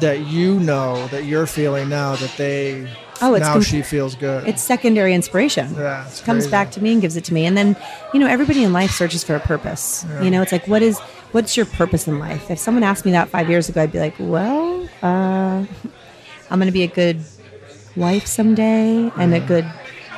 [0.00, 2.88] that you know that you're feeling now that they
[3.24, 4.48] Oh, it's now com- she feels good.
[4.48, 5.72] It's secondary inspiration.
[5.76, 6.50] Yeah, comes crazy.
[6.50, 7.46] back to me and gives it to me.
[7.46, 7.76] And then,
[8.12, 10.04] you know, everybody in life searches for a purpose.
[10.20, 10.98] You know, it's like, what is,
[11.30, 12.50] what's your purpose in life?
[12.50, 15.64] If someone asked me that five years ago, I'd be like, well, uh,
[16.50, 17.20] I'm going to be a good
[17.94, 19.70] wife someday and a good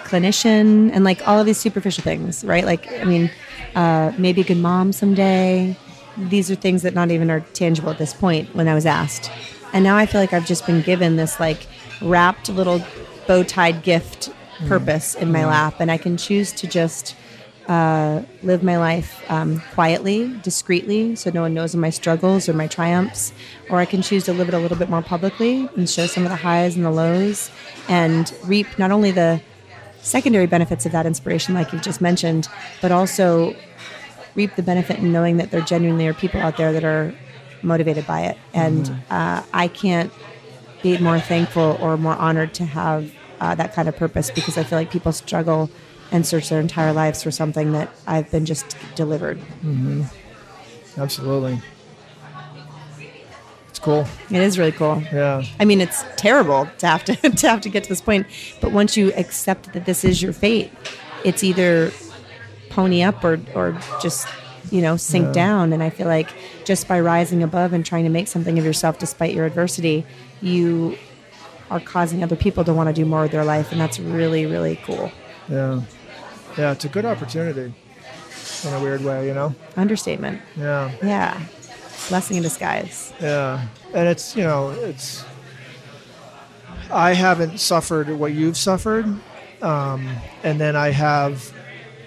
[0.05, 2.65] clinician and like all of these superficial things, right?
[2.65, 3.31] Like, I mean,
[3.75, 5.77] uh, maybe a good mom someday.
[6.17, 9.31] These are things that not even are tangible at this point when I was asked.
[9.73, 11.67] And now I feel like I've just been given this like
[12.01, 12.85] wrapped little
[13.27, 14.31] bow tied gift
[14.67, 17.17] purpose in my lap, and I can choose to just
[17.67, 22.53] uh, live my life um, quietly, discreetly, so no one knows of my struggles or
[22.53, 23.33] my triumphs,
[23.71, 26.23] or I can choose to live it a little bit more publicly and show some
[26.23, 27.51] of the highs and the lows,
[27.89, 29.41] and reap not only the
[30.05, 32.49] secondary benefits of that inspiration, like you've just mentioned,
[32.81, 33.55] but also
[34.35, 37.13] reap the benefit in knowing that there genuinely are people out there that are
[37.63, 38.37] motivated by it.
[38.53, 40.13] And uh, I can't
[40.83, 43.11] be more thankful or more honored to have
[43.41, 45.71] uh, that kind of purpose because I feel like people struggle
[46.13, 49.41] and search their entire lives for something that I've been just delivered.
[50.99, 51.61] Absolutely.
[53.85, 54.07] Cool.
[54.31, 55.03] It is really cool.
[55.13, 55.45] Yeah.
[55.61, 58.27] I mean, it's terrible to have to to have to get to this point,
[58.63, 60.73] but once you accept that this is your fate,
[61.23, 61.93] it's either
[62.71, 64.27] pony up or or just
[64.71, 65.75] you know sink down.
[65.75, 66.31] And I feel like
[66.65, 70.07] just by rising above and trying to make something of yourself despite your adversity,
[70.41, 70.97] you
[71.71, 74.47] are causing other people to want to do more with their life, and that's really
[74.47, 75.13] really cool.
[75.51, 75.83] Yeah.
[76.57, 77.75] Yeah, it's a good opportunity
[78.65, 79.55] in a weird way, you know?
[79.77, 80.41] Understatement.
[80.57, 80.91] Yeah.
[81.03, 81.41] Yeah,
[82.09, 83.13] blessing in disguise.
[83.21, 85.25] Yeah, and it's you know it's.
[86.91, 89.07] I haven't suffered what you've suffered,
[89.63, 90.09] um,
[90.43, 91.53] and then I have,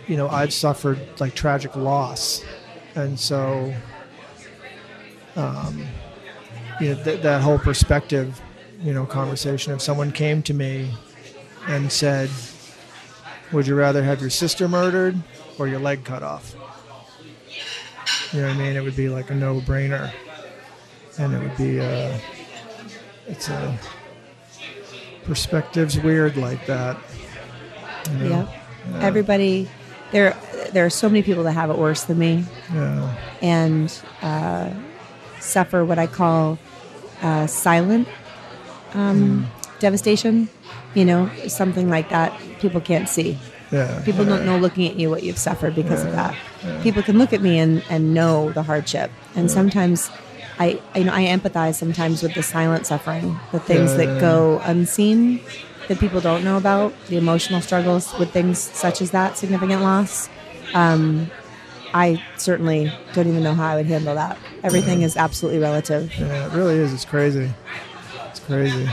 [0.08, 2.46] you know, I've suffered like tragic loss,
[2.96, 3.74] and so,
[5.36, 5.84] um,
[6.80, 8.40] you know, th- that whole perspective,
[8.82, 9.74] you know, conversation.
[9.74, 10.92] If someone came to me
[11.68, 12.30] and said,
[13.52, 15.18] "Would you rather have your sister murdered
[15.58, 16.56] or your leg cut off?"
[18.34, 18.76] You know what I mean?
[18.76, 20.12] It would be like a no-brainer
[21.18, 22.18] and it would be uh
[23.28, 23.78] it's a
[25.24, 26.98] perspectives weird like that
[28.12, 28.50] you know?
[28.90, 29.00] Yeah.
[29.02, 29.68] Everybody,
[30.12, 30.36] there
[30.72, 32.46] there are so many people that have it worse than me.
[32.74, 34.72] yeah and uh,
[35.40, 36.58] suffer what I call
[37.22, 38.08] uh, silent
[38.94, 39.48] um,
[39.80, 40.50] devastation.
[40.96, 43.38] You know, something like that people can't see.
[43.72, 46.36] Yeah People don't know looking at you what you've suffered because of that.
[46.84, 49.12] People can look at me and, and know the hardship.
[49.36, 50.10] And sometimes
[50.60, 54.14] I, I, you know, I empathize sometimes with the silent suffering, the things Yeah, that
[54.16, 55.42] yeah, go unseen
[55.88, 60.28] that people don't know about, the emotional struggles with things such as that significant loss.
[60.74, 61.30] Um,
[61.94, 64.38] I certainly don't even know how I would handle that.
[64.64, 66.14] Everything is absolutely relative.
[66.20, 67.50] yeah it really is it's crazy
[68.30, 68.88] it's crazy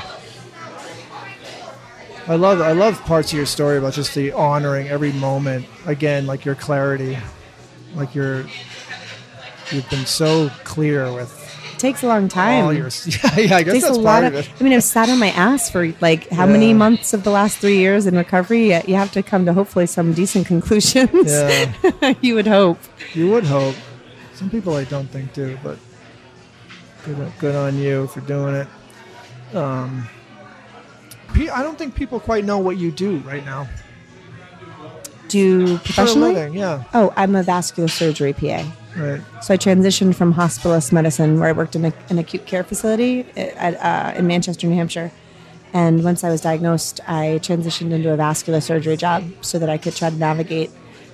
[2.26, 6.26] I love I love parts of your story about just the honoring every moment again
[6.26, 7.18] like your clarity
[7.94, 8.46] like you're
[9.70, 11.30] you've been so clear with
[11.74, 12.64] It takes a long time.
[12.64, 14.46] all your yeah yeah I guess It takes that's a part lot of of.
[14.46, 17.30] it I mean, I've sat on my ass for like how many months of the
[17.30, 18.68] last three years in recovery.
[18.72, 21.30] You you have to come to hopefully some decent conclusions.
[21.30, 22.78] yeah you would hope.
[23.12, 23.74] You would hope.
[24.34, 25.78] Some people I don't think do, but
[27.04, 28.68] good, good on you for doing it.
[29.54, 30.08] Um,
[31.36, 33.68] I don't think people quite know what you do right now.
[35.28, 36.34] Do professionally?
[36.34, 38.64] living, yeah, Oh, I'm a vascular surgery PA.
[38.96, 39.20] right.
[39.42, 43.26] So I transitioned from hospitalist medicine, where I worked in a, an acute care facility
[43.36, 45.10] at, uh, in Manchester, New Hampshire.
[45.72, 49.76] And once I was diagnosed, I transitioned into a vascular surgery job so that I
[49.76, 50.70] could try to navigate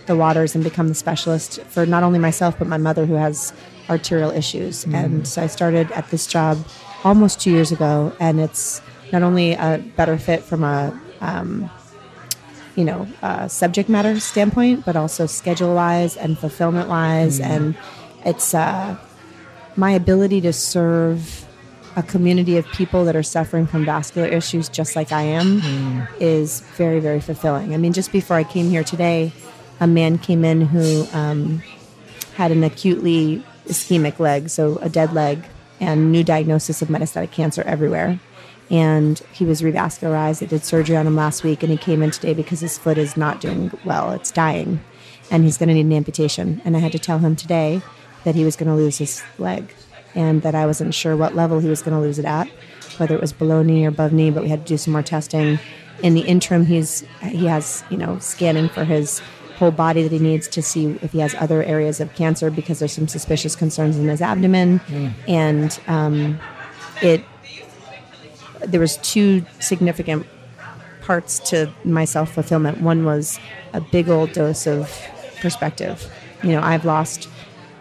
[0.06, 3.54] the waters and become the specialist for not only myself but my mother, who has
[3.88, 4.84] arterial issues.
[4.86, 6.58] And so I started at this job
[7.04, 11.70] almost two years ago, and it's not only a better fit from a um,
[12.76, 17.40] you know, uh, subject matter standpoint, but also schedule wise and fulfillment wise.
[17.40, 17.76] And
[18.24, 18.96] it's uh,
[19.76, 21.46] my ability to serve
[21.96, 26.60] a community of people that are suffering from vascular issues just like I am is
[26.76, 27.74] very, very fulfilling.
[27.74, 29.32] I mean, just before I came here today,
[29.80, 31.62] a man came in who um,
[32.34, 35.44] had an acutely ischemic leg, so a dead leg,
[35.80, 38.20] and new diagnosis of metastatic cancer everywhere.
[38.70, 40.38] And he was revascularized.
[40.38, 42.98] They did surgery on him last week, and he came in today because his foot
[42.98, 44.12] is not doing well.
[44.12, 44.80] It's dying,
[45.30, 46.62] and he's going to need an amputation.
[46.64, 47.82] And I had to tell him today
[48.24, 49.74] that he was going to lose his leg,
[50.14, 52.48] and that I wasn't sure what level he was going to lose it at,
[52.98, 54.30] whether it was below knee or above knee.
[54.30, 55.58] But we had to do some more testing.
[56.02, 59.20] In the interim, he's he has you know scanning for his
[59.60, 62.78] whole body that he needs to see if he has other areas of cancer because
[62.78, 64.80] there's some suspicious concerns in his abdomen,
[65.28, 66.38] and um,
[67.02, 67.22] it
[68.66, 70.26] there was two significant
[71.02, 72.80] parts to my self fulfillment.
[72.80, 73.38] One was
[73.72, 74.90] a big old dose of
[75.40, 76.10] perspective.
[76.42, 77.28] You know, I've lost,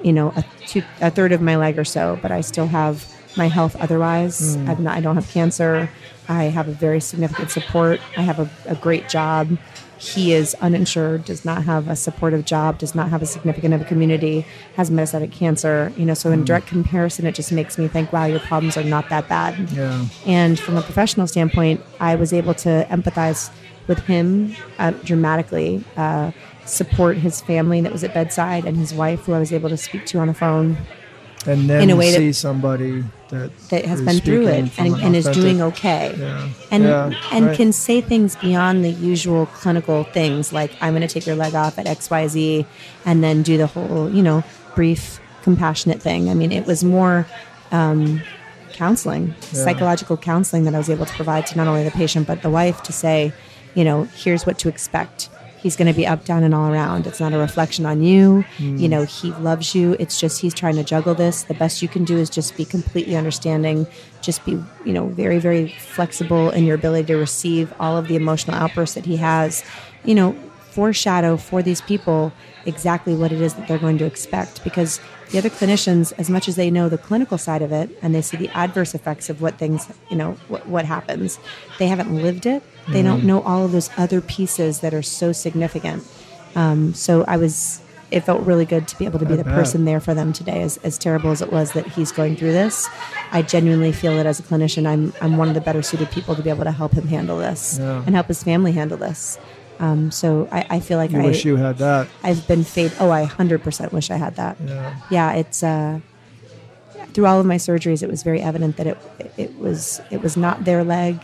[0.04, 3.08] you know, a, two, a third of my leg or so, but I still have
[3.38, 4.56] my health otherwise.
[4.56, 4.70] Hmm.
[4.70, 5.90] I've not, I don't have cancer.
[6.28, 8.00] I have a very significant support.
[8.18, 9.58] I have a, a great job.
[10.00, 13.82] He is uninsured, does not have a supportive job, does not have a significant of
[13.82, 14.46] a community,
[14.76, 15.92] has metastatic cancer.
[15.98, 18.84] You know, so in direct comparison, it just makes me think, wow, your problems are
[18.84, 19.70] not that bad.
[19.72, 20.06] Yeah.
[20.26, 23.52] And from a professional standpoint, I was able to empathize
[23.88, 26.32] with him uh, dramatically, uh,
[26.66, 29.78] support his family that was at bedside, and his wife, who I was able to
[29.78, 30.78] speak to on the phone,
[31.46, 34.94] And then In a way that- see somebody that that has been through it and,
[34.96, 36.16] an and is doing okay.
[36.18, 36.50] Yeah.
[36.72, 37.58] And Yeah, and right.
[37.58, 41.56] can say things beyond the usual clinical things like I'm going to take your leg
[41.56, 42.66] off at XYZ
[43.06, 44.44] and then do the whole, you know,
[44.76, 46.30] brief compassionate thing.
[46.30, 47.26] I mean, it was more
[47.72, 48.22] um,
[48.74, 52.42] counseling, psychological counseling that I was able to provide to not only the patient but
[52.42, 53.34] the wife to say,
[53.76, 55.30] you know, here's what to expect.
[55.62, 57.06] He's going to be up, down, and all around.
[57.06, 58.46] It's not a reflection on you.
[58.58, 58.86] You hmm.
[58.86, 59.96] know, he loves you.
[60.00, 61.44] It's just he's trying to juggle this.
[61.44, 63.88] The best you can do is just be completely understanding.
[64.22, 64.52] Just be,
[64.86, 68.96] you know, very, very flexible in your ability to receive all of the emotional outbursts
[68.96, 69.64] that he has.
[70.06, 72.32] You know, foreshadow for these people
[72.66, 74.64] exactly what it is that they're going to expect.
[74.64, 75.00] Because
[75.32, 78.22] the other clinicians as much as they know the clinical side of it and they
[78.22, 81.40] see the adverse effects of what things you know what, what happens
[81.78, 82.64] they haven't lived it.
[82.88, 86.04] They don't know all of those other pieces that are so significant.
[86.56, 87.82] Um, so i was
[88.12, 89.54] it felt really good to be able to be I the bet.
[89.54, 92.54] person there for them today as, as terrible as it was that he's going through
[92.54, 92.90] this.
[93.32, 96.36] I genuinely feel that as a clinician i'm, I'm one of the better suited people
[96.36, 98.04] to be able to help him handle this Yeah.
[98.08, 99.38] and help his family handle this
[99.80, 102.08] um, so I, I feel like You I, wish you had that.
[102.24, 102.92] I've been fade.
[103.00, 104.58] Oh, I hundred percent wish I had that.
[104.66, 104.96] Yeah.
[105.10, 106.00] Yeah, it's uh,
[107.14, 108.98] through all of my surgeries, it was very evident that it
[109.38, 111.20] it was it was not their leg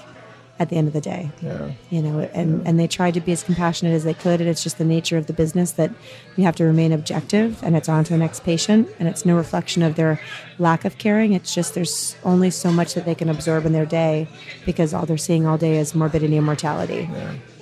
[0.57, 1.32] at the end of the day.
[1.41, 1.72] Yeah.
[1.90, 4.64] You know, and and they tried to be as compassionate as they could, and it's
[4.64, 5.91] just the nature of the business that
[6.38, 9.36] you have to remain objective, and it's on to the next patient, and it's no
[9.36, 10.19] reflection of their
[10.57, 11.34] lack of caring.
[11.34, 14.27] It's just there's only so much that they can absorb in their day
[14.65, 17.10] because all they're seeing all day is morbidity and mortality.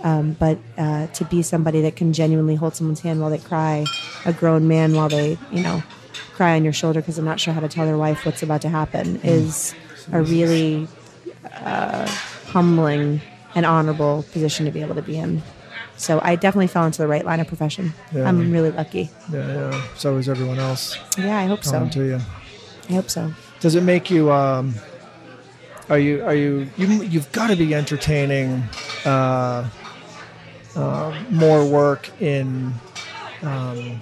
[0.04, 3.86] Um, but uh, to be somebody that can genuinely hold someone's hand while they cry,
[4.26, 5.82] a grown man while they, you know,
[6.34, 8.62] cry on your shoulder because they're not sure how to tell their wife what's about
[8.62, 9.74] to happen is
[10.12, 10.88] a really
[11.62, 12.06] uh,
[12.54, 13.20] humbling
[13.56, 15.42] and honorable position to be able to be in.
[15.98, 17.94] So I definitely fell into the right line of profession.
[18.14, 18.28] Yeah.
[18.28, 19.10] I'm really lucky.
[19.32, 19.72] Yeah.
[19.72, 19.82] Yeah.
[19.96, 21.88] So is everyone else Yeah, I hope so.
[21.88, 22.20] to you.
[22.90, 23.34] I hope so.
[23.60, 24.32] Does it make you?
[24.32, 24.76] Um,
[25.90, 26.24] are you?
[26.24, 26.70] Are you?
[26.78, 28.64] you you've got to be entertaining
[29.06, 29.68] uh,
[30.76, 32.74] uh, more work in,
[33.42, 34.02] um,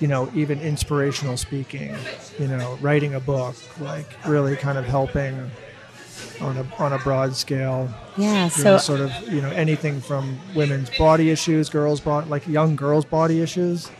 [0.00, 1.94] you know, even inspirational speaking.
[2.38, 5.50] You know, writing a book, like really kind of helping
[6.40, 7.88] on a on a broad scale.
[8.16, 8.48] Yeah.
[8.48, 12.76] So know, sort of, you know, anything from women's body issues, girls' body, like young
[12.76, 13.90] girls' body issues,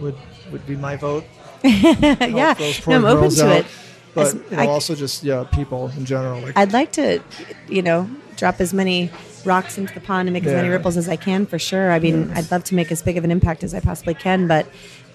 [0.00, 0.16] would
[0.50, 1.24] would be my vote.
[1.64, 3.56] yeah, no, I'm open to out.
[3.58, 3.66] it.
[4.14, 6.40] But As- you know, I- also just yeah, people in general.
[6.40, 7.22] Like I'd like to,
[7.68, 9.10] you know, drop as many
[9.44, 11.90] rocks into the pond and make as many ripples as I can for sure.
[11.90, 14.46] I mean, I'd love to make as big of an impact as I possibly can,
[14.46, 14.66] but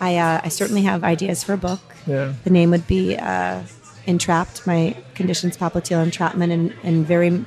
[0.02, 1.80] I, uh, I certainly have ideas for a book.
[2.06, 2.34] Yeah.
[2.44, 3.62] The name would be uh,
[4.08, 4.66] Entrapped.
[4.66, 7.46] My conditions popliteal entrapment, and, and very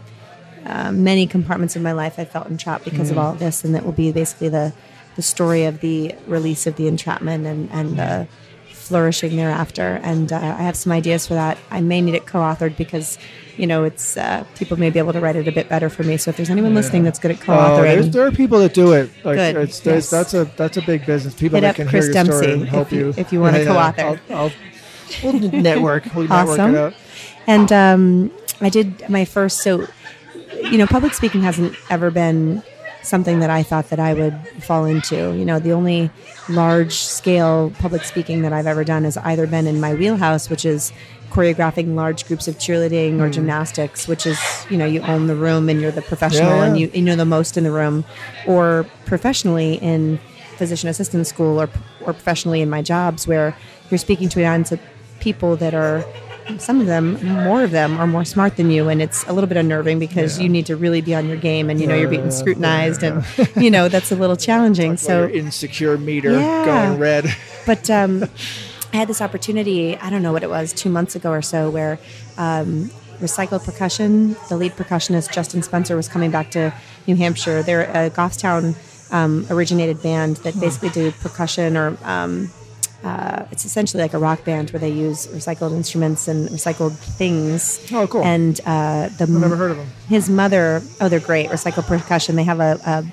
[0.67, 3.75] uh, many compartments of my life I felt entrapped because of all of this, and
[3.75, 4.73] that will be basically the
[5.17, 8.29] the story of the release of the entrapment and and the
[8.69, 10.01] flourishing thereafter.
[10.03, 11.57] And uh, I have some ideas for that.
[11.71, 13.19] I may need it co-authored because
[13.57, 16.03] you know it's uh, people may be able to write it a bit better for
[16.03, 16.19] me.
[16.19, 18.93] So if there's anyone listening that's good at Oh, co-authoring, there are people that do
[18.93, 19.09] it.
[19.25, 20.11] Like Good, it's yes.
[20.11, 21.35] that's a that's a big business.
[21.35, 23.41] People Hit that can Chris hear your story and help if you- you if you
[23.41, 24.19] wanna co-author.
[24.31, 24.53] I'll, I'll
[25.23, 26.05] we'll network.
[26.15, 26.75] We'll network Awesome.
[26.75, 26.95] out.
[27.47, 28.31] And um,
[28.61, 29.63] I did my first.
[29.63, 29.87] So,
[30.63, 32.63] you know, public speaking hasn't ever been
[33.03, 35.35] something that I thought that I would fall into.
[35.35, 36.11] You know, the only
[36.51, 40.65] large scale public speaking that I've ever done has either been in my wheelhouse, which
[40.67, 40.93] is
[41.31, 43.33] choreographing large groups of cheerleading or Hmm.
[43.33, 44.39] gymnastics, which is,
[44.69, 46.65] you know, you own the room and you're the professional Yeah.
[46.65, 48.05] and you, you know the most in the room,
[48.47, 50.19] or professionally in
[50.57, 51.71] physician assistant school or,
[52.03, 53.57] or professionally in my jobs where
[53.91, 54.81] you're speaking to an audience of
[55.21, 56.05] people that are
[56.59, 57.15] some of them
[57.45, 60.41] more of them are more smart than you and it's a little bit unnerving because
[60.41, 63.03] you need to really be on your game and you know you're being Yeah, scrutinized
[63.05, 63.25] and
[63.57, 66.65] you know that's a little challenging so Your insecure meter Yeah.
[66.65, 67.27] going red.
[67.67, 68.25] but um,
[68.93, 71.71] I had this opportunity, I don't know what it was, two months ago or so,
[71.71, 72.01] where
[72.37, 72.91] um,
[73.21, 76.73] Recycled Percussion, the lead percussionist Justin Spencer, was coming back to
[77.07, 77.63] New Hampshire.
[77.63, 78.75] They're a Goffstown
[79.13, 81.97] um, originated band that basically do percussion or.
[82.03, 82.51] Um,
[83.03, 87.81] uh, it's essentially like a rock band where they use recycled instruments and recycled things.
[87.93, 88.23] Oh, cool.
[88.23, 89.87] And uh, the I've never heard of them.
[90.09, 93.05] his mother oh they're great recycled percussion they have a, a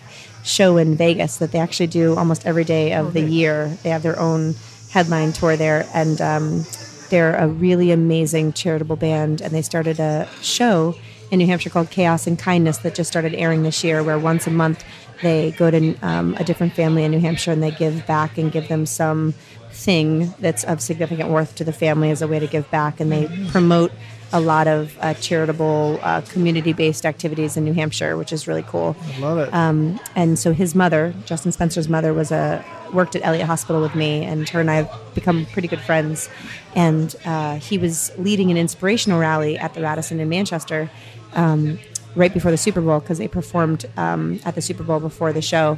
[0.44, 4.04] show in vegas that they actually do almost every day of the year they have
[4.04, 4.56] their own
[4.92, 6.64] headline tour there and um,
[7.10, 10.96] they're a really amazing charitable band and they started a show
[11.32, 14.48] in new hampshire called chaos and kindness that just started airing this year where once
[14.48, 14.84] a month
[15.22, 18.52] they go to um, a different family in new hampshire and they give back and
[18.52, 19.34] give them some
[19.78, 23.12] thing that's of significant worth to the family as a way to give back and
[23.12, 23.92] they promote
[24.34, 28.96] a lot of uh, charitable uh, community-based activities in new hampshire which is really cool.
[29.16, 29.54] I love it.
[29.54, 33.96] um, and so his mother justin spencer's mother was a worked at elliot hospital with
[33.96, 36.30] me and her and i have become pretty good friends.
[36.76, 40.90] And uh, he was leading an inspirational rally at the radisson in manchester
[41.34, 41.80] um,
[42.16, 45.42] right before the super bowl because they performed um, at the super bowl before the
[45.42, 45.78] show.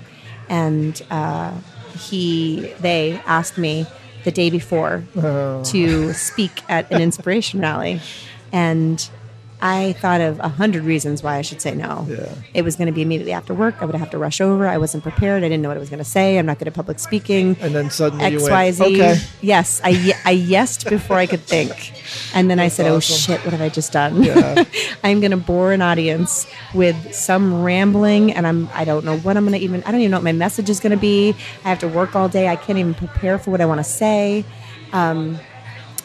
[0.49, 1.53] And uh,
[1.99, 3.85] he they asked me
[4.23, 5.63] the day before oh.
[5.63, 8.01] to speak at an inspiration rally.
[8.51, 9.09] And
[9.61, 12.05] I thought of a hundred reasons why I should say no.
[12.09, 12.33] Yeah.
[12.53, 13.75] It was going to be immediately after work.
[13.81, 14.67] I would have to rush over.
[14.67, 15.43] I wasn't prepared.
[15.43, 16.37] I didn't know what I was going to say.
[16.37, 17.57] I'm not good at public speaking.
[17.59, 18.83] and then suddenly X, went, Y, Z.
[18.83, 19.17] okay.
[19.41, 21.93] Yes, I I yesed before I could think,
[22.33, 24.23] and then I said, "Oh shit, what have I just done?
[24.23, 24.63] Yeah.
[25.03, 29.35] I'm going to bore an audience with some rambling, and I'm I don't know what
[29.35, 29.83] I'm going to even.
[29.83, 31.35] I don't even know what my message is going to be.
[31.65, 32.47] I have to work all day.
[32.47, 34.45] I can't even prepare for what I want to say."
[34.93, 35.37] Um,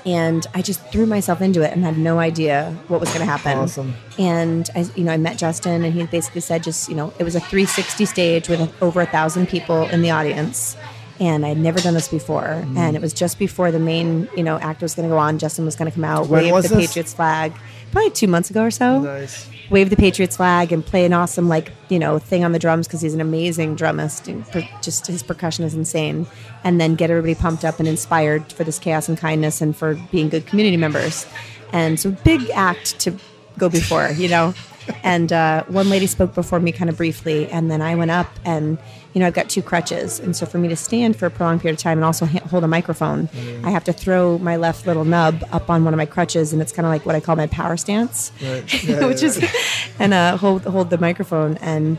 [0.06, 3.26] and I just threw myself into it and had no idea what was going to
[3.26, 3.58] happen.
[3.58, 3.94] Awesome.
[4.18, 7.24] And I, you know, I met Justin, and he basically said, just you know, it
[7.24, 10.76] was a 360 stage with over a thousand people in the audience,
[11.24, 12.42] and I had never done this before.
[12.42, 12.76] Mm.
[12.76, 15.38] And it was just before the main, you know, actor was going to go on.
[15.38, 16.86] Justin was going to come out, When wave the this?
[16.88, 17.52] Patriots flag,
[17.92, 19.48] probably two months ago or so Nice.
[19.70, 22.88] wave the Patriots flag and play an awesome like you know thing on the drums
[22.88, 26.26] because he's an amazing drummist and per- just his percussion is insane
[26.64, 29.94] and then get everybody pumped up and inspired for this chaos and kindness and for
[30.10, 31.24] being good community members
[31.72, 33.16] and so big act to
[33.58, 34.52] go before you know
[35.04, 38.28] and uh, one lady spoke before me kind of briefly and then I went up
[38.44, 38.76] and
[39.14, 40.20] you know I've got two crutches.
[40.20, 42.40] And so for me to stand for a prolonged period of time and also ha-
[42.40, 43.28] hold a microphone
[43.64, 46.60] I have to throw my left little nub up on one of my crutches and
[46.60, 48.32] it's kind of like what I call my power stance.
[48.42, 48.84] Right.
[48.84, 51.56] Yeah, which yeah, is and uh, hold hold the microphone.
[51.58, 51.96] And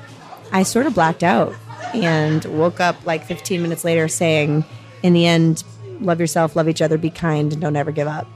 [0.51, 1.55] I sort of blacked out
[1.93, 4.65] and woke up like 15 minutes later saying
[5.01, 5.63] in the end
[6.01, 8.27] love yourself love each other be kind and don't ever give up.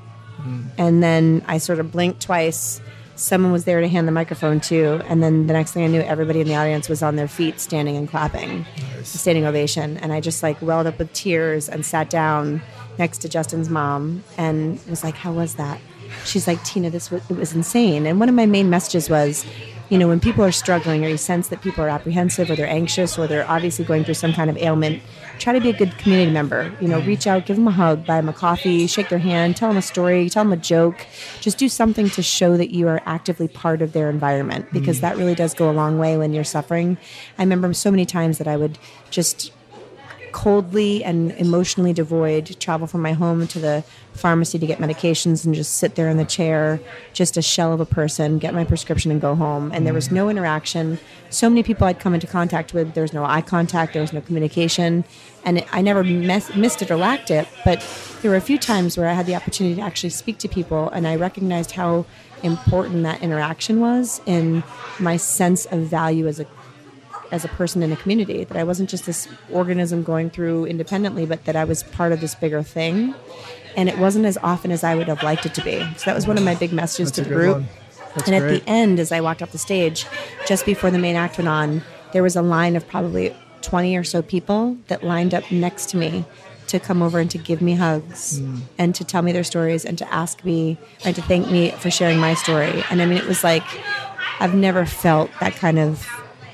[0.78, 2.80] And then I sort of blinked twice
[3.20, 6.02] someone was there to hand the microphone to and then the next thing I knew
[6.02, 8.66] everybody in the audience was on their feet standing and clapping
[8.98, 9.98] a standing ovation.
[9.98, 12.62] And I just like welled up with tears and sat down
[12.98, 15.82] next to Justin's mom and was like how was that?
[16.24, 18.06] She's like tina this was, it was insane.
[18.06, 19.46] And one of my main messages was
[19.90, 22.68] you know when people are struggling or you sense that people are apprehensive or they're
[22.68, 25.04] anxious or they're obviously going through some kind of ailment
[25.40, 26.72] try to be a good community member.
[26.82, 29.58] You know reach out give them a hug buy them a coffee shake their hand
[29.58, 31.06] tell them a story tell them a joke.
[31.40, 35.02] Just do something to show that you are actively part of their environment because mm.
[35.02, 36.98] that really does go a long way when you're suffering.
[37.38, 38.78] I remember so many times that i would
[39.10, 39.52] just
[40.32, 43.84] coldly and emotionally devoid travel from my home to the
[44.20, 46.80] pharmacy to get medications and just sit there in the chair
[47.14, 49.72] just a shell of a person get my prescription and go home.
[49.74, 51.00] And there was no interaction.
[51.30, 54.14] So many people i'd come into contact with there was no eye contact there was
[54.14, 55.04] no communication.
[55.46, 57.48] And it, i never mess, missed it or lacked it.
[57.66, 57.86] But
[58.22, 60.90] there were a few times where i had the opportunity to actually speak to people
[60.90, 62.06] and i recognized how
[62.44, 64.64] important that interaction was in
[65.00, 66.46] my sense of value as a
[67.32, 68.44] as a person in a community.
[68.44, 72.22] That I wasn't just this organism going through independently, but that I was part of
[72.22, 73.14] this bigger thing.
[73.78, 75.80] And it wasn't as often as I would have liked it to be.
[75.98, 77.64] So that was one of my big messages That's to the group.
[78.26, 80.06] and at the end, as I walked off the stage,
[80.48, 81.82] just before the main act went on,
[82.12, 85.98] there was a line of probably 20 or so people that lined up next to
[85.98, 86.26] me
[86.68, 88.58] to come over and to give me hugs Hmm.
[88.78, 91.90] and to tell me their stories and to ask me and to thank me for
[91.92, 92.84] sharing my story.
[92.90, 93.64] And I mean, it was like,
[94.40, 96.08] I've never felt that kind of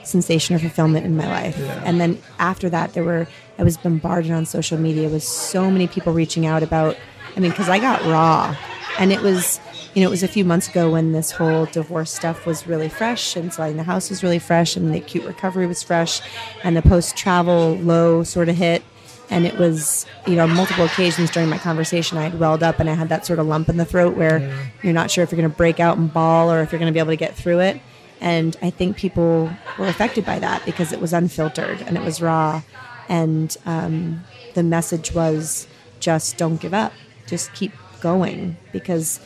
[0.03, 1.57] sensation or fulfillment in my life.
[1.57, 1.81] Yeah.
[1.85, 3.27] And then after that, there were
[3.57, 6.97] I was bombarded on social media with so many people reaching out about.
[7.35, 8.55] I mean, because I got raw,
[8.99, 9.59] and it was
[9.93, 12.89] you know, it was a few months ago when this whole divorce stuff was really
[12.89, 16.19] fresh, and selling the house was really fresh, and the acute recovery was fresh,
[16.65, 18.83] and the post travel low sort of hit.
[19.29, 22.79] And it was, you know, on multiple occasions during my conversation, I had welled up
[22.79, 24.55] and I had that sort of lump in the throat where Yeah.
[24.83, 26.91] you're not sure if you're going to break out and bawl or if you're going
[26.91, 27.81] to be able to get through it.
[28.21, 29.49] And I think people
[29.79, 32.61] were affected by that because it was unfiltered and it was raw.
[33.07, 34.23] And um,
[34.53, 35.67] the message was
[35.99, 36.93] just don't give up,
[37.27, 37.71] just keep
[38.01, 39.19] going because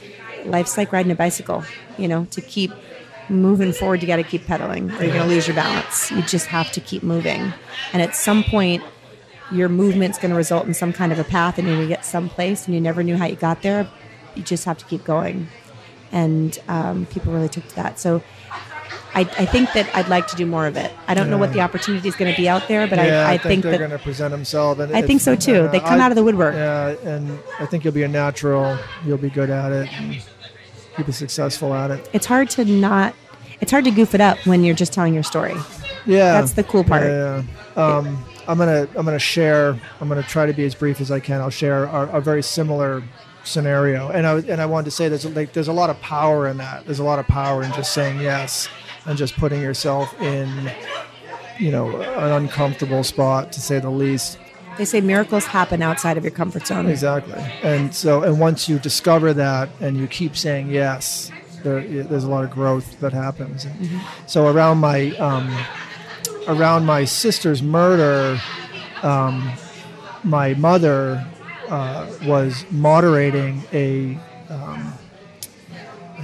[0.45, 1.63] life's like riding a bicycle.
[1.97, 2.71] You know, to keep
[3.29, 6.11] moving forward, you got to keep pedaling or you're going to lose your balance.
[6.11, 7.53] You just have to keep moving.
[7.93, 8.83] And at some point,
[9.51, 11.93] your movement's going to result in some kind of a path and you're going to
[11.93, 13.87] get someplace and you never knew how you got there.
[14.35, 15.47] You just have to keep going.
[16.11, 17.99] And um, people really took to that.
[17.99, 18.23] So
[19.13, 20.91] I, I think that I'd like to do more of it.
[21.07, 23.33] I don't know what the opportunity is going to be out there, but yeah, I,
[23.33, 24.79] I, think, think, they're going to present themselves.
[24.79, 25.67] And I think so too.
[25.69, 26.53] They come I- out of the woodwork.
[26.53, 28.77] Yeah, and I think you'll be a natural.
[29.05, 29.89] You'll be good at it.
[30.97, 32.09] You'll be successful at it.
[32.13, 33.15] it's hard to not
[33.61, 35.55] it's hard to goof it up when you're just telling your story
[36.05, 37.03] Yeah, That's the cool part.
[37.03, 37.43] Yeah.
[37.75, 37.85] yeah.
[37.85, 39.79] Um, I'm gonna I'm gonna share.
[40.01, 41.39] I'm gonna try to be as brief as I can.
[41.39, 43.03] I'll share a, a very similar
[43.43, 46.47] scenario, and I and I wanted to say there's like there's a lot of power
[46.47, 46.85] in that.
[46.85, 48.67] There's a lot of power in just saying yes
[49.05, 50.71] and just putting yourself in,
[51.57, 54.37] you know, an uncomfortable spot to say the least.
[54.77, 57.41] they say miracles happen outside of your comfort zone Exactly.
[57.63, 61.31] And so, and once you discover that and you keep saying yes,
[61.63, 63.65] there, there's a lot of growth that happens.
[63.65, 65.53] And So around my um,
[66.47, 68.39] around my sister's murder,
[69.03, 69.51] um,
[70.23, 71.25] my mother
[71.69, 74.17] uh, was moderating a.
[74.49, 74.93] Um,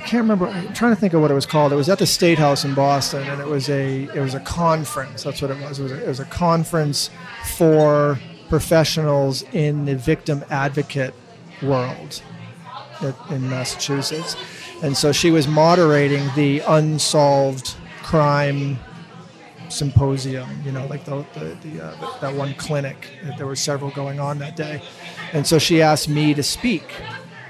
[0.06, 0.48] can't remember.
[0.48, 1.74] I'm trying to think of what it was called.
[1.74, 4.40] It was at the State House in Boston, and it was a it was a
[4.40, 5.24] conference.
[5.24, 5.80] That's what it was.
[5.80, 7.10] It was a, it was a conference
[7.58, 11.14] for professionals in the victim advocate
[11.62, 12.22] world
[13.30, 14.36] in Massachusetts,
[14.84, 18.80] and so she was moderating the unsolved crime
[19.70, 20.50] symposium.
[20.64, 23.10] You know, like the, the, the uh, that one clinic.
[23.38, 24.82] There were several going on that day,
[25.34, 26.86] and so she asked me to speak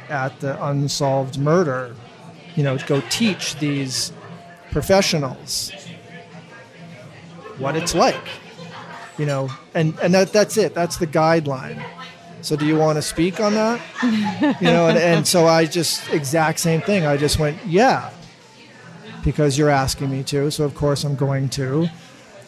[0.09, 1.95] at the unsolved murder.
[2.55, 4.11] You know, go teach these
[4.71, 5.71] professionals
[7.57, 8.27] what it's like.
[9.17, 10.73] You know, and and that that's it.
[10.73, 11.83] That's the guideline.
[12.41, 13.81] So do you want to speak on that?
[14.61, 17.05] you know, and, and so I just exact same thing.
[17.05, 18.11] I just went, yeah,
[19.23, 20.51] because you're asking me to.
[20.51, 21.87] So of course I'm going to,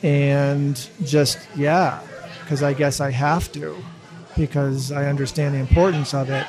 [0.03, 2.01] and just yeah,
[2.43, 3.75] because I guess I have to,
[4.35, 6.45] because I understand the importance of it.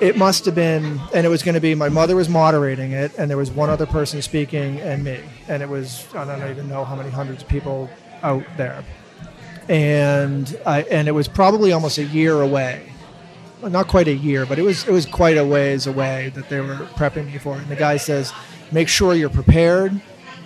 [0.00, 3.12] It must have been, and it was going to be my mother was moderating it,
[3.18, 6.68] and there was one other person speaking, and me, and it was I don't even
[6.68, 7.90] know how many hundreds of people
[8.22, 8.84] out there,
[9.68, 12.92] and I and it was probably almost a year away,
[13.60, 16.48] Well, not quite a year, but it was it was quite a ways away that
[16.48, 17.56] they were prepping me for.
[17.56, 18.32] And the guy says,
[18.70, 20.00] make sure you're prepared,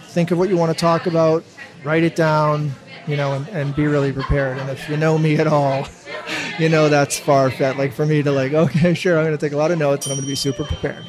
[0.08, 1.44] think of what you want to talk about,
[1.84, 2.72] write it down,
[3.06, 4.58] you know, and, and be really prepared.
[4.58, 5.86] And if you know me at all,
[6.58, 7.78] you know that's far fetched.
[7.78, 10.06] Like for me to like, okay, sure, I'm going to take a lot of notes
[10.06, 11.04] and I'm going to be super prepared.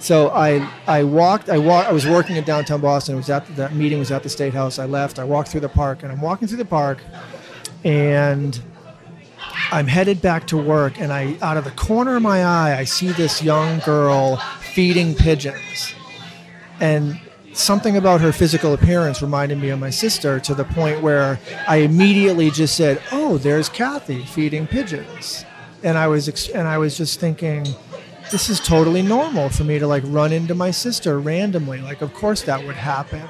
[0.00, 3.14] So I I walked I walked I was working in downtown Boston.
[3.14, 4.78] It was at that meeting was at the State House.
[4.78, 5.18] I left.
[5.18, 7.02] I walked through the park and I'm walking through the park,
[7.82, 8.60] and
[9.72, 11.00] I'm headed back to work.
[11.00, 15.16] And I out of the corner of my eye I see this young girl feeding
[15.16, 15.92] pigeons,
[16.78, 17.20] and
[17.58, 21.78] something about her physical appearance reminded me of my sister to the point where I
[21.78, 25.44] immediately just said, "Oh, there's Kathy feeding pigeons,"
[25.82, 27.66] and I was ex- and I was just thinking,
[28.30, 31.80] this is totally normal for me to like run into my sister randomly.
[31.80, 33.26] Like, of course that would happen.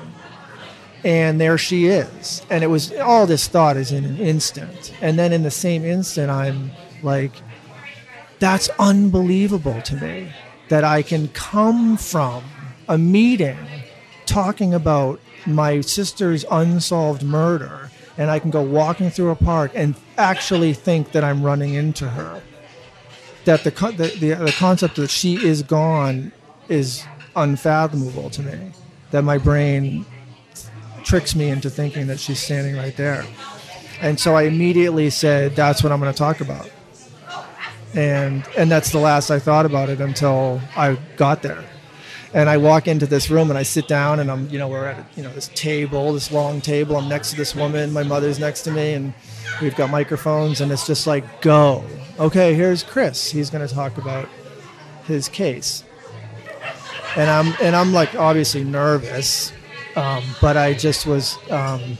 [1.05, 5.17] And there she is, and it was all this thought is in an instant, and
[5.17, 6.73] then in the same instant, I'm
[7.05, 7.31] like,
[8.41, 10.33] that's unbelievable to me
[10.69, 12.43] that I can come from
[12.89, 13.57] a meeting
[14.29, 19.95] talking about my sister's unsolved murder and I can go walking through a park and
[20.19, 22.43] actually think that I'm running into her.
[23.45, 26.33] That the, the, the, the concept that she is gone
[26.69, 28.73] is unfathomable to me.
[29.13, 30.05] That my brain
[31.05, 33.25] tricks me into thinking that she's standing right there.
[34.01, 36.71] And so I immediately said, that's what I'm going to talk about.
[37.95, 41.65] And, and that's the last I thought about it until I got there
[42.35, 44.87] and I walk into this room and I sit down and I'm you know we're
[44.87, 46.97] at you know this table this long table.
[46.97, 47.93] I'm next to this woman.
[47.93, 49.15] My mother's next to me and
[49.61, 51.85] we've got microphones and it's just like go.
[52.19, 53.31] Okay here's Chris.
[53.31, 54.29] He's going to talk about
[55.05, 55.85] his case.
[57.17, 59.53] And I'm and I'm like obviously nervous
[59.99, 61.37] Um, but I just was.
[61.51, 61.99] Um,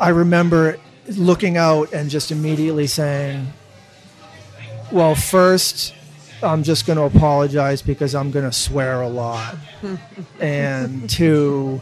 [0.00, 0.78] I remember
[1.16, 3.52] looking out and just immediately saying,
[4.90, 5.94] "Well, first,
[6.42, 9.56] I'm just going to apologize because I'm going to swear a lot,
[10.40, 11.80] and two,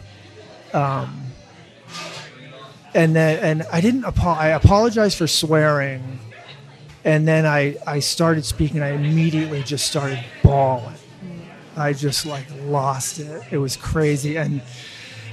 [0.72, 1.24] um,
[2.94, 6.18] and then and I didn't apo- I apologized for swearing,
[7.04, 8.82] and then I I started speaking.
[8.82, 10.94] I immediately just started bawling.
[11.76, 13.42] I just like lost it.
[13.50, 14.62] It was crazy, and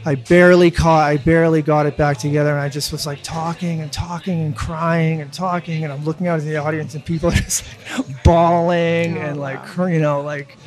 [0.06, 1.10] I barely caught.
[1.10, 4.56] I barely got it back together, and I just was like talking and talking and
[4.56, 7.64] crying and talking, and I'm looking out at the audience, and people are just
[7.98, 10.58] like bawling Oh, and like you know like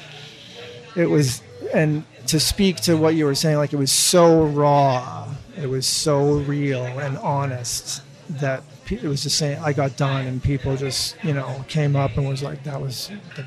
[0.97, 1.43] it was
[1.73, 5.87] and to speak to what you were saying like it was so raw it was
[5.87, 11.17] so real and honest that it was just saying i got done and people just
[11.23, 13.47] you know came up and was like that was the,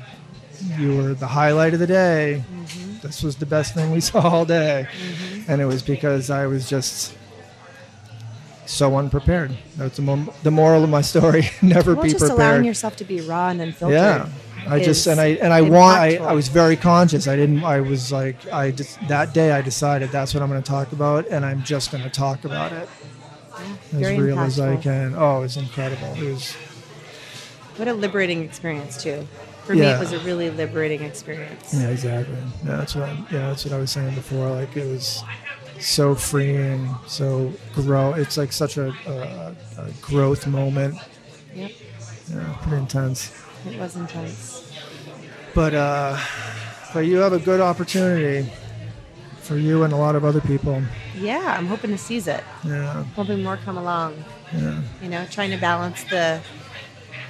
[0.78, 2.87] you were the highlight of the day mm-hmm.
[3.02, 4.86] This was the best thing we saw all day.
[4.90, 5.50] Mm-hmm.
[5.50, 7.14] And it was because i was just
[8.66, 9.56] so unprepared.
[9.76, 12.38] That's the, mom- the moral of my story never Well, be just prepared.
[12.40, 13.94] allowing yourself to be raw and then unfiltered.
[13.96, 14.28] yeah
[14.66, 16.16] i just and i and i want I.
[16.16, 17.26] I was very conscious.
[17.26, 20.62] I didn't i was like i just that day i decided that's what i'm going
[20.62, 22.86] to talk about and i'm just going to talk about it.
[23.56, 25.14] As very real as i can.
[25.16, 26.12] Oh it was incredible.
[26.22, 26.52] It was
[27.76, 29.26] What a liberating experience too.
[29.68, 31.74] For me, it was a really liberating experience.
[31.74, 34.86] yeah exactly yeah that's what I, yeah that's what i was saying before like it
[34.86, 35.22] was
[35.78, 40.94] so freeing so grow it's like such a, a, a growth moment
[41.54, 41.70] Yep,
[42.32, 43.30] yeah pretty intense
[43.68, 44.72] it was intense.
[45.54, 46.16] but uh
[46.94, 48.50] but you have a good opportunity
[49.42, 50.82] for you and a lot of other people
[51.16, 52.42] Yeah, I'm hoping to seize it.
[52.64, 54.24] yeah Hoping more come along.
[54.54, 56.40] yeah You know, trying to balance the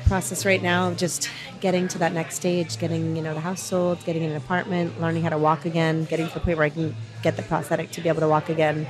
[0.09, 1.28] process right now of just
[1.60, 5.22] getting to that next stage, getting you know the house sold, getting an apartment, learning
[5.22, 8.01] how to walk again, getting to the point where I can get the prosthetic to
[8.01, 8.86] be able to walk again,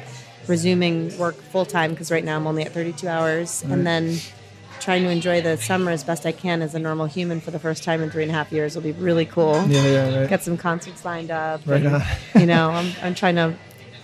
[0.46, 3.72] resuming work full time because right now I'm only at 32 hours, Right.
[3.74, 4.18] and then
[4.80, 7.58] trying to enjoy the summer as best I can as a normal human for the
[7.58, 9.64] first time in three and a half years will be really cool.
[9.68, 11.62] yeah yeah right Got some concerts lined up.
[11.66, 12.02] Right and,
[12.38, 13.54] you know, I'm, I'm trying to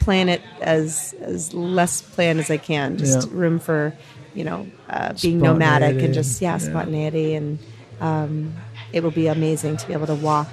[0.01, 2.99] plan it as as less planned as I can.
[2.99, 3.35] Just Yeah.
[3.39, 3.95] room for,
[4.35, 6.59] you know, uh, being nomadic and just yeah, Yeah.
[6.59, 7.59] spontaneity, and
[8.01, 8.55] um,
[8.93, 10.49] it will be amazing to be able to walk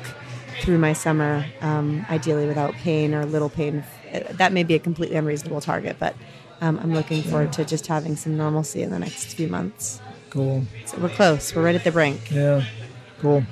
[0.61, 3.83] through my summer, um, ideally without pain or little pain.
[4.13, 6.15] Uh, That may be a completely unreasonable target, but
[6.61, 9.99] um, I'm looking forward to just having some normalcy in the next few months.
[10.29, 11.55] cool So we're close.
[11.55, 12.29] We're right at the brink.
[12.31, 12.63] Yeah,
[13.19, 13.43] cool.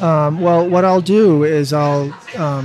[0.00, 2.08] Um, well, what I'll do is I'll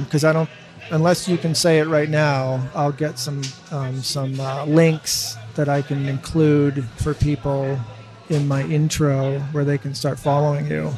[0.04, 0.50] because I don't
[0.92, 3.42] unless you can say it right now, I'll get some
[3.72, 7.80] um, some uh, links that I can include for people
[8.30, 10.92] in my intro where they can start following you.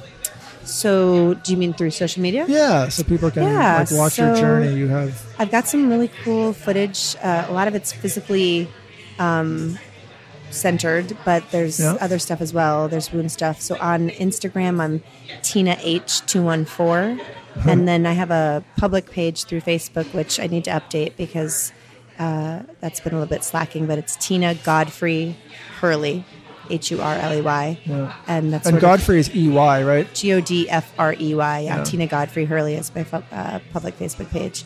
[0.63, 2.45] So, do you mean through social media?
[2.47, 4.73] Yeah, so people can Yeah, like watch your journey.
[4.75, 7.15] You have I've got some really cool footage.
[7.21, 8.67] Uh, a lot of it's physically
[9.19, 9.77] um,
[10.49, 11.97] centered, but there's Yeah.
[12.01, 12.87] other stuff as well.
[12.87, 13.61] There's wound stuff.
[13.61, 15.03] So on Instagram, I'm
[15.43, 17.21] Tina H214.
[17.67, 21.71] And then I have a public page through Facebook, which I need to update because
[22.19, 25.35] uh, that's been a little bit slacking, but it's Tina Godfrey
[25.79, 26.23] Hurley,
[26.69, 27.79] H U R L E Y.
[27.85, 28.15] Yeah.
[28.27, 30.13] And that's and Godfrey is E Y, right?
[30.13, 31.59] G O D F R E Y.
[31.59, 31.83] Yeah, Yeah.
[31.83, 34.63] Tina Godfrey Hurley is my uh, public Facebook page.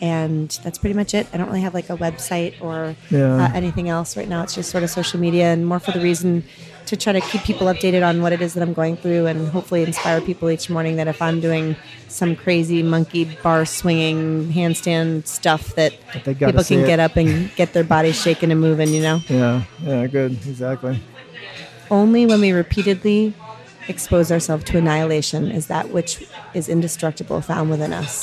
[0.00, 1.26] And that's pretty much it.
[1.32, 3.46] I don't really have like a website or Yeah.
[3.46, 4.42] uh, anything else right now.
[4.44, 6.44] It's just sort of social media and more for the reason
[6.88, 9.48] to try to keep people updated on what it is that I'm going through and
[9.48, 11.76] hopefully inspire people each morning that if I'm doing
[12.08, 16.86] some crazy monkey bar swinging handstand stuff that That they gotta people can it.
[16.86, 19.20] get up and get their bodies shaking and moving, you know?
[19.28, 21.00] Yeah, yeah, good, exactly.
[21.90, 23.34] Only when we repeatedly
[23.88, 26.22] expose ourselves to annihilation is that which
[26.54, 28.22] is indestructible found within us.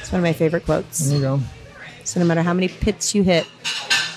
[0.00, 0.98] It's one of my favorite quotes.
[1.08, 1.40] There you go.
[2.04, 3.46] So no matter how many pits you hit,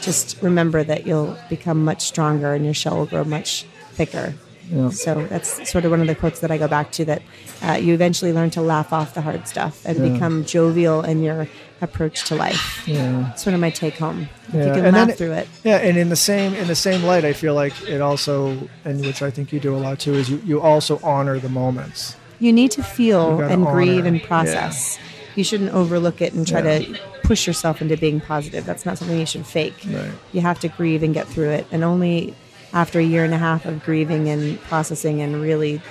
[0.03, 4.33] just remember that you'll become much stronger and your shell will grow much thicker.
[4.71, 4.89] Yeah.
[4.89, 7.21] So that's sort of one of the quotes that I go back to that
[7.61, 10.13] uh, you eventually learn to laugh off the hard stuff and Yeah.
[10.13, 11.47] become jovial in your
[11.81, 12.81] approach to life.
[12.87, 13.31] Yeah.
[13.31, 14.29] It's one of my take home.
[14.47, 15.47] If Yeah, you can and laugh through it.
[15.65, 19.05] Yeah, and in the same in the same light, I feel like it also, and
[19.05, 22.15] which I think you do a lot too, is you, you also honor the moments.
[22.39, 24.97] You need to feel and grieve and process.
[25.35, 26.79] You shouldn't overlook it and try Yeah.
[26.79, 28.65] to push yourself into being positive.
[28.65, 29.73] That's not something you should fake.
[29.87, 30.11] Right.
[30.31, 31.65] You have to grieve and get through it.
[31.71, 32.35] And only
[32.73, 35.81] after a year and a half of grieving and processing and really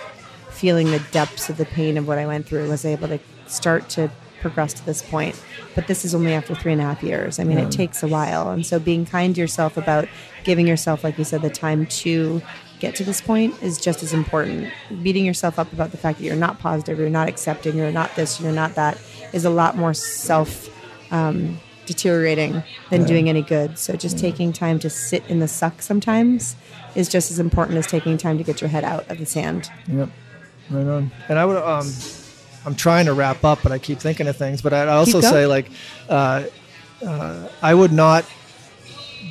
[0.50, 3.18] feeling the depths of the pain of what I went through was I able to
[3.46, 4.10] start to
[4.40, 5.40] progress to this point.
[5.74, 7.38] But this is only after three and a half years.
[7.38, 7.66] I mean, Yeah.
[7.66, 8.50] it takes a while.
[8.50, 10.08] And so being kind to yourself about
[10.44, 12.42] giving yourself, like you said, the time to
[12.80, 14.68] get to this point is just as important.
[15.02, 18.14] Beating yourself up about the fact that you're not positive, you're not accepting, you're not
[18.16, 18.98] this, you're not that
[19.32, 20.68] is a lot more self
[21.12, 23.78] um, deteriorating than doing any good.
[23.78, 26.56] So just taking time to sit in the suck sometimes
[26.94, 29.70] is just as important as taking time to get your head out of the sand.
[29.88, 30.08] Yep.
[30.70, 31.10] Right on.
[31.28, 31.88] And I would um
[32.64, 34.62] I'm trying to wrap up, but I keep thinking of things.
[34.62, 35.70] But I'd also say like
[36.08, 36.44] uh,
[37.04, 38.24] uh, I would not.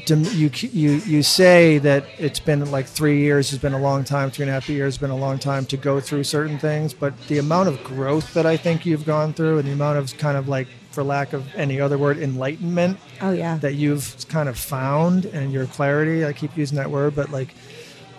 [0.05, 4.03] dem- You you you say that it's been like three years has been a long
[4.03, 6.59] time, three and a half years has been a long time to go through certain
[6.59, 6.93] things.
[6.93, 10.17] But the amount of growth that I think you've gone through, and the amount of
[10.17, 13.57] kind of like, for lack of any other word, enlightenment Oh yeah.
[13.59, 17.53] that you've kind of found and your clarity i keep using that word but like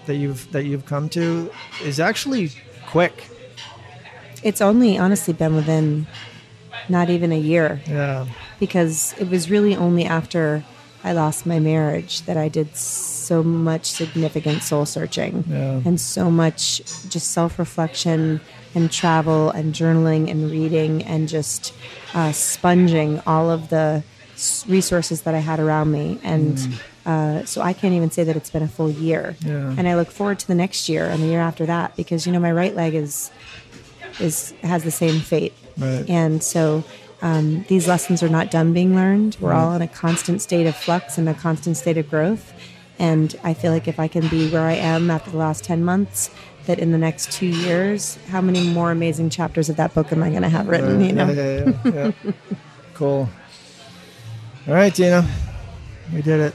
[0.07, 1.51] that you've that you've come to
[1.85, 2.51] is actually
[2.87, 3.29] quick
[4.43, 6.07] It's only honestly been within
[6.89, 8.27] not even a year yeah
[8.59, 10.65] because it was really only after
[11.05, 15.81] I lost my marriage that I did so much significant soul searching Yeah.
[15.85, 16.79] and so much
[17.09, 18.41] just self reflection
[18.75, 21.75] and travel and journaling and reading and just
[22.15, 24.03] uh, sponging all of the
[24.67, 26.19] resources that I had around me.
[26.23, 26.59] And
[27.05, 29.37] uh, so I can't even say that it's been a full year.
[29.41, 29.75] Yeah.
[29.77, 32.33] And I look forward to the next year and the year after that because, you
[32.33, 33.31] know, my right leg is
[34.21, 35.55] is has the same fate.
[35.79, 36.09] Right.
[36.09, 36.85] And so
[37.23, 39.37] um, these lessons are not done being learned.
[39.41, 42.53] We're all in a constant state of flux and a constant state of growth.
[42.99, 45.83] And I feel like if I can be where I am after the last 10
[45.83, 46.31] months,
[46.67, 50.23] that in the next two years, how many more amazing chapters of that book am
[50.23, 51.01] I going to have written?
[51.01, 51.31] You know?
[51.31, 52.33] yeah, yeah, yeah,
[52.95, 53.29] cool
[54.69, 55.27] all right tina
[56.15, 56.55] we did it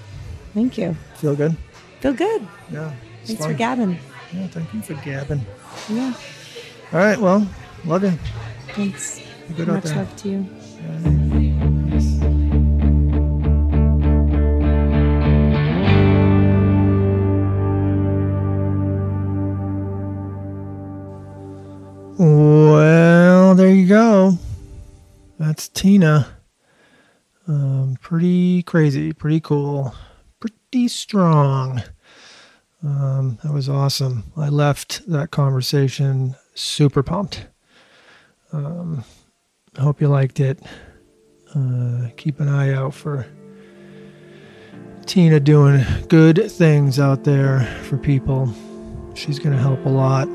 [0.53, 0.95] Thank you.
[1.15, 1.57] feel good
[1.99, 2.47] Feel good.
[2.71, 2.93] yeah
[3.25, 3.51] Thanks fun.
[3.51, 3.97] for gabbing.
[4.33, 5.41] yeah thank you for gabbing
[5.89, 6.13] Yeah.
[6.93, 7.45] all right well
[7.85, 8.11] love you
[8.75, 9.21] Thanks.
[9.57, 9.95] Good out Much there.
[9.97, 11.13] love to you.
[22.19, 24.39] Well, there you go.
[25.37, 26.27] That's Tina.
[27.47, 29.93] Um, pretty crazy, pretty cool,
[30.39, 31.83] pretty strong.
[32.83, 34.23] Um, that was awesome.
[34.35, 37.45] I left that conversation super pumped.
[38.51, 40.59] I hope you liked it.
[41.53, 43.27] Uh, keep an eye out for
[45.05, 48.51] Tina doing good things out there for people.
[49.13, 50.27] She's going to help a lot.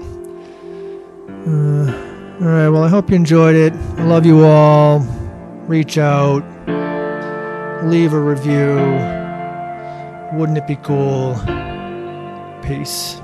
[1.45, 1.91] Uh,
[2.41, 2.69] all right.
[2.69, 3.73] Well, I hope you enjoyed it.
[3.99, 5.01] I love you all.
[5.67, 6.43] Reach out,
[7.85, 8.77] leave a review.
[10.39, 11.35] Wouldn't it be cool?
[12.63, 13.21] Peace.